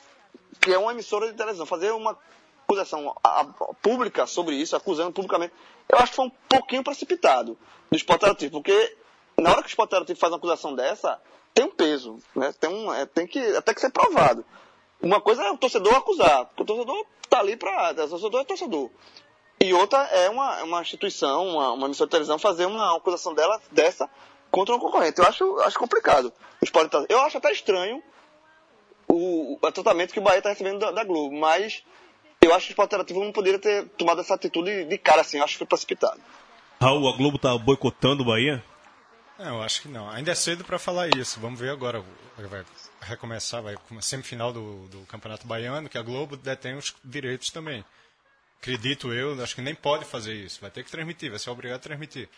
que 0.61 0.72
é 0.72 0.79
uma 0.79 0.92
emissora 0.92 1.26
de 1.31 1.35
televisão, 1.37 1.64
fazer 1.66 1.90
uma 1.92 2.18
acusação 2.64 3.14
a- 3.22 3.40
a- 3.40 3.44
pública 3.81 4.26
sobre 4.26 4.57
isso, 4.57 4.74
acusando 4.76 5.12
publicamente, 5.12 5.55
eu 5.88 5.98
acho 5.98 6.11
que 6.11 6.16
foi 6.16 6.26
um 6.26 6.33
pouquinho 6.48 6.83
precipitado 6.83 7.57
do 7.90 7.96
interativo, 7.96 8.52
porque 8.61 8.96
na 9.38 9.50
hora 9.52 9.62
que 9.62 9.74
o 9.79 9.85
interativo 9.85 10.18
faz 10.18 10.33
uma 10.33 10.38
acusação 10.38 10.74
dessa, 10.74 11.20
tem 11.55 11.64
um 11.64 11.70
peso, 11.70 12.18
né? 12.35 12.52
tem, 12.59 12.68
um, 12.68 12.92
é, 12.92 13.07
tem 13.07 13.26
que 13.26 13.38
até 13.57 13.72
que 13.72 13.81
ser 13.81 13.90
provado. 13.90 14.44
Uma 15.00 15.20
coisa 15.20 15.42
é 15.42 15.50
o 15.50 15.59
torcedor 15.59 15.94
acusar, 15.94 16.47
porque 16.47 16.62
o 16.62 16.66
torcedor 16.66 17.07
está 17.22 17.40
ali 17.40 17.57
para. 17.57 17.92
O 17.92 18.09
torcedor 18.09 18.40
é 18.40 18.44
torcedor. 18.44 18.90
E 19.61 19.72
outra 19.72 19.99
é 20.05 20.28
uma, 20.28 20.62
uma 20.64 20.82
instituição, 20.82 21.47
uma, 21.49 21.72
uma 21.72 21.86
emissora 21.86 22.07
de 22.07 22.11
televisão, 22.12 22.38
fazer 22.38 22.66
uma 22.66 22.97
acusação 22.97 23.34
dela, 23.34 23.61
dessa 23.72 24.09
contra 24.51 24.74
um 24.74 24.78
concorrente. 24.78 25.18
Eu 25.18 25.26
acho, 25.26 25.59
acho 25.61 25.78
complicado. 25.78 26.32
Tá- 26.90 27.07
eu 27.09 27.20
acho 27.20 27.38
até 27.38 27.53
estranho 27.53 28.03
o, 29.09 29.59
o 29.61 29.72
tratamento 29.72 30.12
que 30.12 30.18
o 30.18 30.22
Bahia 30.22 30.38
está 30.38 30.51
recebendo 30.51 30.78
da, 30.78 30.90
da 30.90 31.05
Globo, 31.05 31.34
mas 31.34 31.82
eu 32.42 32.55
acho 32.55 32.66
que 32.66 32.70
o 32.70 32.72
esporte 32.72 32.88
interativo 32.90 33.24
não 33.24 33.32
poderia 33.32 33.59
ter 33.59 33.88
tomado 33.90 34.20
essa 34.20 34.34
atitude 34.34 34.84
de 34.84 34.99
cara 34.99 35.20
assim. 35.22 35.38
Eu 35.38 35.44
acho 35.44 35.55
que 35.55 35.59
foi 35.59 35.66
precipitado. 35.66 36.20
Raul, 36.80 37.09
a 37.09 37.16
Globo 37.16 37.38
tá 37.38 37.57
boicotando 37.57 38.22
o 38.22 38.26
Bahia? 38.26 38.62
Não, 39.39 39.57
eu 39.57 39.62
acho 39.62 39.82
que 39.82 39.89
não. 39.89 40.09
Ainda 40.11 40.32
é 40.32 40.34
cedo 40.34 40.64
para 40.64 40.78
falar 40.78 41.09
isso. 41.16 41.39
Vamos 41.41 41.61
ver 41.61 41.70
agora. 41.70 42.03
Vai 42.37 42.64
recomeçar, 43.01 43.62
vai 43.62 43.74
com 43.89 43.99
a 43.99 44.03
semifinal 44.03 44.53
do, 44.53 44.89
do 44.89 45.01
Campeonato 45.07 45.47
Baiano, 45.47 45.89
que 45.89 45.99
a 45.99 46.03
Globo 46.03 46.37
detém 46.37 46.76
os 46.76 46.95
direitos 47.05 47.51
também. 47.51 47.84
Acredito 48.61 49.12
eu, 49.12 49.41
acho 49.43 49.55
que 49.55 49.62
nem 49.62 49.74
pode 49.74 50.05
fazer 50.05 50.34
isso. 50.34 50.61
Vai 50.61 50.70
ter 50.70 50.82
que 50.82 50.91
transmitir, 50.91 51.30
vai 51.30 51.39
ser 51.39 51.51
obrigado 51.51 51.76
a 51.76 51.82
transmitir. 51.82 52.28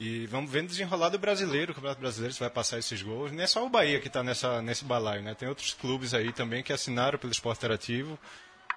E 0.00 0.26
vamos 0.26 0.50
ver 0.50 0.66
desenrolar 0.66 1.10
do 1.10 1.18
brasileiro, 1.18 1.70
o 1.70 1.74
Campeonato 1.74 2.00
Brasileiro, 2.00 2.34
se 2.34 2.40
vai 2.40 2.50
passar 2.50 2.78
esses 2.78 3.00
gols. 3.02 3.30
Não 3.30 3.42
é 3.42 3.46
só 3.46 3.64
o 3.64 3.68
Bahia 3.70 4.00
que 4.00 4.08
está 4.08 4.22
nesse 4.22 4.84
balaio, 4.84 5.22
né? 5.22 5.34
Tem 5.34 5.48
outros 5.48 5.74
clubes 5.74 6.12
aí 6.14 6.32
também 6.32 6.62
que 6.62 6.72
assinaram 6.72 7.18
pelo 7.18 7.32
esporte 7.32 7.58
interativo. 7.58 8.18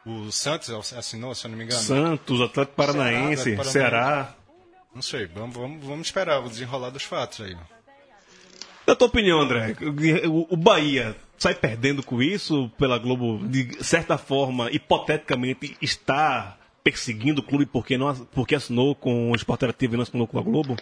O 0.05 0.31
Santos 0.31 0.93
assinou, 0.93 1.33
se 1.33 1.47
eu 1.47 1.51
não 1.51 1.57
me 1.57 1.63
engano. 1.63 1.81
Santos, 1.81 2.39
Atlético 2.41 2.75
Paranaense, 2.75 3.43
Ceará. 3.43 3.61
Atlético 3.61 3.71
Ceará. 3.71 4.35
Não 4.95 5.01
sei, 5.01 5.25
vamos, 5.25 5.53
vamos, 5.53 5.85
vamos 5.85 6.07
esperar 6.07 6.39
o 6.39 6.47
desenrolar 6.47 6.89
dos 6.89 7.03
fatos 7.03 7.41
aí. 7.41 7.57
Na 8.87 8.95
tua 8.95 9.09
opinião, 9.09 9.41
André, 9.41 9.75
o 10.29 10.55
Bahia 10.55 11.17
sai 11.37 11.53
perdendo 11.53 12.01
com 12.01 12.21
isso 12.21 12.71
pela 12.77 12.97
Globo, 12.97 13.45
de 13.45 13.83
certa 13.83 14.17
forma, 14.17 14.71
hipoteticamente, 14.71 15.75
está 15.81 16.57
perseguindo 16.81 17.41
o 17.41 17.43
clube 17.43 17.65
porque, 17.65 17.97
não, 17.97 18.15
porque 18.27 18.55
assinou 18.55 18.95
com 18.95 19.31
o 19.31 19.35
Esporte 19.35 19.65
Interativo 19.65 19.95
e 19.95 19.97
não 19.97 20.03
assinou 20.03 20.27
com 20.27 20.39
a 20.39 20.41
Globo? 20.41 20.77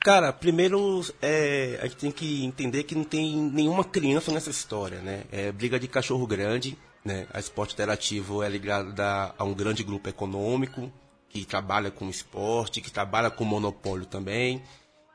Cara, 0.00 0.32
primeiro 0.32 1.04
é, 1.20 1.78
a 1.82 1.86
gente 1.86 1.96
tem 1.96 2.10
que 2.12 2.44
entender 2.44 2.84
que 2.84 2.94
não 2.94 3.04
tem 3.04 3.36
nenhuma 3.36 3.84
criança 3.84 4.32
nessa 4.32 4.48
história, 4.48 5.00
né? 5.00 5.24
É 5.30 5.52
briga 5.52 5.78
de 5.78 5.88
cachorro 5.88 6.26
grande, 6.26 6.78
né? 7.04 7.26
A 7.34 7.40
Esporte 7.40 7.74
Interativo 7.74 8.42
é 8.42 8.48
ligada 8.48 9.34
a 9.36 9.44
um 9.44 9.52
grande 9.52 9.82
grupo 9.82 10.08
econômico 10.08 10.90
que 11.28 11.44
trabalha 11.44 11.90
com 11.90 12.08
esporte, 12.08 12.80
que 12.80 12.90
trabalha 12.90 13.30
com 13.30 13.44
monopólio 13.44 14.06
também 14.06 14.62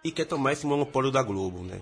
e 0.04 0.12
quer 0.12 0.26
tomar 0.26 0.54
esse 0.54 0.66
monopólio 0.66 1.12
da 1.12 1.24
Globo, 1.24 1.64
né? 1.64 1.82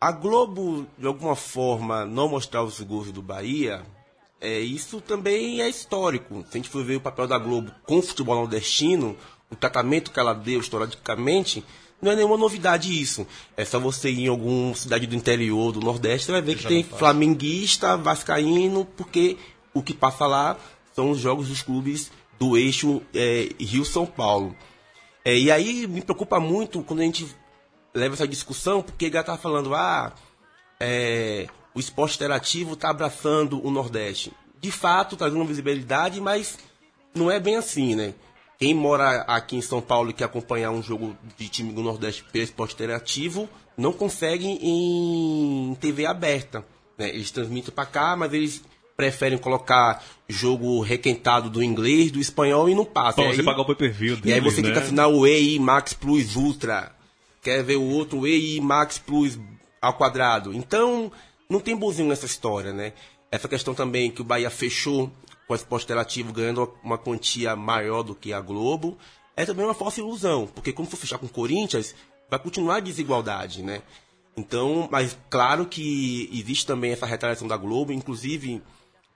A 0.00 0.12
Globo, 0.12 0.86
de 0.98 1.06
alguma 1.06 1.34
forma, 1.34 2.04
não 2.04 2.28
mostrar 2.28 2.62
os 2.62 2.80
gols 2.80 3.10
do 3.10 3.22
Bahia, 3.22 3.82
é, 4.40 4.60
isso 4.60 5.00
também 5.00 5.60
é 5.60 5.68
histórico. 5.68 6.42
Se 6.42 6.48
a 6.50 6.56
gente 6.58 6.68
for 6.68 6.84
ver 6.84 6.96
o 6.96 7.00
papel 7.00 7.26
da 7.26 7.38
Globo 7.38 7.72
com 7.84 7.98
o 7.98 8.02
futebol 8.02 8.36
nordestino, 8.36 9.16
o 9.50 9.56
tratamento 9.56 10.10
que 10.10 10.20
ela 10.20 10.34
deu 10.34 10.60
historicamente, 10.60 11.64
não 12.00 12.12
é 12.12 12.16
nenhuma 12.16 12.36
novidade 12.36 13.00
isso. 13.00 13.26
É 13.56 13.64
só 13.64 13.80
você 13.80 14.10
ir 14.10 14.24
em 14.24 14.28
alguma 14.28 14.74
cidade 14.74 15.06
do 15.06 15.16
interior, 15.16 15.72
do 15.72 15.80
Nordeste, 15.80 16.26
você 16.26 16.32
vai 16.32 16.42
ver 16.42 16.56
que, 16.56 16.62
que 16.62 16.68
tem 16.68 16.84
flamenguista, 16.84 17.96
vascaíno, 17.96 18.84
porque 18.84 19.38
o 19.72 19.82
que 19.82 19.94
passa 19.94 20.26
lá 20.26 20.58
são 20.94 21.10
os 21.10 21.18
jogos 21.18 21.48
dos 21.48 21.62
clubes 21.62 22.10
do 22.38 22.56
eixo 22.56 23.02
é, 23.14 23.48
Rio-São 23.58 24.06
Paulo. 24.06 24.56
É, 25.24 25.36
e 25.36 25.50
aí 25.50 25.86
me 25.86 26.02
preocupa 26.02 26.38
muito 26.38 26.82
quando 26.82 27.00
a 27.00 27.04
gente 27.04 27.26
leva 27.94 28.14
essa 28.14 28.28
discussão, 28.28 28.82
porque 28.82 29.06
ele 29.06 29.18
está 29.18 29.36
falando, 29.36 29.74
ah, 29.74 30.12
é, 30.78 31.46
o 31.74 31.80
esporte 31.80 32.16
interativo 32.16 32.74
está 32.74 32.90
abraçando 32.90 33.64
o 33.66 33.70
Nordeste. 33.70 34.32
De 34.60 34.70
fato, 34.70 35.16
trazendo 35.16 35.44
visibilidade, 35.44 36.20
mas 36.20 36.58
não 37.14 37.30
é 37.30 37.40
bem 37.40 37.56
assim, 37.56 37.94
né? 37.94 38.14
Quem 38.58 38.74
mora 38.74 39.22
aqui 39.22 39.56
em 39.56 39.60
São 39.60 39.82
Paulo 39.82 40.10
e 40.10 40.12
quer 40.14 40.24
acompanhar 40.24 40.70
um 40.70 40.82
jogo 40.82 41.16
de 41.36 41.48
time 41.48 41.72
do 41.72 41.82
Nordeste 41.82 42.24
pelo 42.24 42.44
esporte 42.44 42.74
interativo, 42.74 43.48
não 43.76 43.92
consegue 43.92 44.46
em 44.46 45.76
TV 45.78 46.06
aberta. 46.06 46.64
Né? 46.96 47.10
Eles 47.10 47.30
transmitem 47.30 47.74
para 47.74 47.84
cá, 47.84 48.16
mas 48.16 48.32
eles 48.32 48.62
preferem 48.96 49.38
colocar 49.38 50.02
jogo 50.28 50.80
requentado 50.80 51.50
do 51.50 51.62
inglês, 51.62 52.10
do 52.10 52.18
espanhol 52.18 52.68
e 52.68 52.74
não 52.74 52.84
passa. 52.84 53.22
Bom, 53.22 53.32
você 53.32 53.42
paga 53.42 53.60
o 53.60 53.66
pay-per-view 53.66 54.18
E 54.24 54.32
aí 54.32 54.40
você 54.40 54.62
né? 54.62 54.68
tem 54.68 54.72
que 54.72 54.78
assinar 54.78 55.08
o 55.08 55.26
EI 55.26 55.58
Max 55.58 55.92
Plus 55.92 56.34
Ultra. 56.34 56.92
Quer 57.42 57.62
ver 57.62 57.76
o 57.76 57.84
outro 57.84 58.26
EI 58.26 58.60
Max 58.60 58.98
Plus 58.98 59.38
ao 59.80 59.92
quadrado. 59.92 60.52
Então, 60.54 61.12
não 61.48 61.60
tem 61.60 61.76
bonzinho 61.76 62.08
nessa 62.08 62.26
história, 62.26 62.72
né? 62.72 62.92
Essa 63.30 63.48
questão 63.48 63.74
também 63.74 64.10
que 64.10 64.20
o 64.20 64.24
Bahia 64.24 64.50
fechou 64.50 65.10
com 65.46 65.52
o 65.52 65.56
esporte 65.56 65.84
interativo 65.84 66.32
ganhando 66.32 66.72
uma 66.82 66.98
quantia 66.98 67.54
maior 67.54 68.02
do 68.02 68.14
que 68.14 68.32
a 68.32 68.40
Globo, 68.40 68.98
é 69.36 69.44
também 69.44 69.64
uma 69.64 69.74
falsa 69.74 70.00
ilusão, 70.00 70.48
porque 70.52 70.72
como 70.72 70.88
for 70.88 70.96
fechar 70.96 71.18
com 71.18 71.26
o 71.26 71.28
Corinthians, 71.30 71.94
vai 72.28 72.38
continuar 72.38 72.76
a 72.76 72.80
desigualdade, 72.80 73.62
né? 73.62 73.82
Então, 74.36 74.88
mas 74.90 75.16
claro 75.30 75.66
que 75.66 76.28
existe 76.32 76.66
também 76.66 76.92
essa 76.92 77.06
retaliação 77.06 77.46
da 77.46 77.56
Globo, 77.56 77.92
inclusive 77.92 78.62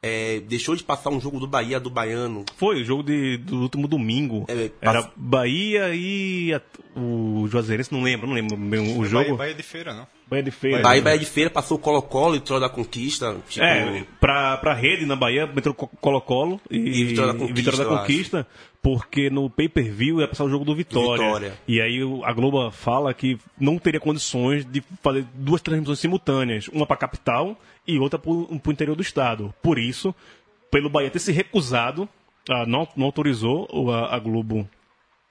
é, 0.02 0.40
deixou 0.40 0.74
de 0.74 0.82
passar 0.82 1.10
um 1.10 1.20
jogo 1.20 1.38
do 1.38 1.46
Bahia 1.46 1.78
do 1.78 1.90
Baiano. 1.90 2.44
Foi, 2.56 2.80
o 2.80 2.84
jogo 2.84 3.02
de, 3.02 3.36
do 3.38 3.62
último 3.62 3.86
domingo. 3.86 4.46
É, 4.48 4.70
Era 4.80 5.10
Bahia 5.14 5.94
e 5.94 6.54
a, 6.54 6.60
o 6.98 7.46
Juazeirense, 7.48 7.92
não 7.92 8.02
lembro, 8.02 8.26
não 8.26 8.34
lembro 8.34 8.56
o 8.98 9.04
jogo. 9.04 9.24
Bahia, 9.24 9.36
Bahia 9.36 9.54
de 9.54 9.62
Feira, 9.62 9.92
não? 9.92 10.06
Bahia 10.26 10.42
de 10.42 10.50
Feira. 10.50 10.80
Bahia, 10.80 11.02
Bahia 11.02 11.18
de 11.18 11.26
Feira 11.26 11.50
passou 11.50 11.76
o 11.76 11.80
Colo-Colo 11.80 12.36
e 12.36 12.38
Vitória 12.38 12.60
da 12.60 12.68
Conquista. 12.68 13.36
Tipo... 13.48 13.64
É, 13.64 14.06
pra, 14.18 14.56
pra 14.56 14.72
rede 14.72 15.04
na 15.04 15.16
Bahia, 15.16 15.50
entrou 15.54 15.74
Colo-Colo 15.74 16.60
e, 16.70 16.78
e, 16.78 17.04
Vitória 17.04 17.32
da 17.32 17.38
Conquista. 17.38 17.70
Vitória 17.70 17.90
da 17.90 17.98
Conquista 17.98 18.46
porque 18.82 19.28
no 19.28 19.50
pay-per-view 19.50 20.20
ia 20.20 20.28
passar 20.28 20.44
o 20.44 20.50
jogo 20.50 20.64
do 20.64 20.74
Vitória. 20.74 21.24
Vitória. 21.24 21.58
E 21.68 21.80
aí 21.80 22.00
a 22.24 22.32
Globo 22.32 22.70
fala 22.70 23.12
que 23.12 23.38
não 23.58 23.78
teria 23.78 24.00
condições 24.00 24.64
de 24.64 24.82
fazer 25.02 25.26
duas 25.34 25.60
transmissões 25.60 25.98
simultâneas, 25.98 26.68
uma 26.68 26.86
para 26.86 26.94
a 26.94 27.00
capital 27.00 27.56
e 27.86 27.98
outra 27.98 28.18
para 28.18 28.30
o 28.30 28.60
interior 28.68 28.96
do 28.96 29.02
estado. 29.02 29.54
Por 29.62 29.78
isso, 29.78 30.14
pelo 30.70 30.88
Bahia 30.88 31.10
ter 31.10 31.18
se 31.18 31.32
recusado, 31.32 32.08
não, 32.66 32.88
não 32.96 33.06
autorizou 33.06 33.68
a, 33.90 34.16
a 34.16 34.18
Globo 34.18 34.68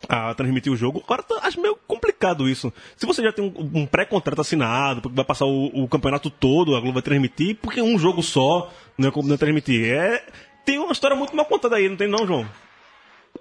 a 0.07 0.33
transmitir 0.33 0.71
o 0.71 0.77
jogo. 0.77 1.01
Agora 1.03 1.23
tá, 1.23 1.39
acho 1.43 1.59
meio 1.59 1.75
complicado 1.87 2.47
isso. 2.47 2.71
Se 2.95 3.05
você 3.05 3.21
já 3.21 3.33
tem 3.33 3.43
um, 3.43 3.81
um 3.81 3.85
pré-contrato 3.85 4.41
assinado, 4.41 5.01
porque 5.01 5.15
vai 5.15 5.25
passar 5.25 5.45
o, 5.45 5.83
o, 5.83 5.87
campeonato 5.87 6.29
todo, 6.29 6.75
a 6.75 6.79
Globo 6.79 6.93
vai 6.93 7.01
transmitir, 7.01 7.57
porque 7.61 7.81
um 7.81 7.97
jogo 7.97 8.21
só 8.21 8.71
não 8.97 9.09
é 9.09 9.11
como 9.11 9.27
não 9.27 9.37
transmitir. 9.37 9.91
É, 9.91 10.25
tem 10.65 10.77
uma 10.77 10.93
história 10.93 11.17
muito 11.17 11.35
mal 11.35 11.45
contada 11.45 11.75
aí, 11.75 11.89
não 11.89 11.97
tem 11.97 12.07
não, 12.07 12.25
João? 12.25 12.47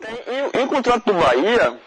Tem, 0.01 0.15
e, 0.15 0.59
e, 0.59 0.63
o 0.65 0.69
contrato 0.69 1.05
do 1.05 1.15
Bahia, 1.15 1.79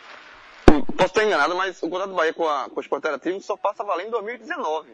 posso 0.95 1.05
estar 1.05 1.24
enganado, 1.24 1.55
mas 1.55 1.82
o 1.82 1.89
contrato 1.89 2.09
do 2.09 2.16
Bahia 2.16 2.34
com, 2.34 2.47
a, 2.47 2.70
com 2.70 2.78
o 2.78 2.82
Esporte 2.82 3.07
Interativo 3.07 3.41
só 3.41 3.55
passa 3.55 3.84
a 3.84 3.86
valer 3.86 4.07
em 4.07 4.09
2019. 4.09 4.89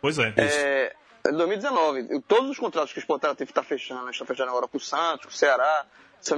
Pois 0.00 0.18
é. 0.18 0.34
É, 0.36 0.94
é 1.24 1.32
2019. 1.32 2.20
Todos 2.22 2.50
os 2.50 2.58
contratos 2.58 2.92
que 2.92 2.98
o 2.98 3.00
Esporte 3.00 3.20
Interativo 3.20 3.50
está 3.50 3.62
fechando, 3.62 4.10
está 4.10 4.24
fechando 4.24 4.50
agora 4.50 4.68
com 4.68 4.76
o 4.76 4.80
Santos, 4.80 5.26
com 5.26 5.32
o 5.32 5.34
Ceará, 5.34 5.86
se 6.20 6.34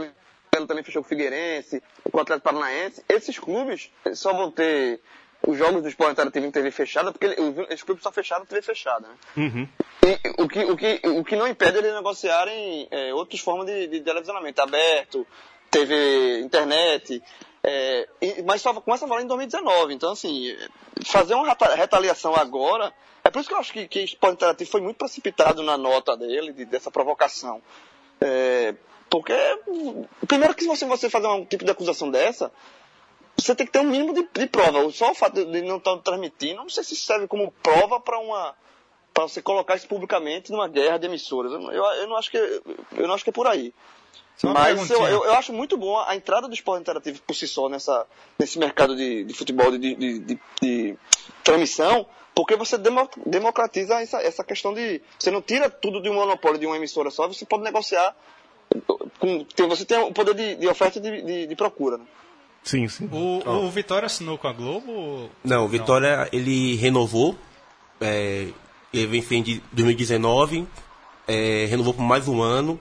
também 0.66 0.83
fechou 0.83 1.03
com 1.03 1.07
o 1.07 1.09
Figueirense, 1.09 1.83
com 2.11 2.18
o 2.18 2.20
Atlético 2.20 2.45
Paranaense. 2.45 3.05
Esses 3.09 3.39
clubes 3.39 3.91
só 4.14 4.33
vão 4.33 4.51
ter 4.51 5.01
os 5.47 5.57
jogos 5.57 5.83
do 5.83 5.89
Esporte 5.89 6.12
Interativo 6.12 6.47
em 6.47 6.51
TV 6.51 6.70
fechada, 6.70 7.12
porque 7.12 7.26
esses 7.70 7.83
clubes 7.83 8.03
só 8.03 8.12
fecharam 8.12 8.45
TV 8.45 8.62
fechada. 8.62 9.09
Né? 9.09 9.14
Uhum. 9.37 9.68
E, 10.03 10.43
o, 10.43 10.49
que, 10.49 10.64
o, 10.64 10.76
que, 10.76 11.01
o 11.05 11.24
que 11.24 11.37
não 11.37 11.47
impede 11.47 11.78
eles 11.78 11.95
negociarem 11.95 12.89
é, 12.91 13.14
outras 13.14 13.41
formas 13.41 13.66
de, 13.66 13.87
de 13.87 14.01
televisionamento, 14.01 14.61
aberto, 14.61 15.26
TV, 15.71 16.41
internet. 16.41 17.23
É, 17.62 18.09
e, 18.21 18.43
mas 18.43 18.62
só 18.62 18.73
começa 18.75 19.05
a 19.05 19.09
valer 19.09 19.25
em 19.25 19.29
2019. 19.29 19.95
Então, 19.95 20.12
assim, 20.12 20.57
fazer 21.05 21.35
uma 21.35 21.57
retaliação 21.75 22.35
agora. 22.35 22.93
É 23.23 23.31
por 23.31 23.41
isso 23.41 23.49
que 23.49 23.55
eu 23.55 23.59
acho 23.59 23.73
que, 23.73 23.87
que 23.87 24.01
Esporte 24.01 24.35
Interativo 24.35 24.71
foi 24.71 24.81
muito 24.81 24.97
precipitado 24.97 25.62
na 25.62 25.77
nota 25.77 26.16
dele, 26.16 26.53
de, 26.53 26.64
dessa 26.64 26.91
provocação. 26.91 27.62
É, 28.21 28.75
porque, 29.11 29.35
primeiro 30.27 30.55
que 30.55 30.62
se 30.62 30.68
você, 30.68 30.87
você 30.87 31.11
fazer 31.11 31.27
um 31.27 31.45
tipo 31.45 31.64
de 31.64 31.71
acusação 31.71 32.11
dessa, 32.11 32.51
você 33.37 33.55
tem 33.55 33.66
que 33.66 33.73
ter 33.73 33.81
um 33.81 33.91
mínimo 33.91 34.14
de, 34.14 34.27
de 34.33 34.47
prova. 34.47 34.91
Só 34.91 35.11
o 35.11 35.14
fato 35.14 35.45
de 35.45 35.62
não 35.62 35.77
estar 35.77 35.97
transmitindo, 35.99 36.62
não 36.62 36.68
sei 36.68 36.85
se 36.85 36.97
serve 36.97 37.27
como 37.27 37.53
prova 37.62 38.01
para 38.01 38.18
uma 38.18 38.55
você 39.23 39.43
colocar 39.43 39.77
isso 39.77 39.87
publicamente 39.87 40.51
numa 40.51 40.66
guerra 40.66 40.97
de 40.97 41.07
emissoras. 41.07 41.53
Eu, 41.53 41.85
eu, 41.85 42.07
não 42.09 42.16
acho 42.16 42.31
que 42.31 42.39
eu 42.39 43.07
não 43.07 43.14
acho 43.14 43.23
que 43.23 43.29
é 43.29 43.33
por 43.33 43.47
aí. 43.47 43.75
Mas 44.43 44.91
eu, 44.91 45.03
eu, 45.07 45.24
eu, 45.24 45.34
acho 45.34 45.53
muito 45.53 45.76
bom 45.76 45.99
a 45.99 46.16
entrada 46.16 46.49
do 46.49 46.55
esporte 46.55 46.80
interativo 46.80 47.20
por 47.26 47.34
si 47.34 47.47
só 47.47 47.68
nessa, 47.68 48.07
nesse 48.38 48.59
mercado 48.59 48.97
de, 48.97 49.24
de 49.24 49.34
futebol, 49.34 49.70
de, 49.70 49.95
de, 49.95 50.18
de, 50.18 50.38
de 50.62 50.97
transmissão, 51.45 52.07
porque 52.34 52.57
você 52.57 52.78
democratiza 53.26 54.01
essa, 54.01 54.22
essa 54.22 54.43
questão 54.43 54.72
de. 54.72 55.03
Você 55.18 55.30
não 55.30 55.43
tira 55.43 55.68
tudo 55.68 56.01
de 56.01 56.09
um 56.09 56.14
monopólio 56.14 56.59
de 56.59 56.66
uma 56.66 56.76
emissora 56.76 57.11
só, 57.11 57.28
você 57.28 57.45
pode 57.45 57.62
negociar 57.62 58.14
com, 59.18 59.45
tem, 59.45 59.68
você 59.68 59.84
tem 59.84 59.99
o 59.99 60.12
poder 60.12 60.34
de, 60.34 60.55
de 60.57 60.68
oferta 60.68 60.99
e 60.99 61.03
de, 61.03 61.22
de, 61.22 61.47
de, 61.49 61.57
procura. 61.57 61.99
Né? 61.99 62.05
Sim, 62.62 62.88
sim. 62.88 63.09
O, 63.12 63.43
oh. 63.45 63.66
o, 63.66 63.70
Vitória 63.70 64.07
assinou 64.07 64.38
com 64.38 64.49
a 64.49 64.53
Globo? 64.53 64.91
Ou... 64.91 65.30
Não, 65.45 65.64
o 65.64 65.68
Vitória 65.68 66.16
não. 66.16 66.28
ele 66.32 66.76
renovou. 66.76 67.36
É, 68.01 68.49
ele 68.93 69.20
vem 69.20 69.43
de 69.43 69.62
2019, 69.72 70.66
é, 71.28 71.66
renovou 71.66 71.93
por 71.93 72.03
mais 72.03 72.26
um 72.26 72.41
ano 72.41 72.80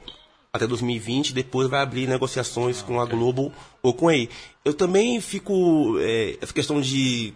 até 0.60 0.68
2020, 0.68 1.34
depois 1.34 1.70
vai 1.70 1.82
abrir 1.82 2.07
negociações 2.07 2.82
ah, 2.82 2.84
com 2.84 2.99
a 2.99 3.05
Globo 3.05 3.51
ou 3.82 3.93
com 3.93 4.10
a 4.10 4.16
EI. 4.16 4.30
Eu 4.64 4.74
também 4.74 5.20
fico. 5.22 5.97
É, 5.99 6.38
essa 6.41 6.53
questão 6.53 6.82
de 6.82 7.34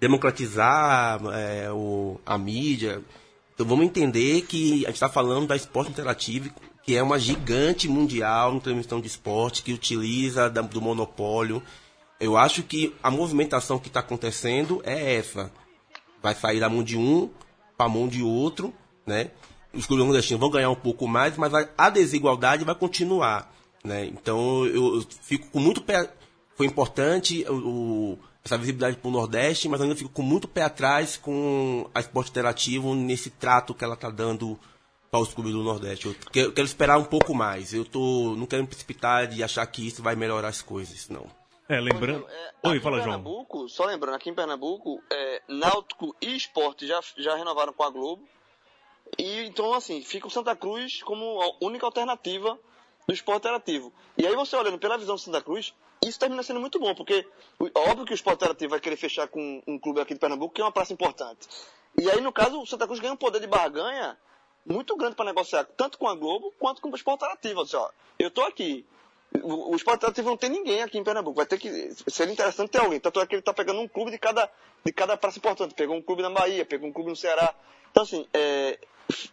democratizar 0.00 1.20
é, 1.34 1.70
o, 1.72 2.20
a 2.24 2.38
mídia. 2.38 3.02
Então 3.54 3.66
vamos 3.66 3.84
entender 3.84 4.42
que 4.42 4.84
a 4.84 4.88
gente 4.88 4.94
está 4.94 5.08
falando 5.08 5.48
da 5.48 5.56
esporte 5.56 5.90
interativo, 5.90 6.50
que 6.84 6.96
é 6.96 7.02
uma 7.02 7.18
gigante 7.18 7.88
mundial 7.88 8.54
em 8.54 8.60
transmissão 8.60 9.00
de 9.00 9.08
esporte, 9.08 9.62
que 9.62 9.72
utiliza 9.72 10.48
da, 10.48 10.62
do 10.62 10.80
monopólio. 10.80 11.60
Eu 12.20 12.36
acho 12.36 12.62
que 12.62 12.94
a 13.02 13.10
movimentação 13.10 13.78
que 13.78 13.88
está 13.88 14.00
acontecendo 14.00 14.80
é 14.84 15.16
essa. 15.16 15.52
Vai 16.22 16.34
sair 16.34 16.60
da 16.60 16.68
mão 16.68 16.82
de 16.82 16.96
um 16.96 17.30
para 17.76 17.86
a 17.86 17.88
mão 17.88 18.08
de 18.08 18.22
outro, 18.22 18.72
né? 19.06 19.30
Os 19.72 19.86
clubes 19.86 20.04
nordestinos 20.04 20.40
vão 20.40 20.50
ganhar 20.50 20.70
um 20.70 20.74
pouco 20.74 21.06
mais, 21.06 21.36
mas 21.36 21.52
a 21.76 21.90
desigualdade 21.90 22.64
vai 22.64 22.74
continuar, 22.74 23.52
né? 23.84 24.06
Então 24.06 24.64
eu, 24.66 24.96
eu 24.96 25.06
fico 25.22 25.48
com 25.50 25.60
muito 25.60 25.80
pé. 25.82 26.10
Foi 26.56 26.66
importante 26.66 27.44
o, 27.48 28.18
essa 28.44 28.58
visibilidade 28.58 28.96
para 28.96 29.08
o 29.08 29.12
Nordeste, 29.12 29.68
mas 29.68 29.80
ainda 29.80 29.94
fico 29.94 30.10
com 30.10 30.22
muito 30.22 30.48
pé 30.48 30.62
atrás 30.62 31.16
com 31.16 31.88
a 31.94 32.00
Esporte 32.00 32.30
Interativo 32.30 32.94
nesse 32.94 33.30
trato 33.30 33.74
que 33.74 33.84
ela 33.84 33.94
está 33.94 34.10
dando 34.10 34.58
para 35.10 35.20
os 35.20 35.32
clubes 35.32 35.52
do 35.52 35.62
Nordeste. 35.62 36.06
Eu 36.06 36.16
quero, 36.32 36.48
eu 36.48 36.52
quero 36.52 36.66
esperar 36.66 36.98
um 36.98 37.04
pouco 37.04 37.34
mais. 37.34 37.72
Eu 37.72 37.84
tô, 37.84 38.34
não 38.36 38.46
quero 38.46 38.62
me 38.62 38.68
precipitar 38.68 39.26
de 39.26 39.42
achar 39.42 39.66
que 39.66 39.86
isso 39.86 40.02
vai 40.02 40.16
melhorar 40.16 40.48
as 40.48 40.62
coisas, 40.62 41.08
não. 41.08 41.26
É, 41.68 41.78
lembrando. 41.78 42.26
Oi, 42.62 42.76
Aqui 42.76 42.80
fala, 42.80 42.96
João. 42.96 43.08
Pernambuco, 43.10 43.68
só 43.68 43.84
lembrando, 43.84 44.14
aqui 44.14 44.30
em 44.30 44.34
Pernambuco, 44.34 45.02
é, 45.12 45.42
Náutico 45.48 46.16
e 46.20 46.34
Esporte 46.34 46.86
já, 46.86 46.98
já 47.18 47.36
renovaram 47.36 47.72
com 47.72 47.82
a 47.82 47.90
Globo. 47.90 48.22
E 49.16 49.44
então, 49.44 49.72
assim, 49.72 50.02
fica 50.02 50.26
o 50.26 50.30
Santa 50.30 50.54
Cruz 50.56 51.02
como 51.02 51.40
a 51.42 51.64
única 51.64 51.86
alternativa 51.86 52.58
do 53.06 53.14
esporte 53.14 53.38
interativo. 53.38 53.92
E 54.16 54.26
aí 54.26 54.34
você 54.34 54.56
olhando 54.56 54.78
pela 54.78 54.98
visão 54.98 55.14
do 55.14 55.20
Santa 55.20 55.40
Cruz, 55.40 55.72
isso 56.04 56.18
termina 56.18 56.42
sendo 56.42 56.60
muito 56.60 56.78
bom, 56.78 56.94
porque 56.94 57.26
óbvio 57.74 58.04
que 58.04 58.12
o 58.12 58.14
esporte 58.14 58.36
interativo 58.36 58.70
vai 58.70 58.80
querer 58.80 58.96
fechar 58.96 59.28
com 59.28 59.62
um 59.66 59.78
clube 59.78 60.00
aqui 60.00 60.14
de 60.14 60.20
Pernambuco, 60.20 60.54
que 60.54 60.60
é 60.60 60.64
uma 60.64 60.72
praça 60.72 60.92
importante. 60.92 61.48
E 61.98 62.08
aí, 62.10 62.20
no 62.20 62.32
caso, 62.32 62.60
o 62.60 62.66
Santa 62.66 62.86
Cruz 62.86 63.00
ganha 63.00 63.14
um 63.14 63.16
poder 63.16 63.40
de 63.40 63.46
barganha 63.46 64.16
muito 64.64 64.94
grande 64.96 65.16
para 65.16 65.24
negociar, 65.24 65.64
tanto 65.64 65.98
com 65.98 66.06
a 66.06 66.14
Globo 66.14 66.52
quanto 66.58 66.82
com 66.82 66.90
o 66.90 66.94
esporte 66.94 67.24
interativo. 67.24 67.62
Assim, 67.62 67.76
ó, 67.76 67.88
eu 68.18 68.30
tô 68.30 68.42
aqui. 68.42 68.86
O, 69.42 69.72
o 69.72 69.76
esporte 69.76 70.22
não 70.22 70.36
tem 70.36 70.50
ninguém 70.50 70.82
aqui 70.82 70.98
em 70.98 71.04
Pernambuco. 71.04 71.36
Vai 71.36 71.46
ter 71.46 71.58
que. 71.58 71.92
Seria 72.08 72.32
interessante 72.32 72.70
ter 72.70 72.80
alguém. 72.80 72.98
Tanto 72.98 73.20
é 73.20 73.26
que 73.26 73.34
ele 73.34 73.42
tá 73.42 73.52
pegando 73.52 73.80
um 73.80 73.88
clube 73.88 74.10
de 74.10 74.18
cada, 74.18 74.50
de 74.84 74.92
cada 74.92 75.16
praça 75.16 75.38
importante. 75.38 75.74
Pegou 75.74 75.96
um 75.96 76.02
clube 76.02 76.22
na 76.22 76.30
Bahia, 76.30 76.64
pegou 76.64 76.88
um 76.88 76.92
clube 76.92 77.10
no 77.10 77.16
Ceará. 77.16 77.54
Então, 77.90 78.02
assim, 78.02 78.26
é, 78.32 78.78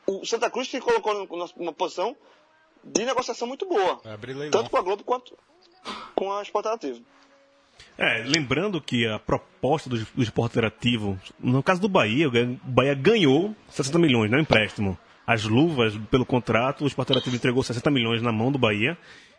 o 0.05 0.25
Santa 0.25 0.49
Cruz 0.49 0.69
se 0.69 0.79
colocou 0.79 1.25
numa, 1.57 1.73
posição 1.73 2.15
de 2.83 3.05
negociação 3.05 3.47
muito 3.47 3.65
boa. 3.65 4.01
Leilão. 4.33 4.51
Tanto 4.51 4.69
com 4.69 4.77
a 4.77 4.81
Globo 4.81 5.03
quanto 5.03 5.37
com 6.15 6.31
a 6.33 6.41
esporte 6.41 6.67
interativo. 6.67 7.05
É, 7.97 8.23
lembrando 8.25 8.81
que 8.81 9.07
a 9.07 9.19
proposta 9.19 9.89
do, 9.89 9.97
do 9.97 10.23
esporte 10.23 10.53
interativo, 10.53 11.19
no 11.39 11.63
caso 11.63 11.81
do 11.81 11.87
Bahia, 11.89 12.27
o 12.27 12.31
Bahia 12.63 12.93
ganhou 12.93 13.55
60 13.69 13.97
milhões, 13.99 14.31
não 14.31 14.39
empréstimo. 14.39 14.97
As 15.25 15.43
luvas, 15.43 15.97
pelo 16.11 16.25
contrato, 16.25 16.83
o 16.83 16.87
esporte 16.87 17.09
interativo 17.09 17.35
entregou 17.35 17.63
60 17.63 17.89
milhões 17.89 18.21
na 18.21 18.31
mão 18.31 18.51
do 18.51 18.59
Bahia. 18.59 18.97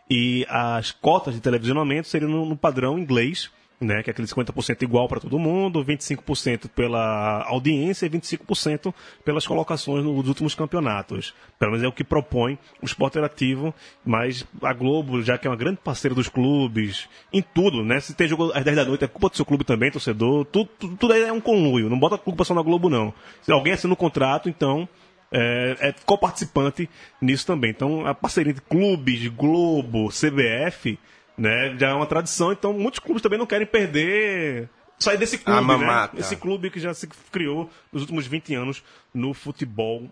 E 0.09 0.45
as 0.49 0.91
cotas 0.91 1.33
de 1.33 1.41
televisionamento 1.41 2.07
seriam 2.07 2.29
no, 2.29 2.45
no 2.45 2.57
padrão 2.57 2.97
inglês, 2.97 3.51
né, 3.79 4.01
que 4.01 4.09
é 4.09 4.11
aquele 4.11 4.27
50% 4.27 4.81
igual 4.81 5.07
para 5.07 5.19
todo 5.19 5.37
mundo, 5.37 5.85
25% 5.85 6.67
pela 6.69 7.43
audiência 7.47 8.05
e 8.05 8.09
25% 8.09 8.93
pelas 9.23 9.45
colocações 9.45 10.03
nos 10.03 10.27
últimos 10.27 10.55
campeonatos. 10.55 11.33
Pelo 11.59 11.71
menos 11.71 11.85
é 11.85 11.87
o 11.87 11.91
que 11.91 12.03
propõe 12.03 12.57
o 12.81 12.85
esporte 12.85 13.17
interativo, 13.17 13.73
mas 14.03 14.45
a 14.63 14.73
Globo, 14.73 15.21
já 15.21 15.37
que 15.37 15.47
é 15.47 15.49
uma 15.49 15.55
grande 15.55 15.79
parceira 15.83 16.15
dos 16.15 16.27
clubes, 16.27 17.07
em 17.31 17.41
tudo, 17.41 17.83
né? 17.83 17.99
Se 17.99 18.15
tem 18.15 18.27
jogo 18.27 18.51
às 18.53 18.63
10 18.63 18.77
da 18.77 18.85
noite, 18.85 19.03
é 19.03 19.07
culpa 19.07 19.29
do 19.29 19.35
seu 19.35 19.45
clube 19.45 19.63
também, 19.63 19.91
torcedor, 19.91 20.45
tudo, 20.45 20.69
tudo, 20.79 20.97
tudo 20.97 21.13
aí 21.13 21.23
é 21.23 21.31
um 21.31 21.41
conluio, 21.41 21.89
não 21.89 21.99
bota 21.99 22.15
a 22.15 22.19
culpa 22.19 22.43
só 22.43 22.55
na 22.55 22.63
Globo, 22.63 22.89
não. 22.89 23.13
Se 23.43 23.51
alguém 23.51 23.73
assina 23.73 23.93
o 23.93 23.97
contrato, 23.97 24.49
então 24.49 24.89
é, 25.31 25.75
é 25.79 25.95
co-participante 26.05 26.89
nisso 27.21 27.45
também. 27.45 27.71
Então, 27.71 28.05
a 28.05 28.13
parceria 28.13 28.51
entre 28.51 28.63
clubes, 28.63 29.27
Globo, 29.27 30.09
CBF, 30.09 30.97
né, 31.37 31.75
já 31.77 31.89
é 31.89 31.93
uma 31.93 32.05
tradição. 32.05 32.51
Então, 32.51 32.73
muitos 32.73 32.99
clubes 32.99 33.21
também 33.21 33.39
não 33.39 33.45
querem 33.45 33.67
perder, 33.67 34.69
sair 34.97 35.17
desse 35.17 35.37
clube, 35.37 35.77
né? 35.77 36.09
Esse 36.17 36.35
clube 36.35 36.69
que 36.69 36.79
já 36.79 36.93
se 36.93 37.07
criou 37.31 37.69
nos 37.91 38.01
últimos 38.01 38.25
20 38.25 38.55
anos 38.55 38.83
no 39.13 39.33
futebol 39.33 40.09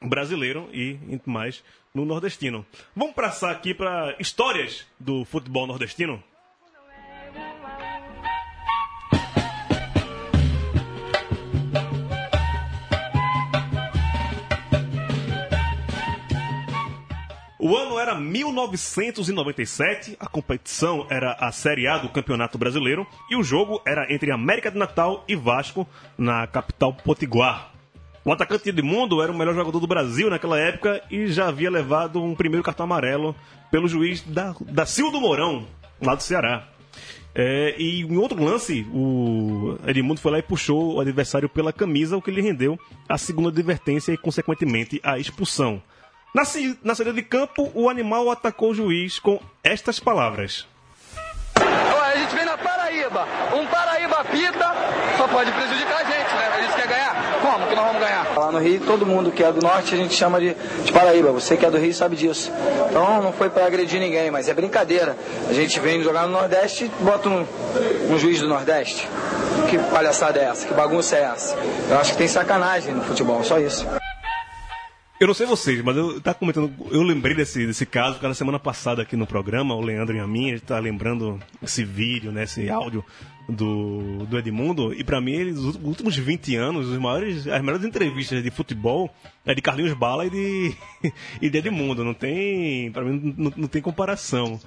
brasileiro 0.00 0.68
e 0.72 0.98
mais 1.26 1.62
no 1.94 2.04
nordestino. 2.04 2.64
Vamos 2.94 3.14
passar 3.14 3.50
aqui 3.50 3.74
para 3.74 4.14
histórias 4.18 4.86
do 4.98 5.24
futebol 5.24 5.66
nordestino? 5.66 6.22
O 17.60 17.76
ano 17.76 17.98
era 17.98 18.14
1997, 18.14 20.16
a 20.20 20.28
competição 20.28 21.08
era 21.10 21.32
a 21.40 21.50
Série 21.50 21.88
A 21.88 21.98
do 21.98 22.08
Campeonato 22.08 22.56
Brasileiro 22.56 23.04
e 23.28 23.34
o 23.34 23.42
jogo 23.42 23.82
era 23.84 24.06
entre 24.14 24.30
América 24.30 24.70
de 24.70 24.78
Natal 24.78 25.24
e 25.26 25.34
Vasco 25.34 25.84
na 26.16 26.46
capital 26.46 26.94
Potiguar. 26.94 27.72
O 28.24 28.32
atacante 28.32 28.68
Edmundo 28.68 29.20
era 29.20 29.32
o 29.32 29.36
melhor 29.36 29.56
jogador 29.56 29.80
do 29.80 29.88
Brasil 29.88 30.30
naquela 30.30 30.56
época 30.56 31.02
e 31.10 31.26
já 31.26 31.48
havia 31.48 31.68
levado 31.68 32.22
um 32.22 32.32
primeiro 32.32 32.62
cartão 32.62 32.84
amarelo 32.84 33.34
pelo 33.72 33.88
juiz 33.88 34.22
da, 34.22 34.54
da 34.60 34.86
Sildo 34.86 35.20
Mourão, 35.20 35.66
lá 36.00 36.14
do 36.14 36.22
Ceará. 36.22 36.68
É, 37.34 37.74
e 37.76 38.02
em 38.02 38.16
outro 38.18 38.40
lance, 38.40 38.86
o 38.92 39.76
Edmundo 39.84 40.20
foi 40.20 40.30
lá 40.30 40.38
e 40.38 40.42
puxou 40.42 40.94
o 40.94 41.00
adversário 41.00 41.48
pela 41.48 41.72
camisa, 41.72 42.16
o 42.16 42.22
que 42.22 42.30
lhe 42.30 42.40
rendeu 42.40 42.78
a 43.08 43.18
segunda 43.18 43.48
advertência 43.48 44.12
e, 44.12 44.16
consequentemente, 44.16 45.00
a 45.02 45.18
expulsão. 45.18 45.82
Na, 46.34 46.42
na 46.84 46.94
saída 46.94 47.12
de 47.12 47.22
campo, 47.22 47.70
o 47.74 47.88
animal 47.88 48.30
atacou 48.30 48.70
o 48.70 48.74
juiz 48.74 49.18
com 49.18 49.40
estas 49.64 49.98
palavras. 49.98 50.66
Olha, 51.56 52.12
a 52.12 52.16
gente 52.16 52.34
vem 52.34 52.44
na 52.44 52.58
Paraíba. 52.58 53.26
Um 53.54 53.66
Paraíba 53.66 54.24
pita 54.24 54.74
só 55.16 55.26
pode 55.26 55.50
prejudicar 55.50 56.00
a 56.00 56.04
gente, 56.04 56.34
né? 56.34 56.48
A 56.54 56.62
gente 56.62 56.74
quer 56.74 56.86
ganhar. 56.86 57.40
Como 57.40 57.66
que 57.66 57.74
nós 57.74 57.86
vamos 57.86 58.00
ganhar? 58.00 58.38
Lá 58.38 58.52
no 58.52 58.58
Rio, 58.58 58.80
todo 58.80 59.06
mundo 59.06 59.32
que 59.32 59.42
é 59.42 59.50
do 59.50 59.60
norte 59.60 59.94
a 59.94 59.96
gente 59.96 60.14
chama 60.14 60.38
de, 60.38 60.54
de 60.84 60.92
Paraíba. 60.92 61.32
Você 61.32 61.56
que 61.56 61.66
é 61.66 61.70
do 61.70 61.78
Rio 61.78 61.92
sabe 61.94 62.14
disso. 62.14 62.52
Então 62.88 63.22
não 63.22 63.32
foi 63.32 63.48
pra 63.50 63.66
agredir 63.66 63.98
ninguém, 63.98 64.30
mas 64.30 64.48
é 64.48 64.54
brincadeira. 64.54 65.16
A 65.48 65.52
gente 65.52 65.80
vem 65.80 66.02
jogar 66.02 66.26
no 66.26 66.32
Nordeste 66.32 66.84
e 66.84 66.88
bota 67.02 67.28
um, 67.28 67.46
um 68.10 68.18
juiz 68.18 68.40
do 68.40 68.48
Nordeste. 68.48 69.08
Que 69.68 69.78
palhaçada 69.78 70.38
é 70.38 70.44
essa? 70.44 70.66
Que 70.66 70.74
bagunça 70.74 71.16
é 71.16 71.22
essa? 71.22 71.56
Eu 71.90 71.98
acho 71.98 72.12
que 72.12 72.18
tem 72.18 72.28
sacanagem 72.28 72.94
no 72.94 73.02
futebol, 73.02 73.42
só 73.42 73.58
isso. 73.58 73.86
Eu 75.20 75.26
não 75.26 75.34
sei 75.34 75.46
vocês, 75.46 75.82
mas 75.82 75.96
eu 75.96 76.20
tava 76.20 76.38
comentando, 76.38 76.72
eu 76.92 77.02
lembrei 77.02 77.34
desse, 77.34 77.66
desse 77.66 77.84
caso, 77.84 78.14
porque 78.14 78.28
na 78.28 78.34
semana 78.34 78.58
passada 78.58 79.02
aqui 79.02 79.16
no 79.16 79.26
programa, 79.26 79.74
o 79.74 79.80
Leandro 79.80 80.14
e 80.16 80.20
a 80.20 80.26
mim, 80.28 80.50
a 80.50 80.52
gente 80.54 80.62
tá 80.62 80.78
lembrando 80.78 81.40
esse 81.60 81.84
vídeo, 81.84 82.30
né, 82.30 82.44
esse 82.44 82.70
áudio 82.70 83.04
do, 83.48 84.24
do 84.26 84.38
Edmundo, 84.38 84.94
e 84.94 85.02
pra 85.02 85.20
mim, 85.20 85.32
eles, 85.32 85.58
os 85.58 85.74
últimos 85.74 86.16
20 86.16 86.54
anos, 86.54 86.86
os 86.86 86.98
maiores, 86.98 87.48
as 87.48 87.60
melhores 87.60 87.84
entrevistas 87.84 88.44
de 88.44 88.50
futebol 88.52 89.12
é 89.44 89.54
de 89.56 89.60
Carlinhos 89.60 89.92
Bala 89.92 90.24
e 90.24 90.30
de, 90.30 90.76
e 91.42 91.50
de 91.50 91.58
Edmundo, 91.58 92.04
não 92.04 92.14
tem, 92.14 92.92
pra 92.92 93.02
mim 93.02 93.34
não, 93.36 93.52
não 93.56 93.68
tem 93.68 93.82
comparação. 93.82 94.60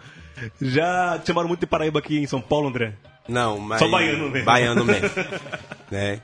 Já 0.62 1.18
te 1.20 1.28
chamaram 1.28 1.48
muito 1.48 1.62
de 1.62 1.68
Paraíba 1.68 2.00
aqui 2.00 2.18
em 2.18 2.28
São 2.28 2.42
Paulo, 2.42 2.68
André? 2.68 2.94
Não, 3.28 3.60
mas. 3.60 3.80
Só 3.80 3.88
baiano 3.88 4.30
mesmo. 4.30 4.46
Baiano 4.46 4.84
mesmo. 4.84 5.10
né? 5.92 6.22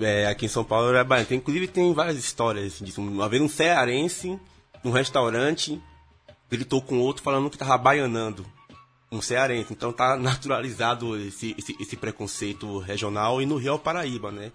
É, 0.00 0.26
aqui 0.26 0.46
em 0.46 0.48
São 0.48 0.64
Paulo 0.64 0.88
era 0.90 1.04
baiano. 1.04 1.26
Tem, 1.28 1.38
inclusive 1.38 1.68
tem 1.68 1.92
várias 1.94 2.16
histórias 2.18 2.78
disso. 2.80 3.00
Uma 3.00 3.28
vez 3.28 3.42
um 3.42 3.48
cearense, 3.48 4.38
num 4.82 4.90
restaurante, 4.90 5.80
gritou 6.50 6.80
com 6.82 6.98
outro 6.98 7.22
falando 7.22 7.50
que 7.50 7.58
tava 7.58 7.76
baianando. 7.78 8.46
Um 9.10 9.22
cearense. 9.22 9.72
Então 9.72 9.92
tá 9.92 10.16
naturalizado 10.18 11.16
esse, 11.20 11.54
esse, 11.58 11.76
esse 11.80 11.96
preconceito 11.96 12.78
regional 12.78 13.40
e 13.40 13.46
no 13.46 13.56
Rio 13.56 13.74
é 13.74 13.78
Paraíba, 13.78 14.30
né? 14.32 14.50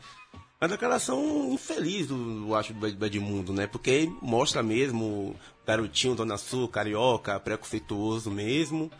É 0.59 0.65
uma 0.65 0.69
declaração 0.69 1.51
infeliz, 1.51 2.05
do, 2.07 2.45
eu 2.49 2.55
acho, 2.55 2.71
do 2.73 2.91
do 2.91 3.05
Edmundo, 3.05 3.51
né? 3.51 3.65
Porque 3.65 4.11
mostra 4.21 4.61
mesmo 4.61 5.03
o 5.05 5.35
garotinho, 5.65 6.13
Dona 6.13 6.37
Sul, 6.37 6.67
carioca, 6.67 7.39
preconceituoso 7.39 8.29
mesmo, 8.29 8.91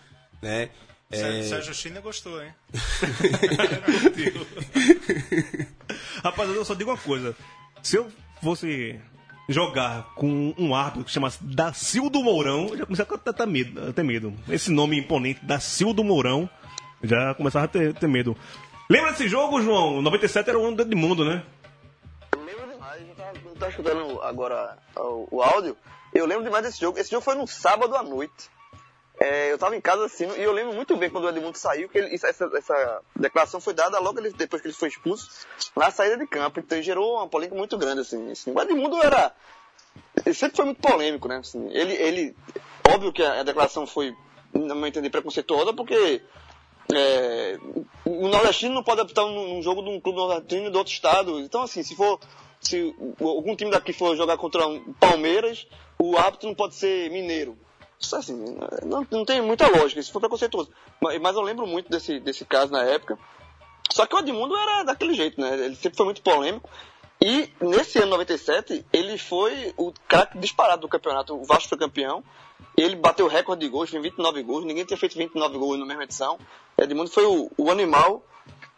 né? 0.42 0.70
Sérgio- 1.12 1.50
Sérgio 1.50 1.74
China 1.76 2.00
gostou, 2.02 2.42
hein? 2.42 2.52
Rapaz, 6.24 6.50
eu 6.50 6.64
só 6.64 6.74
digo 6.74 6.92
uma 6.92 6.98
coisa. 6.98 7.36
Se 7.82 7.96
eu 7.98 8.12
fosse 8.44 9.00
jogar 9.50 10.14
com 10.16 10.54
um 10.58 10.76
árbitro 10.76 11.04
que 11.04 11.12
chamasse 11.12 11.44
Dacildo 11.44 12.24
Mourão, 12.24 12.70
eu 12.70 12.78
já 12.78 12.86
começava 12.86 13.16
a 13.16 13.34
ter 13.34 13.46
medo. 13.48 13.94
ter 13.94 14.04
medo. 14.04 14.34
Esse 14.48 14.72
nome 14.72 14.98
imponente, 14.98 15.44
Dacildo 15.44 16.04
Mourão, 16.04 16.50
já 17.04 17.34
começava 17.34 17.66
a 17.66 17.68
ter, 17.68 17.94
ter 17.94 18.08
medo. 18.08 18.36
Lembra 18.90 19.12
desse 19.12 19.28
jogo, 19.28 19.62
João? 19.62 20.02
97 20.02 20.50
era 20.50 20.60
o 20.60 20.66
ano 20.66 20.78
do 20.78 20.84
Edmundo, 20.84 21.26
né? 21.26 21.44
lembro 22.46 22.68
demais. 22.70 23.02
Eu 23.46 23.56
tava 23.56 23.72
escutando 23.72 24.22
agora 24.22 24.78
o, 24.96 25.28
o 25.38 25.42
áudio. 25.42 25.76
Eu 26.14 26.26
lembro 26.26 26.44
demais 26.44 26.64
desse 26.66 26.80
jogo. 26.80 27.00
Esse 27.00 27.10
jogo 27.10 27.24
foi 27.24 27.36
no 27.36 27.48
sábado 27.48 27.96
à 27.96 28.04
noite. 28.04 28.50
É, 29.24 29.52
eu 29.52 29.58
tava 29.60 29.76
em 29.76 29.82
casa 29.82 30.04
assim, 30.04 30.28
e 30.36 30.42
eu 30.42 30.52
lembro 30.52 30.74
muito 30.74 30.98
bem 30.98 31.08
quando 31.08 31.26
o 31.26 31.30
Edmundo 31.30 31.56
saiu, 31.56 31.88
que 31.88 31.96
ele- 32.00 32.16
essa, 32.16 32.50
essa 32.58 33.02
declaração 33.16 33.62
foi 33.62 33.72
dada 33.72 34.00
logo 34.00 34.20
depois 34.20 34.64
que 34.64 34.68
ele 34.68 34.74
foi 34.74 34.90
expulso, 34.90 35.30
na 35.76 35.92
saída 35.92 36.18
de 36.18 36.26
campo. 36.26 36.60
Então 36.60 36.82
gerou 36.82 37.18
uma 37.18 37.28
polêmica 37.28 37.56
muito 37.56 37.78
grande, 37.78 38.02
assim. 38.02 38.32
assim. 38.32 38.52
O 38.52 38.60
Edmundo 38.60 38.98
era. 39.04 39.32
Ele 40.26 40.34
sempre 40.34 40.56
foi 40.56 40.66
muito 40.66 40.82
polêmico, 40.82 41.28
né? 41.28 41.38
Assim, 41.38 41.70
ele, 41.72 41.94
ele. 41.94 42.36
Óbvio 42.92 43.14
que 43.14 43.22
a, 43.22 43.42
a 43.42 43.44
declaração 43.44 43.86
foi, 43.86 44.12
no 44.54 44.74
meu 44.76 44.88
entender, 44.88 45.12
preconceituosa, 45.12 45.72
porque. 45.72 46.24
É, 46.94 47.58
o 48.04 48.28
nordestino 48.28 48.74
não 48.74 48.84
pode 48.84 49.02
apitar 49.02 49.24
num, 49.26 49.54
num 49.54 49.62
jogo 49.62 49.84
de 49.84 49.90
um 49.90 50.02
clube 50.02 50.18
nordestino 50.18 50.72
de 50.72 50.78
outro 50.78 50.92
estado. 50.92 51.40
Então, 51.40 51.62
assim, 51.62 51.84
se 51.84 51.96
for. 51.96 52.20
Se 52.60 52.96
algum 53.20 53.56
time 53.56 53.70
daqui 53.72 53.94
for 53.94 54.16
jogar 54.16 54.38
contra 54.38 54.68
um 54.68 54.94
Palmeiras, 54.94 55.68
o 56.00 56.18
árbitro 56.18 56.48
não 56.48 56.56
pode 56.56 56.76
ser 56.76 57.10
mineiro. 57.12 57.58
Assim, 58.14 58.56
não, 58.84 59.06
não 59.10 59.26
tem 59.26 59.42
muita 59.42 59.68
lógica, 59.68 60.00
isso 60.00 60.12
foi 60.12 60.22
preconceituoso. 60.22 60.72
Mas, 61.00 61.36
eu 61.36 61.42
lembro 61.42 61.68
muito 61.68 61.90
desse, 61.90 62.20
desse 62.20 62.46
caso 62.46 62.72
na 62.72 62.84
época. 62.84 63.18
Só 63.92 64.06
que 64.06 64.16
o 64.16 64.20
Edmundo 64.20 64.56
era 64.56 64.84
daquele 64.84 65.14
jeito, 65.14 65.40
né? 65.40 65.54
Ele 65.66 65.76
sempre 65.76 65.98
foi 65.98 66.06
muito 66.06 66.22
polêmico. 66.22 66.70
E 67.22 67.50
nesse 67.62 68.00
ano 68.00 68.12
97, 68.12 68.84
ele 68.92 69.18
foi 69.18 69.74
o 69.78 69.94
craque 70.08 70.40
disparado 70.40 70.82
do 70.82 70.88
campeonato. 70.88 71.36
O 71.36 71.44
Vasco 71.44 71.70
foi 71.70 71.78
campeão. 71.78 72.24
Ele 72.76 72.96
bateu 72.96 73.26
o 73.26 73.30
recorde 73.30 73.64
de 73.64 73.70
gols, 73.70 73.90
fez 73.90 74.02
29 74.02 74.42
gols. 74.44 74.66
Ninguém 74.66 74.86
tinha 74.86 74.98
feito 74.98 75.18
29 75.18 75.58
gols 75.58 75.80
na 75.80 75.86
mesma 75.86 76.04
edição. 76.04 76.40
Edmundo 76.78 77.12
foi 77.12 77.26
o, 77.26 77.52
o 77.58 77.70
animal, 77.70 78.24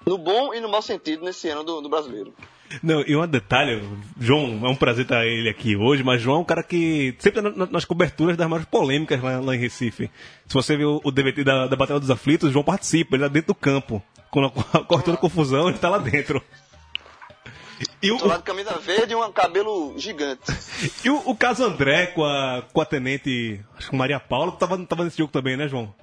no 0.05 0.17
bom 0.17 0.53
e 0.53 0.59
no 0.59 0.67
mau 0.67 0.81
sentido, 0.81 1.23
nesse 1.23 1.47
ano 1.49 1.63
do, 1.63 1.81
do 1.81 1.89
brasileiro. 1.89 2.33
Não, 2.81 3.01
e 3.05 3.15
um 3.15 3.27
detalhe, 3.27 3.81
João, 4.19 4.61
é 4.65 4.69
um 4.69 4.75
prazer 4.75 5.03
estar 5.03 5.25
ele 5.25 5.47
aqui 5.49 5.75
hoje, 5.75 6.03
mas 6.03 6.21
João 6.21 6.37
é 6.37 6.39
um 6.41 6.45
cara 6.45 6.63
que 6.63 7.15
sempre 7.19 7.41
tá 7.41 7.49
na- 7.51 7.67
nas 7.67 7.85
coberturas 7.85 8.35
das 8.35 8.47
maiores 8.47 8.67
polêmicas 8.67 9.21
lá, 9.21 9.39
lá 9.39 9.55
em 9.55 9.59
Recife. 9.59 10.09
Se 10.47 10.53
você 10.53 10.75
viu 10.75 10.99
o 11.03 11.11
DVD 11.11 11.43
da, 11.43 11.67
da 11.67 11.75
Batalha 11.75 11.99
dos 11.99 12.09
Aflitos, 12.09 12.51
João 12.51 12.63
participa, 12.63 13.15
ele 13.15 13.23
tá 13.23 13.29
dentro 13.29 13.49
do 13.49 13.55
campo. 13.55 14.01
Quando 14.31 14.49
cortando 14.87 15.17
confusão, 15.17 15.69
ele 15.69 15.77
tá 15.77 15.87
lá 15.89 15.99
dentro. 15.99 16.41
E 18.01 18.11
o, 18.11 18.17
Do 18.17 18.27
lado 18.27 18.39
de 18.39 18.43
camisa 18.45 18.73
verde 18.79 19.13
e 19.13 19.15
um 19.15 19.31
cabelo 19.31 19.93
gigante. 19.97 20.41
e 21.05 21.09
o, 21.09 21.21
o 21.29 21.35
caso 21.35 21.63
André 21.63 22.07
com 22.07 22.23
a, 22.23 22.63
com 22.73 22.81
a 22.81 22.85
tenente, 22.85 23.59
acho 23.77 23.89
que 23.89 23.95
Maria 23.95 24.19
Paula, 24.19 24.51
tava, 24.53 24.77
tava 24.85 25.03
nesse 25.03 25.17
jogo 25.17 25.31
também, 25.31 25.55
né, 25.57 25.67
João? 25.67 25.93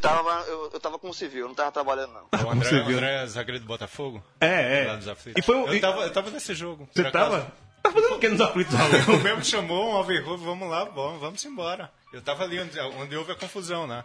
Eu 0.00 0.08
tava, 0.08 0.44
eu, 0.48 0.70
eu 0.72 0.80
tava 0.80 0.98
como 0.98 1.12
civil, 1.12 1.42
eu 1.42 1.48
não 1.48 1.54
tava 1.54 1.70
trabalhando 1.70 2.14
não. 2.14 2.46
O 2.46 2.50
André, 2.50 2.70
viu, 2.84 2.96
André 2.96 3.26
zagueiro 3.26 3.60
do 3.60 3.66
Botafogo? 3.66 4.22
É, 4.40 4.86
é. 4.86 4.98
E 5.36 5.42
foi 5.42 5.56
eu, 5.56 5.74
e- 5.74 5.80
tava, 5.80 6.02
eu 6.04 6.10
tava 6.12 6.30
nesse 6.30 6.54
jogo. 6.54 6.88
Você 6.90 7.10
tava? 7.10 7.36
acaso. 7.36 7.52
Tá 7.82 7.90
fazendo 7.92 8.14
o 8.14 8.18
que 8.18 8.28
nos 8.28 8.40
aflitos? 8.40 8.74
O 8.74 9.18
mesmo 9.22 9.44
chamou 9.44 9.90
um 9.90 9.96
alvirrubro, 9.96 10.44
vamos 10.44 10.68
lá, 10.68 10.86
bom, 10.86 11.18
vamos 11.18 11.44
embora. 11.44 11.90
Eu 12.12 12.22
tava 12.22 12.44
ali 12.44 12.58
onde, 12.60 12.78
onde 12.80 13.16
houve 13.16 13.32
a 13.32 13.34
confusão, 13.34 13.86
né? 13.86 14.02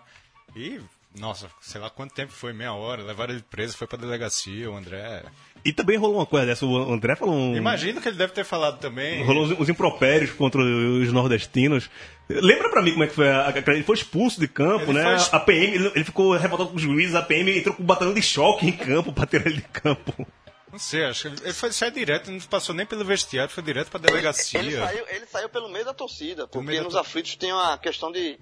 E, 0.55 0.79
nossa, 1.17 1.49
sei 1.61 1.79
lá 1.79 1.89
quanto 1.89 2.13
tempo 2.13 2.31
foi, 2.31 2.51
meia 2.53 2.73
hora, 2.73 3.01
levaram 3.01 3.33
ele 3.33 3.43
preso, 3.49 3.77
foi 3.77 3.87
pra 3.87 3.97
delegacia, 3.97 4.69
o 4.69 4.75
André... 4.75 5.23
E 5.63 5.73
também 5.73 5.97
rolou 5.97 6.17
uma 6.17 6.25
coisa 6.25 6.45
dessa, 6.45 6.65
o 6.65 6.93
André 6.93 7.15
falou 7.15 7.33
um... 7.33 7.55
Imagino 7.55 7.99
que 7.99 8.07
ele 8.07 8.17
deve 8.17 8.33
ter 8.33 8.45
falado 8.45 8.79
também. 8.79 9.25
Rolou 9.25 9.45
os, 9.45 9.59
os 9.59 9.67
impropérios 9.67 10.31
contra 10.31 10.61
os 10.61 11.11
nordestinos. 11.11 11.89
Lembra 12.27 12.69
pra 12.69 12.81
mim 12.81 12.91
como 12.91 13.03
é 13.03 13.07
que 13.07 13.13
foi? 13.13 13.29
A, 13.29 13.49
a- 13.49 13.71
ele 13.73 13.83
foi 13.83 13.95
expulso 13.95 14.39
de 14.39 14.47
campo, 14.47 14.85
Ele 14.91 14.93
né? 14.93 15.15
A 15.31 15.39
PM, 15.39 15.75
ele, 15.75 15.91
ele 15.95 16.03
ficou 16.03 16.33
revoltado 16.35 16.69
com 16.71 16.75
os 16.75 16.81
juízes, 16.81 17.13
a 17.15 17.21
PM 17.21 17.57
entrou 17.57 17.75
com 17.75 17.83
um 17.83 17.85
batalhão 17.85 18.13
de 18.13 18.21
choque 18.21 18.65
em 18.67 18.71
campo 18.71 19.13
pra 19.13 19.25
tirar 19.27 19.45
ele 19.45 19.57
de 19.57 19.61
campo. 19.63 20.27
Não 20.71 20.79
sei, 20.79 21.05
acho 21.05 21.21
que 21.21 21.27
ele, 21.29 21.37
ele 21.43 21.53
foi 21.53 21.71
sair 21.71 21.91
direto, 21.91 22.29
não 22.31 22.39
passou 22.41 22.73
nem 22.75 22.85
pelo 22.85 23.05
vestiário, 23.05 23.53
foi 23.53 23.63
direto 23.63 23.89
pra 23.89 23.99
delegacia. 23.99 24.59
Ele 24.59 24.75
saiu, 24.75 25.05
ele 25.09 25.25
saiu 25.27 25.49
pelo 25.49 25.69
meio 25.69 25.85
da 25.85 25.93
torcida, 25.93 26.47
porque 26.47 26.65
meio 26.67 26.79
da 26.79 26.83
nos 26.85 26.93
tor- 26.93 27.01
aflitos 27.01 27.35
tem 27.35 27.53
uma 27.53 27.77
questão 27.77 28.11
de 28.11 28.37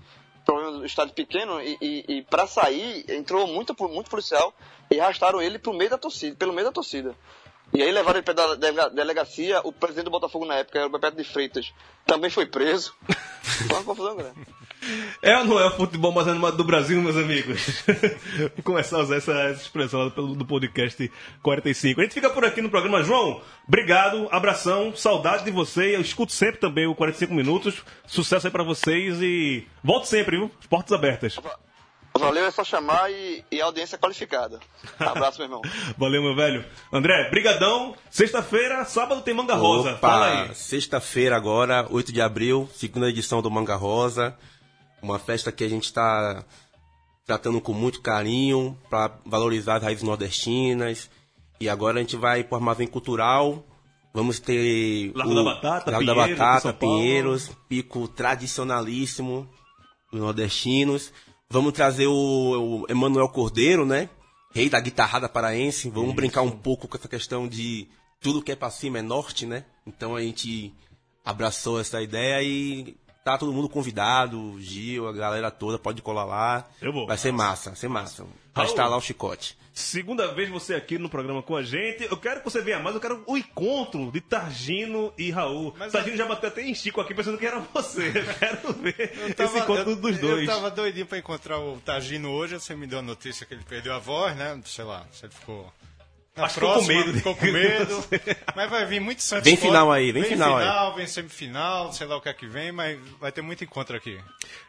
problema 0.46 0.72
do 0.80 0.86
estádio 0.86 1.14
pequeno 1.14 1.62
e, 1.62 1.78
e, 1.82 2.06
e 2.18 2.22
para 2.24 2.48
sair 2.48 3.06
entrou 3.10 3.46
muito, 3.48 3.76
muito 3.88 4.10
policial 4.10 4.54
e 4.90 5.00
arrastaram 5.00 5.42
ele 5.42 5.60
pro 5.60 5.74
meio 5.74 5.90
da 5.90 5.98
torcida, 5.98 6.36
pelo 6.36 6.54
meio 6.54 6.66
da 6.68 6.72
torcida. 6.74 7.16
E 7.76 7.82
aí 7.82 7.92
levaram 7.92 8.20
ele 8.20 8.58
delega- 8.58 8.90
delegacia, 8.90 9.62
o 9.64 9.72
presidente 9.72 10.06
do 10.06 10.12
Botafogo 10.12 10.46
na 10.46 10.56
época, 10.56 10.78
era 10.80 10.88
o 10.88 10.92
Bebeto 10.92 11.18
de 11.18 11.24
Freitas, 11.24 11.74
também 12.06 12.30
foi 12.30 12.46
preso. 12.46 12.94
Foi 13.44 13.76
uma 13.78 13.84
confusão 13.84 14.16
grande. 14.16 14.36
É 15.22 15.38
ou 15.38 15.46
não 15.46 15.60
é 15.60 15.68
o 15.68 15.72
futebol 15.72 16.12
mais 16.12 16.28
animado 16.28 16.58
do 16.58 16.64
Brasil, 16.64 17.02
meus 17.02 17.16
amigos? 17.16 17.84
Vou 18.56 18.64
começar 18.64 18.98
a 18.98 19.02
usar 19.02 19.18
essa, 19.18 19.32
essa 19.34 19.62
expressão 19.62 20.10
pelo, 20.10 20.34
do 20.34 20.46
podcast 20.46 21.12
45. 21.42 22.00
A 22.00 22.04
gente 22.04 22.14
fica 22.14 22.30
por 22.30 22.44
aqui 22.46 22.62
no 22.62 22.70
programa. 22.70 23.04
João, 23.04 23.42
obrigado, 23.68 24.28
abração, 24.32 24.96
saudade 24.96 25.44
de 25.44 25.52
você. 25.52 25.96
Eu 25.96 26.02
escuto 26.02 26.32
sempre 26.32 26.60
também 26.60 26.88
o 26.88 26.96
45 26.96 27.34
Minutos. 27.34 27.84
Sucesso 28.08 28.48
aí 28.48 28.52
pra 28.52 28.64
vocês 28.64 29.22
e 29.22 29.68
volte 29.84 30.08
sempre, 30.08 30.38
viu? 30.38 30.52
As 30.60 30.66
portas 30.66 30.92
abertas. 30.94 31.38
Valeu, 32.20 32.46
é 32.46 32.52
só 32.52 32.64
chamar 32.64 33.12
e, 33.12 33.44
e 33.52 33.62
a 33.62 33.66
audiência 33.66 33.96
é 33.96 34.00
qualificada. 34.00 34.60
Abraço, 35.00 35.40
meu 35.40 35.48
irmão. 35.48 35.62
Valeu, 35.98 36.22
meu 36.22 36.36
velho. 36.36 36.64
André, 36.92 37.30
brigadão. 37.30 37.96
Sexta-feira, 38.10 38.86
sábado 38.86 39.22
tem 39.22 39.34
Manga 39.34 39.56
Rosa. 39.56 39.98
Fala 39.98 40.44
aí. 40.44 40.56
Sexta-feira 40.56 41.36
agora, 41.36 41.88
8 41.90 42.14
de 42.14 42.22
abril, 42.22 42.70
segunda 42.76 43.10
edição 43.10 43.42
do 43.42 43.50
Manga 43.50 43.76
Rosa. 43.76 44.38
Uma 45.02 45.18
festa 45.18 45.52
que 45.52 45.64
a 45.64 45.70
gente 45.70 45.86
está 45.86 46.46
tratando 47.26 47.60
com 47.60 47.74
muito 47.74 48.02
carinho 48.02 48.78
para 48.90 49.12
valorizar 49.26 49.78
as 49.78 49.84
raízes 49.84 50.04
nordestinas. 50.04 51.10
E 51.60 51.68
agora 51.68 51.98
a 51.98 52.02
gente 52.02 52.16
vai 52.16 52.44
para 52.44 52.56
o 52.56 52.58
Armazém 52.58 52.88
Cultural. 52.88 53.66
Vamos 54.14 54.40
ter 54.40 55.12
Largo 55.16 55.34
da 55.34 55.44
Batata, 55.44 55.92
Largo 55.92 56.06
da 56.06 56.14
Pinheiros, 56.14 56.38
Batata, 56.38 56.62
São 56.62 56.74
Paulo. 56.74 56.96
Pinheiros, 56.98 57.52
pico 57.68 58.08
tradicionalíssimo 58.08 59.50
dos 60.12 60.22
nordestinos. 60.22 61.12
Vamos 61.54 61.74
trazer 61.74 62.08
o, 62.08 62.82
o 62.82 62.86
Emanuel 62.90 63.30
Cordeiro, 63.30 63.86
né? 63.86 64.10
Rei 64.56 64.72
da 64.72 64.80
guitarrada 64.80 65.30
paraense. 65.30 65.88
Vamos 65.88 66.16
brincar 66.16 66.42
um 66.42 66.50
pouco 66.50 66.88
com 66.88 66.98
essa 66.98 67.08
questão 67.08 67.48
de 67.48 67.88
tudo 68.20 68.42
que 68.42 68.52
é 68.52 68.56
pra 68.56 68.72
cima 68.72 68.98
é 68.98 69.04
norte, 69.04 69.46
né? 69.46 69.64
Então 69.86 70.16
a 70.16 70.22
gente 70.22 70.74
abraçou 71.24 71.80
essa 71.80 72.02
ideia 72.02 72.42
e 72.42 72.98
tá 73.24 73.38
todo 73.38 73.54
mundo 73.54 73.70
convidado, 73.70 74.40
o 74.40 74.60
Gil, 74.60 75.08
a 75.08 75.14
galera 75.14 75.52
toda 75.52 75.78
pode 75.78 76.02
colar 76.02 76.26
lá. 76.26 76.68
Eu 76.82 76.92
vou. 76.92 77.06
Vai 77.06 77.20
ser 77.20 77.32
massa, 77.32 77.70
vai 77.70 77.78
ser 77.78 77.88
massa. 77.88 78.26
Estar 78.62 78.88
lá 78.88 78.98
o 78.98 79.02
chicote. 79.02 79.58
Segunda 79.74 80.32
vez 80.34 80.50
você 80.50 80.76
aqui 80.76 81.00
no 81.00 81.10
programa 81.10 81.42
com 81.42 81.56
a 81.56 81.64
gente. 81.64 82.04
Eu 82.04 82.16
quero 82.16 82.40
que 82.42 82.46
você 82.46 82.62
venha 82.62 82.78
mais. 82.80 82.94
Eu 82.94 83.02
quero 83.02 83.24
o 83.26 83.36
encontro 83.36 84.12
de 84.12 84.22
Targino 84.22 85.12
e 85.18 85.32
Raul. 85.32 85.74
Mas 85.80 85.92
Targino 85.92 86.16
já 86.16 86.26
bateu 86.28 86.50
até 86.50 86.62
em 86.62 86.76
Chico 86.76 87.02
aqui 87.02 87.16
pensando 87.16 87.40
que 87.40 87.46
era 87.48 87.60
você. 87.74 88.10
Eu 88.10 88.36
quero 88.38 88.74
ver 88.74 89.14
Eu 89.40 89.46
esse 89.46 89.58
encontro 89.58 89.90
eu- 89.92 89.96
dos 89.96 90.18
dois. 90.20 90.48
Eu 90.48 90.54
tava 90.54 90.70
doidinho 90.70 91.08
pra 91.08 91.18
encontrar 91.18 91.58
o 91.60 91.80
Tagino 91.80 92.30
hoje, 92.30 92.54
você 92.60 92.76
me 92.76 92.86
deu 92.86 93.00
a 93.00 93.02
notícia 93.02 93.46
que 93.48 93.56
ele 93.56 93.64
perdeu 93.68 93.94
a 93.96 93.98
voz, 94.00 94.36
né? 94.36 94.62
Sei 94.66 94.86
lá, 94.86 95.08
se 95.12 95.26
ele 95.26 95.34
ficou. 95.34 95.74
Na 96.36 96.46
Acho 96.46 96.56
que 96.56 96.62
ficou 96.62 96.74
com 96.80 96.86
próxima, 96.86 97.06
medo 97.06 97.18
ficou 97.18 97.36
com 97.36 97.46
medo. 97.46 98.06
mas 98.56 98.70
vai 98.70 98.86
vir 98.88 99.00
muito 99.00 99.22
Santos 99.22 99.46
Vem 99.46 99.56
final 99.56 99.92
aí, 99.92 100.12
vem 100.12 100.24
final 100.24 100.58
aí. 100.58 100.64
final, 100.64 100.96
vem 100.96 101.06
semifinal, 101.06 101.94
sei 101.94 102.08
lá 102.08 102.18
o 102.18 102.22
que 102.22 102.30
é 102.30 102.34
que 102.34 102.48
vem, 102.48 102.72
mas 102.72 103.00
vai 103.20 103.32
ter 103.32 103.44
muito 103.44 103.64
encontro 103.64 103.96
aqui. 103.96 104.20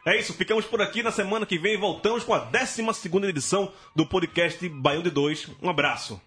É 0.05 0.19
isso, 0.19 0.33
ficamos 0.33 0.65
por 0.65 0.79
aqui 0.79 1.01
na 1.01 1.11
semana 1.11 1.43
que 1.43 1.57
vem 1.57 1.73
e 1.73 1.77
voltamos 1.77 2.23
com 2.23 2.35
a 2.35 2.39
12 2.39 2.83
edição 3.27 3.71
do 3.95 4.05
podcast 4.05 4.69
Baião 4.69 5.01
de 5.01 5.09
2. 5.09 5.49
Um 5.59 5.69
abraço. 5.69 6.21